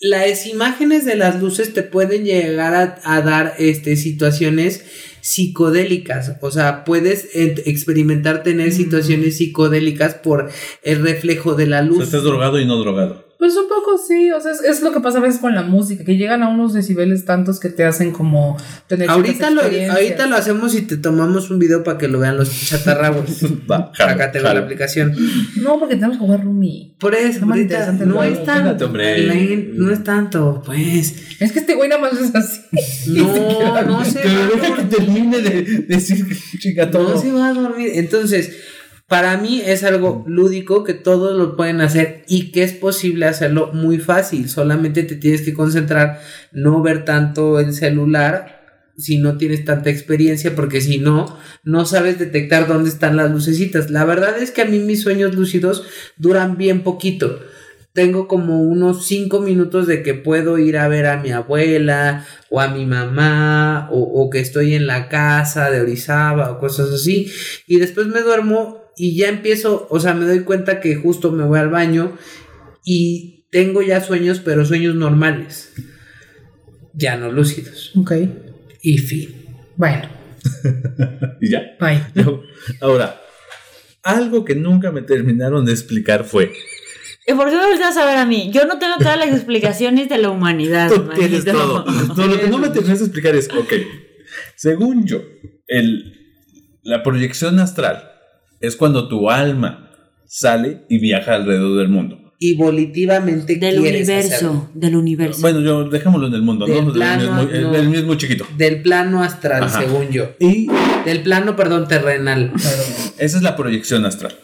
[0.00, 4.84] Las imágenes de las luces te pueden llegar a, a dar este, situaciones
[5.20, 6.32] psicodélicas.
[6.40, 10.50] O sea, puedes eh, experimentar tener situaciones psicodélicas por
[10.82, 12.02] el reflejo de la O sea, luz.
[12.04, 13.29] estás drogado y no drogado.
[13.40, 15.62] Pues un poco sí, o sea, es, es lo que pasa a veces con la
[15.62, 20.26] música, que llegan a unos decibeles tantos que te hacen como tener Ahorita lo, ahorita
[20.26, 23.24] lo hacemos y te tomamos un video para que lo vean los jalo,
[23.98, 25.16] Acá tengo la aplicación.
[25.56, 26.94] No, porque tenemos que jugar Rumi.
[26.98, 28.34] Por eso, ahorita no juego.
[28.34, 28.88] es tanto.
[28.88, 31.14] No es tanto, pues.
[31.40, 32.60] Es que este güey nada más es así.
[33.10, 36.26] No, no se Pero va a deja que termine de decir
[36.58, 37.14] chica todo.
[37.14, 37.92] No se va a dormir.
[37.94, 38.52] Entonces,
[39.10, 43.72] para mí es algo lúdico que todos lo pueden hacer y que es posible hacerlo
[43.72, 44.48] muy fácil.
[44.48, 46.20] Solamente te tienes que concentrar,
[46.52, 48.60] no ver tanto el celular
[48.96, 53.90] si no tienes tanta experiencia, porque si no, no sabes detectar dónde están las lucecitas.
[53.90, 55.82] La verdad es que a mí mis sueños lúcidos
[56.16, 57.40] duran bien poquito.
[57.92, 62.60] Tengo como unos cinco minutos de que puedo ir a ver a mi abuela o
[62.60, 67.28] a mi mamá o, o que estoy en la casa de Orizaba o cosas así.
[67.66, 71.44] Y después me duermo y ya empiezo, o sea, me doy cuenta que justo me
[71.44, 72.18] voy al baño
[72.84, 75.72] y tengo ya sueños, pero sueños normales.
[76.92, 77.92] Ya no lúcidos.
[77.96, 78.12] Ok.
[78.82, 79.46] Y fin.
[79.76, 80.08] Bueno,
[81.40, 81.62] Y ya.
[81.80, 82.02] bye.
[82.80, 83.20] Ahora,
[84.02, 86.52] algo que nunca me terminaron de explicar fue.
[87.26, 88.50] ¿Y por qué me volteas a ver a mí?
[88.52, 90.90] Yo no tengo todas las explicaciones de la humanidad.
[90.90, 91.84] Tú tienes todo.
[92.16, 93.72] No, lo que no me terminaste de explicar es, ok,
[94.56, 95.22] según yo,
[95.68, 96.36] el,
[96.82, 98.09] la proyección astral
[98.60, 99.90] es cuando tu alma
[100.26, 102.18] sale y viaja alrededor del mundo.
[102.42, 104.70] Y volitivamente Del universo, hacerlo.
[104.72, 105.42] del universo.
[105.42, 106.92] Bueno, yo dejémoslo en el mundo, Del ¿no?
[106.94, 107.74] plano, el, no.
[107.74, 108.46] el mismo chiquito.
[108.56, 109.80] Del plano astral, Ajá.
[109.82, 110.30] según yo.
[110.38, 110.66] Y
[111.04, 112.52] Del plano, perdón, terrenal.
[113.18, 114.34] esa es la proyección astral.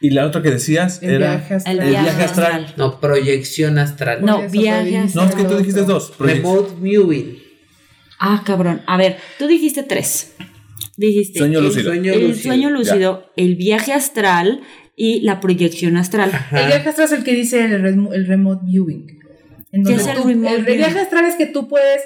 [0.00, 1.30] Y la otra que decías El era.
[1.36, 1.78] viaje astral.
[1.78, 2.46] el el viaje, astral.
[2.52, 2.74] astral.
[2.78, 4.24] No, proyección astral.
[4.24, 5.24] No, viaje astral.
[5.26, 6.12] No, es que tú dijiste dos.
[6.18, 7.38] Remote viewing.
[8.18, 8.80] Ah, cabrón.
[8.86, 10.34] A ver, tú dijiste tres.
[11.06, 11.84] Dijiste Sueño el, lúcido.
[11.90, 12.42] Sueño el lúcido.
[12.42, 14.60] sueño lúcido, el viaje astral
[14.96, 16.30] y la proyección astral.
[16.32, 16.60] Ajá.
[16.60, 19.06] El viaje astral es el que dice el, remo- el remote viewing.
[19.86, 20.76] ¿Qué es el tú- remote el viewing?
[20.78, 22.02] viaje astral es que tú puedes.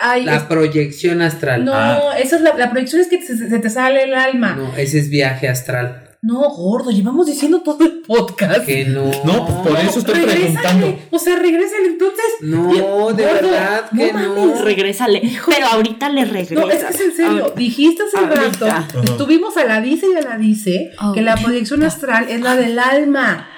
[0.00, 1.64] Ay, La es- proyección astral.
[1.64, 2.18] no, Ah.
[2.18, 4.54] esa es la, la proyección es que se, se te sale el alma.
[4.56, 6.07] No, ese es viaje astral.
[6.20, 8.64] No, gordo, llevamos diciendo todo el podcast.
[8.66, 9.04] Que no.
[9.24, 10.40] No, por eso estoy Regrésale.
[10.50, 10.98] preguntando.
[11.12, 12.24] O sea, regrésale entonces.
[12.40, 14.28] No, de Gordo, verdad no que mames.
[14.28, 14.62] no.
[14.62, 15.22] Regrésale.
[15.46, 17.52] Pero ahorita le No, es que es en serio.
[17.56, 18.88] Dijiste hace rato, ahorita.
[19.04, 22.78] estuvimos a la dice y a la dice, que la proyección astral es la del
[22.80, 23.48] alma.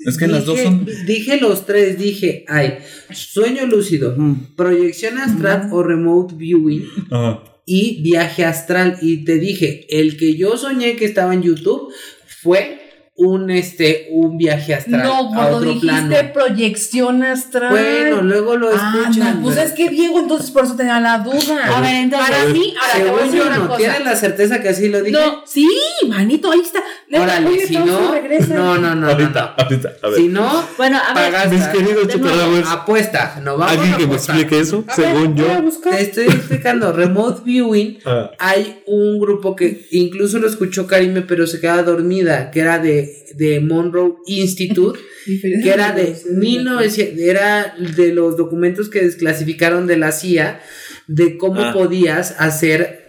[0.00, 0.86] Es que las dos Dije- son.
[1.06, 2.78] Dije los tres, dije, hay
[3.12, 4.36] sueño lúcido, Ujú.
[4.56, 7.42] proyección astral o remote viewing Ajá.
[7.68, 8.98] Y viaje astral.
[9.02, 11.92] Y te dije, el que yo soñé que estaba en YouTube
[12.26, 12.77] fue
[13.20, 16.32] un este un viaje astral No, a otro dijiste plano.
[16.32, 17.70] proyección astral.
[17.70, 19.36] Bueno, luego lo Ah, escuchan.
[19.38, 21.76] no, pues es que Diego, entonces por eso tenía la duda.
[21.76, 23.78] A ver, entonces- Para mí, ahora te voy a Según decir yo, una no cosa.
[23.78, 25.18] tienes la certeza que así lo dije.
[25.18, 25.68] No, sí,
[26.08, 26.80] manito, ahí está.
[27.12, 28.54] Órale, oye, si no, regresa.
[28.54, 29.64] no, no, no, ahorita, no.
[29.64, 29.92] ahorita.
[30.02, 30.16] A ver.
[30.16, 31.32] Si no, Bueno, a ver.
[31.32, 34.84] pagas Mis queridos chuparrabos, apuesta, no vamos ¿alguien a que me explique eso?
[34.86, 35.80] A ver, Según voy a yo.
[35.90, 37.98] Te estoy explicando, remote viewing.
[38.04, 42.78] Ah, Hay un grupo que incluso lo escuchó Karime, pero se quedaba dormida, que era
[42.78, 44.98] de, de Monroe Institute,
[45.62, 50.60] que era de 1900, era de los documentos que desclasificaron de la CIA,
[51.06, 51.72] de cómo Ah.
[51.72, 53.06] podías hacer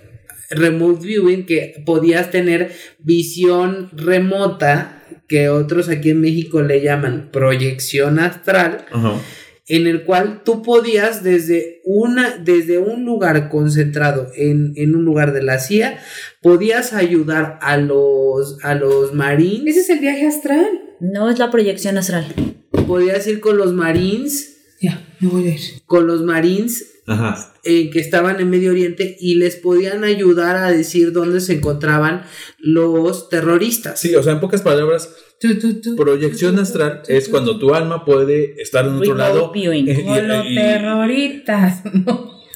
[0.49, 8.17] remote viewing, que podías tener visión remota, que otros aquí en México le llaman proyección
[8.19, 9.21] astral, Ajá.
[9.69, 15.31] En el cual tú podías desde una desde un lugar concentrado en, en un lugar
[15.31, 15.99] de la CIA
[16.41, 20.67] podías ayudar a los a los marines Ese es el viaje astral.
[20.99, 22.25] No es la proyección astral.
[22.87, 25.61] podías ir con los marines Ya, me voy a ir.
[25.85, 27.53] con los marines Ajá.
[27.63, 32.23] eh, que estaban en Medio Oriente y les podían ayudar a decir dónde se encontraban
[32.59, 35.09] los terroristas Sí, o sea, en pocas palabras,
[35.39, 35.95] Tu, tu, tu.
[35.95, 39.51] proyección astral es cuando tu alma puede estar en otro lado.
[39.51, 41.81] Como los terroristas.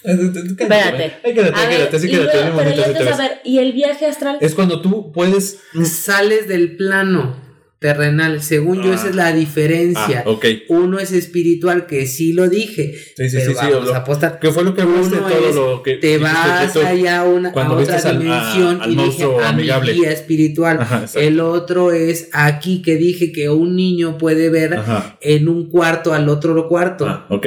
[0.04, 1.14] Espérate.
[1.24, 2.38] Quédate, sí, y quédate.
[2.56, 4.38] pero ya ¿y el viaje astral?
[4.42, 5.60] Es cuando tú puedes.
[5.86, 7.53] sales del plano
[7.84, 8.96] terrenal según yo Ah.
[8.96, 10.46] esa es la diferencia Ah, ok.
[10.70, 14.40] uno es espiritual que sí lo dije Sí, sí, pero sí, vamos lo- a apostar
[14.40, 15.18] ¿Qué fue lo que hablaste?
[15.18, 15.96] Todo lo que.
[15.98, 19.06] te vas allá a, una, Cuando a otra vistes al- a- dimensión al y dije
[19.06, 19.94] monstruo a mi amigable.
[19.94, 20.78] guía espiritual.
[20.80, 21.06] Ajá.
[21.16, 25.18] El otro es aquí que dije que un niño puede ver Ajá.
[25.20, 27.06] en un cuarto al otro cuarto.
[27.06, 27.46] Ah, ok.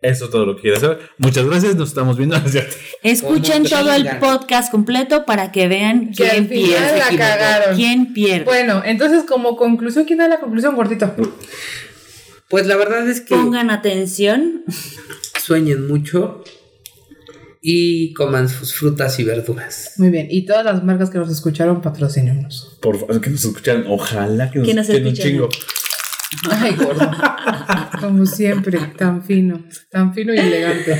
[0.00, 1.00] Eso es todo lo que quieres saber.
[1.18, 1.74] Muchas gracias.
[1.74, 2.36] Nos estamos viendo.
[3.02, 6.98] Escuchen todo el podcast completo para que vean Que al quién final pierde.
[6.98, 7.16] la equivocó.
[7.18, 7.76] cagaron.
[7.76, 8.44] ¿Quién pierde?
[8.44, 11.12] Bueno, entonces como conclusión, ¿quién da la conclusión, gordito?
[12.48, 14.62] Pues la verdad es que Pongan atención.
[15.42, 16.44] sueñen mucho
[17.60, 19.94] y coman sus frutas y verduras.
[19.96, 22.78] Muy bien, y todas las marcas que nos escucharon, patrocínenos.
[22.80, 23.84] Por favor, que nos escucharan.
[23.88, 25.32] Ojalá que nos, Que nos escuchen un escuchen.
[25.32, 25.48] chingo.
[26.50, 27.10] Ay, gordo.
[28.00, 30.92] Como siempre, tan fino, tan fino y elegante.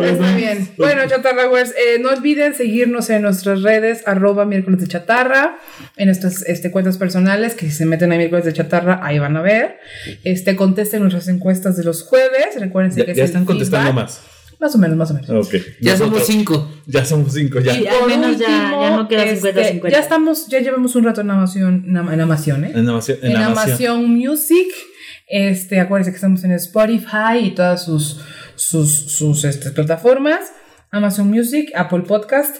[0.00, 0.68] Está bien.
[0.78, 5.58] Bueno, chatarrawers, eh, no olviden seguirnos en nuestras redes, arroba miércoles de chatarra,
[5.96, 9.36] en nuestras este, cuentas personales, que si se meten a miércoles de chatarra, ahí van
[9.36, 9.78] a ver.
[10.24, 12.58] Este, contesten nuestras encuestas de los jueves.
[12.58, 14.04] Recuérdense Ya, que ya están contestando feedback.
[14.04, 14.20] más.
[14.60, 15.30] Más o menos, más o menos.
[15.30, 15.54] Ok.
[15.80, 16.72] Ya Nosotros- somos cinco.
[16.86, 17.78] Ya somos cinco, ya.
[17.78, 19.90] Y al menos ya, ya no queda este, 50-50.
[19.90, 22.72] Ya estamos, ya llevamos un rato en Amazon, en, Am- en Amazon, ¿eh?
[22.74, 23.16] En Amazon.
[23.22, 23.70] En en Amazon.
[23.72, 24.66] Amazon Music.
[25.28, 28.20] Este, acuérdense que estamos en Spotify y todas sus,
[28.56, 30.40] sus, sus este, plataformas.
[30.90, 32.56] Amazon Music, Apple Podcast.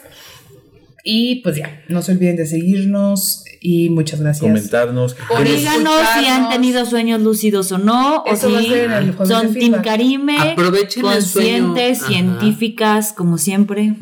[1.05, 4.43] Y pues ya, no se olviden de seguirnos y muchas gracias.
[4.43, 5.17] Comentarnos.
[5.45, 9.27] Díganos si han tenido sueños lúcidos o no, o Eso va a si el son
[9.27, 9.85] Team feedback.
[9.85, 11.67] Karime, Aprovechen el sueño.
[11.75, 12.09] conscientes, Ajá.
[12.09, 13.97] científicas, como siempre.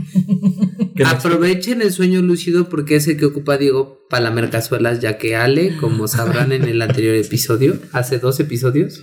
[1.05, 5.35] Aprovechen el sueño lúcido porque es el que ocupa Diego para la mercazuelas, ya que
[5.35, 9.03] Ale, como sabrán en el anterior episodio, hace dos episodios,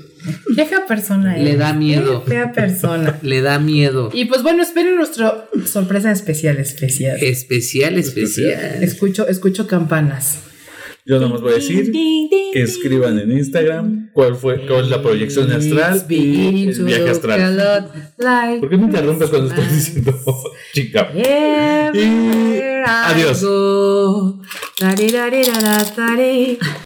[0.55, 1.59] fea persona Le eres.
[1.59, 2.23] da miedo.
[2.23, 3.19] Qué fea persona.
[3.21, 4.09] le da miedo.
[4.13, 7.17] Y pues bueno, esperen nuestra sorpresa especial, especial.
[7.21, 8.84] Especial, especial.
[8.84, 10.39] Escucho, escucho campanas.
[11.05, 11.91] Yo nomás voy a decir
[12.53, 17.41] que escriban en Instagram cuál fue cuál es la proyección astral y el viaje astral.
[18.61, 20.13] ¿Por qué me interrumpes cuando estoy diciendo
[20.73, 21.09] chica?
[23.11, 23.41] Adiós.